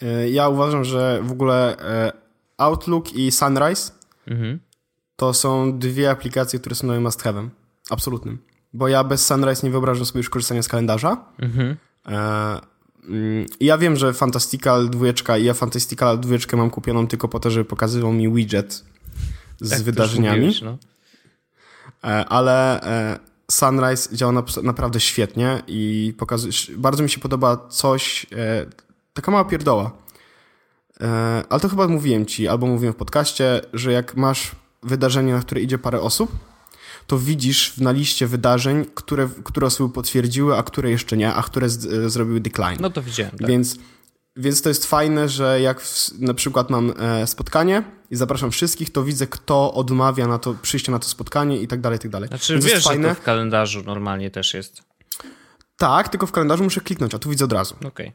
E, 0.02 0.30
ja 0.30 0.48
uważam, 0.48 0.84
że 0.84 1.20
w 1.22 1.32
ogóle 1.32 1.78
e, 1.78 2.12
Outlook 2.56 3.12
i 3.12 3.30
Sunrise 3.30 3.92
mhm. 4.26 4.58
to 5.16 5.34
są 5.34 5.78
dwie 5.78 6.10
aplikacje, 6.10 6.58
które 6.58 6.74
są 6.74 6.86
moim 6.86 7.02
must 7.02 7.22
have'em. 7.22 7.48
Absolutnym. 7.90 8.38
Bo 8.72 8.88
ja 8.88 9.04
bez 9.04 9.26
Sunrise 9.26 9.66
nie 9.66 9.70
wyobrażam 9.70 10.06
sobie 10.06 10.18
już 10.18 10.30
korzystania 10.30 10.62
z 10.62 10.68
kalendarza. 10.68 11.24
Mhm. 11.38 11.76
E, 12.06 12.60
mm, 13.08 13.46
ja 13.60 13.78
wiem, 13.78 13.96
że 13.96 14.12
Fantastical 14.12 14.90
2 14.90 15.38
i 15.38 15.44
ja 15.44 15.54
Fantastical 15.54 16.20
2 16.20 16.56
mam 16.56 16.70
kupioną 16.70 17.06
tylko 17.06 17.28
po 17.28 17.40
to, 17.40 17.50
żeby 17.50 17.64
pokazywał 17.64 18.12
mi 18.12 18.32
widget 18.32 18.84
z 19.60 19.70
tak, 19.70 19.82
wydarzeniami. 19.82 20.46
Mówiłeś, 20.46 20.62
no. 20.62 20.78
Ale 22.28 22.80
Sunrise 23.50 24.16
działa 24.16 24.32
naprawdę 24.62 25.00
świetnie 25.00 25.62
i 25.66 26.14
pokazuje, 26.18 26.52
bardzo 26.76 27.02
mi 27.02 27.10
się 27.10 27.20
podoba 27.20 27.68
coś, 27.68 28.26
Taka 29.18 29.30
mała 29.30 29.44
pierdoła. 29.44 29.90
E, 31.00 31.42
ale 31.48 31.60
to 31.60 31.68
chyba 31.68 31.88
mówiłem 31.88 32.26
ci, 32.26 32.48
albo 32.48 32.66
mówiłem 32.66 32.94
w 32.94 32.96
podcaście, 32.96 33.60
że 33.72 33.92
jak 33.92 34.16
masz 34.16 34.50
wydarzenie, 34.82 35.32
na 35.32 35.40
które 35.40 35.60
idzie 35.60 35.78
parę 35.78 36.00
osób, 36.00 36.32
to 37.06 37.18
widzisz 37.18 37.78
na 37.78 37.92
liście 37.92 38.26
wydarzeń, 38.26 38.84
które, 38.94 39.28
które 39.44 39.66
osoby 39.66 39.94
potwierdziły, 39.94 40.56
a 40.56 40.62
które 40.62 40.90
jeszcze 40.90 41.16
nie, 41.16 41.34
a 41.34 41.42
które 41.42 41.68
z, 41.68 41.86
e, 41.86 42.10
zrobiły 42.10 42.40
decline. 42.40 42.76
No 42.80 42.90
to 42.90 43.02
widziałem. 43.02 43.38
Tak. 43.38 43.48
Więc, 43.48 43.78
więc 44.38 44.62
to 44.62 44.68
jest 44.68 44.86
fajne, 44.86 45.28
że 45.28 45.60
jak 45.60 45.80
w, 45.80 46.18
na 46.18 46.34
przykład 46.34 46.70
mam 46.70 46.92
e, 46.98 47.26
spotkanie 47.26 47.82
i 48.10 48.16
zapraszam 48.16 48.50
wszystkich, 48.50 48.92
to 48.92 49.04
widzę, 49.04 49.26
kto 49.26 49.74
odmawia 49.74 50.26
na 50.26 50.38
to 50.38 50.54
przyjście 50.62 50.92
na 50.92 50.98
to 50.98 51.08
spotkanie 51.08 51.58
i 51.60 51.68
tak 51.68 51.80
dalej, 51.80 51.96
i 51.96 52.00
tak 52.00 52.10
dalej. 52.10 52.28
Znaczy 52.28 52.52
więc 52.52 52.64
wiesz, 52.64 52.74
że 52.74 52.80
fajne. 52.80 53.08
to 53.08 53.14
w 53.14 53.22
kalendarzu 53.22 53.82
normalnie 53.82 54.30
też 54.30 54.54
jest. 54.54 54.82
Tak, 55.76 56.08
tylko 56.08 56.26
w 56.26 56.32
kalendarzu 56.32 56.64
muszę 56.64 56.80
kliknąć, 56.80 57.14
a 57.14 57.18
tu 57.18 57.30
widzę 57.30 57.44
od 57.44 57.52
razu. 57.52 57.74
Okej. 57.74 57.88
Okay. 57.88 58.12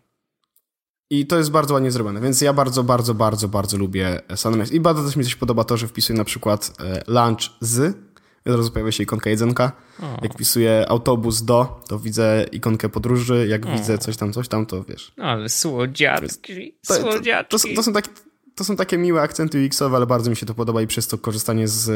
I 1.10 1.28
to 1.28 1.38
jest 1.38 1.52
bardzo 1.52 1.74
ładnie 1.74 1.92
zrobione, 1.92 2.22
więc 2.22 2.42
ja 2.42 2.54
bardzo, 2.54 2.84
bardzo, 2.84 3.14
bardzo, 3.14 3.48
bardzo 3.48 3.78
lubię 3.78 4.22
Sunrise. 4.36 4.74
I 4.74 4.80
bardzo 4.80 5.04
też 5.04 5.16
mi 5.16 5.26
się 5.26 5.38
podoba 5.38 5.64
to, 5.64 5.78
że 5.78 5.88
wpisuję 5.88 6.18
na 6.18 6.26
przykład 6.26 6.74
e, 6.80 7.04
lunch 7.08 7.50
z, 7.62 7.98
i 8.46 8.50
od 8.50 8.58
razu 8.58 8.72
pojawia 8.72 8.92
się 8.92 9.04
ikonka 9.04 9.30
jedzenka. 9.30 9.72
O. 10.00 10.18
Jak 10.22 10.34
wpisuję 10.34 10.86
autobus 10.90 11.42
do, 11.42 11.82
to 11.88 12.00
widzę 12.00 12.46
ikonkę 12.52 12.90
podróży. 12.90 13.48
Jak 13.50 13.66
o. 13.66 13.72
widzę 13.72 13.98
coś 13.98 14.18
tam, 14.18 14.34
coś 14.34 14.48
tam, 14.48 14.66
to 14.66 14.84
wiesz. 14.84 15.14
Ale 15.18 15.50
słodziaczki, 15.50 16.76
to, 16.88 16.96
słodziaczki. 16.96 17.50
To, 17.50 17.60
to, 17.60 17.76
to, 17.76 17.84
są 17.84 17.94
takie, 17.94 18.10
to 18.56 18.64
są 18.64 18.76
takie 18.76 18.98
miłe 18.98 19.22
akcenty 19.22 19.66
UX-owe, 19.68 19.96
ale 19.96 20.06
bardzo 20.06 20.30
mi 20.30 20.36
się 20.36 20.46
to 20.46 20.54
podoba 20.54 20.82
i 20.82 20.88
przez 20.88 21.08
to 21.08 21.18
korzystanie 21.18 21.68
z 21.68 21.90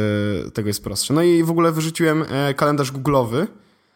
e, 0.47 0.51
tego 0.51 0.67
jest 0.67 0.83
prostsze. 0.83 1.13
No 1.13 1.21
i 1.21 1.43
w 1.43 1.51
ogóle 1.51 1.71
wyrzuciłem 1.71 2.25
e, 2.29 2.53
kalendarz 2.53 2.91
google'owy 2.91 3.47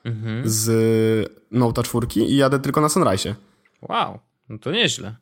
mhm. 0.05 0.41
z 0.45 1.31
Note 1.51 1.83
4 1.83 2.07
i 2.15 2.35
jadę 2.35 2.59
tylko 2.59 2.81
na 2.81 2.89
Sunrise. 2.89 3.35
Wow. 3.81 4.19
No 4.49 4.57
to 4.57 4.71
nieźle. 4.71 5.15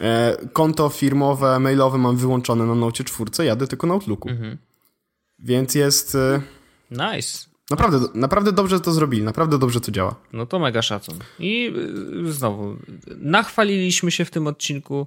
E, 0.00 0.36
konto 0.52 0.88
firmowe, 0.88 1.58
mailowe 1.58 1.98
mam 1.98 2.16
wyłączone 2.16 2.66
na 2.66 2.74
Note 2.74 3.04
4, 3.04 3.30
jadę 3.44 3.66
tylko 3.66 3.86
na 3.86 3.94
Outlooku. 3.94 4.28
Mhm. 4.28 4.58
Więc 5.42 5.74
jest... 5.74 6.14
E, 6.14 6.40
nice. 6.90 7.50
Naprawdę, 7.70 7.98
naprawdę 8.14 8.52
dobrze 8.52 8.80
to 8.80 8.92
zrobili, 8.92 9.22
naprawdę 9.22 9.58
dobrze 9.58 9.80
to 9.80 9.92
działa. 9.92 10.14
No 10.32 10.46
to 10.46 10.58
mega 10.58 10.82
szacun. 10.82 11.18
I 11.38 11.74
e, 12.28 12.32
znowu, 12.32 12.76
nachwaliliśmy 13.16 14.10
się 14.10 14.24
w 14.24 14.30
tym 14.30 14.46
odcinku, 14.46 15.06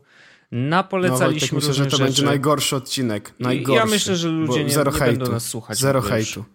napolecaliśmy 0.51 1.55
no, 1.55 1.59
myślę, 1.59 1.73
że 1.73 1.83
to 1.83 1.89
rzeczy. 1.89 2.03
będzie 2.03 2.23
najgorszy 2.23 2.75
odcinek. 2.75 3.33
Najgorszy. 3.39 3.79
Ja 3.79 3.85
myślę, 3.85 4.15
że 4.15 4.29
ludzie 4.29 4.63
nie, 4.63 4.69
zero 4.69 4.91
nie 4.91 4.99
będą 4.99 5.31
nas 5.31 5.45
słuchać. 5.45 5.77
Zero 5.77 6.01
hejtu. 6.01 6.45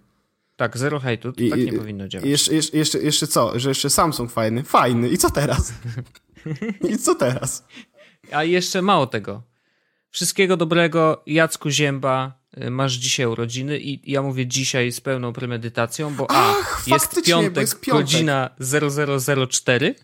Tak, 0.57 0.79
zero 0.79 1.01
hejtu, 1.01 1.33
I, 1.37 1.51
tak 1.51 1.61
nie 1.61 1.72
powinno 1.72 2.09
działać. 2.09 2.29
Jeszcze, 2.29 2.55
jeszcze, 2.55 2.99
jeszcze 2.99 3.26
co? 3.26 3.59
Że 3.59 3.68
jeszcze 3.68 3.91
Samsung 3.91 4.31
fajny? 4.31 4.62
Fajny. 4.62 5.09
I 5.09 5.18
co 5.18 5.31
teraz? 5.31 5.72
I 6.91 6.99
co 6.99 7.14
teraz? 7.14 7.64
A 8.33 8.45
jeszcze 8.45 8.83
mało 8.83 9.07
tego. 9.07 9.43
Wszystkiego 10.11 10.57
dobrego, 10.57 11.22
Jacku 11.26 11.70
Zięba. 11.70 12.38
Y, 12.57 12.70
masz 12.70 12.92
dzisiaj 12.92 13.26
urodziny 13.26 13.78
i 13.80 14.12
ja 14.12 14.22
mówię 14.22 14.46
dzisiaj 14.46 14.92
z 14.92 15.01
pełną 15.01 15.32
premedytacją, 15.32 16.14
bo 16.14 16.26
Ach, 16.28 16.82
a, 16.86 16.90
jest 16.90 17.24
piątek, 17.26 17.57
jest 17.57 17.80
piątek, 17.80 18.05
godzina 18.05 18.51
0004 19.49 19.86
y, 19.86 19.94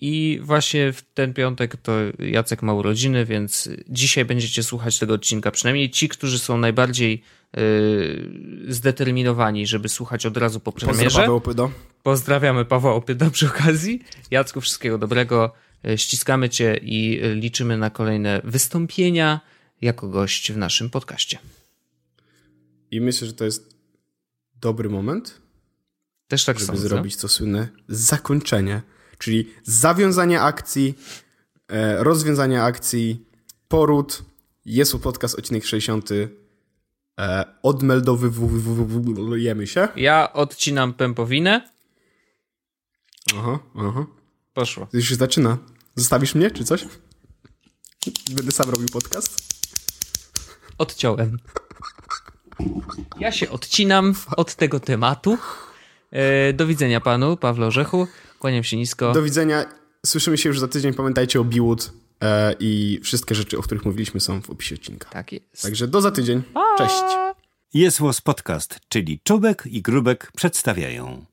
i 0.00 0.40
właśnie 0.42 0.92
w 0.92 1.02
ten 1.02 1.34
piątek 1.34 1.76
to 1.76 1.92
Jacek 2.18 2.62
ma 2.62 2.74
urodziny, 2.74 3.24
więc 3.24 3.68
dzisiaj 3.88 4.24
będziecie 4.24 4.62
słuchać 4.62 4.98
tego 4.98 5.14
odcinka. 5.14 5.50
Przynajmniej 5.50 5.90
ci, 5.90 6.08
którzy 6.08 6.38
są 6.38 6.58
najbardziej 6.58 7.22
y, 7.58 8.28
zdeterminowani, 8.68 9.66
żeby 9.66 9.88
słuchać 9.88 10.26
od 10.26 10.36
razu 10.36 10.60
po 10.60 10.72
premierze. 10.72 11.20
Paweł 11.20 11.36
Opydo. 11.36 11.70
Pozdrawiamy 12.02 12.64
Pawła 12.64 12.94
Opydo 12.94 13.30
przy 13.30 13.46
okazji. 13.46 14.02
Jacku, 14.30 14.60
wszystkiego 14.60 14.98
dobrego. 14.98 15.52
Ściskamy 15.96 16.48
cię 16.48 16.80
i 16.82 17.20
liczymy 17.34 17.78
na 17.78 17.90
kolejne 17.90 18.40
wystąpienia 18.44 19.40
jako 19.84 20.08
gość 20.08 20.52
w 20.52 20.56
naszym 20.56 20.90
podcaście. 20.90 21.38
I 22.90 23.00
myślę, 23.00 23.26
że 23.26 23.32
to 23.32 23.44
jest 23.44 23.76
dobry 24.60 24.88
moment, 24.90 25.40
Też 26.28 26.44
tak 26.44 26.58
żeby 26.58 26.66
sądzę. 26.66 26.88
zrobić 26.88 27.16
to 27.16 27.28
słynne 27.28 27.68
zakończenie, 27.88 28.82
czyli 29.18 29.50
zawiązanie 29.64 30.40
akcji, 30.42 30.94
e, 31.68 32.04
rozwiązanie 32.04 32.62
akcji, 32.62 33.26
poród, 33.68 34.22
jest 34.64 34.96
podcast 34.96 35.38
odcinek 35.38 35.64
60, 35.64 36.10
e, 37.20 37.44
odmeldowujemy 37.62 39.66
się. 39.66 39.88
Ja 39.96 40.32
odcinam 40.32 40.94
pępowinę. 40.94 41.70
Aha, 43.36 43.58
aha. 43.76 44.06
Poszło. 44.54 44.88
Już 44.92 45.08
się 45.08 45.14
zaczyna. 45.14 45.58
Zostawisz 45.96 46.34
mnie, 46.34 46.50
czy 46.50 46.64
coś? 46.64 46.84
Będę 48.30 48.52
sam 48.52 48.70
robił 48.70 48.88
podcast? 48.88 49.53
Odciąłem. 50.78 51.38
Ja 53.20 53.32
się 53.32 53.50
odcinam 53.50 54.14
od 54.36 54.54
tego 54.54 54.80
tematu. 54.80 55.38
E, 56.10 56.52
do 56.52 56.66
widzenia 56.66 57.00
panu, 57.00 57.36
Pawle 57.36 57.66
Orzechu. 57.66 58.06
Kłaniam 58.38 58.64
się 58.64 58.76
nisko. 58.76 59.12
Do 59.12 59.22
widzenia. 59.22 59.64
Słyszymy 60.06 60.38
się 60.38 60.48
już 60.48 60.60
za 60.60 60.68
tydzień. 60.68 60.94
Pamiętajcie 60.94 61.40
o 61.40 61.44
Biwood 61.44 61.92
e, 62.20 62.54
i 62.60 63.00
wszystkie 63.02 63.34
rzeczy, 63.34 63.58
o 63.58 63.62
których 63.62 63.84
mówiliśmy 63.84 64.20
są 64.20 64.42
w 64.42 64.50
opisie 64.50 64.74
odcinka. 64.74 65.08
Tak 65.08 65.32
jest. 65.32 65.62
Także 65.62 65.88
do 65.88 66.00
za 66.00 66.10
tydzień. 66.10 66.42
Cześć. 66.78 67.04
Jest 67.74 68.00
Podcast, 68.24 68.80
czyli 68.88 69.20
Czubek 69.24 69.66
i 69.66 69.82
Grubek 69.82 70.32
przedstawiają. 70.36 71.24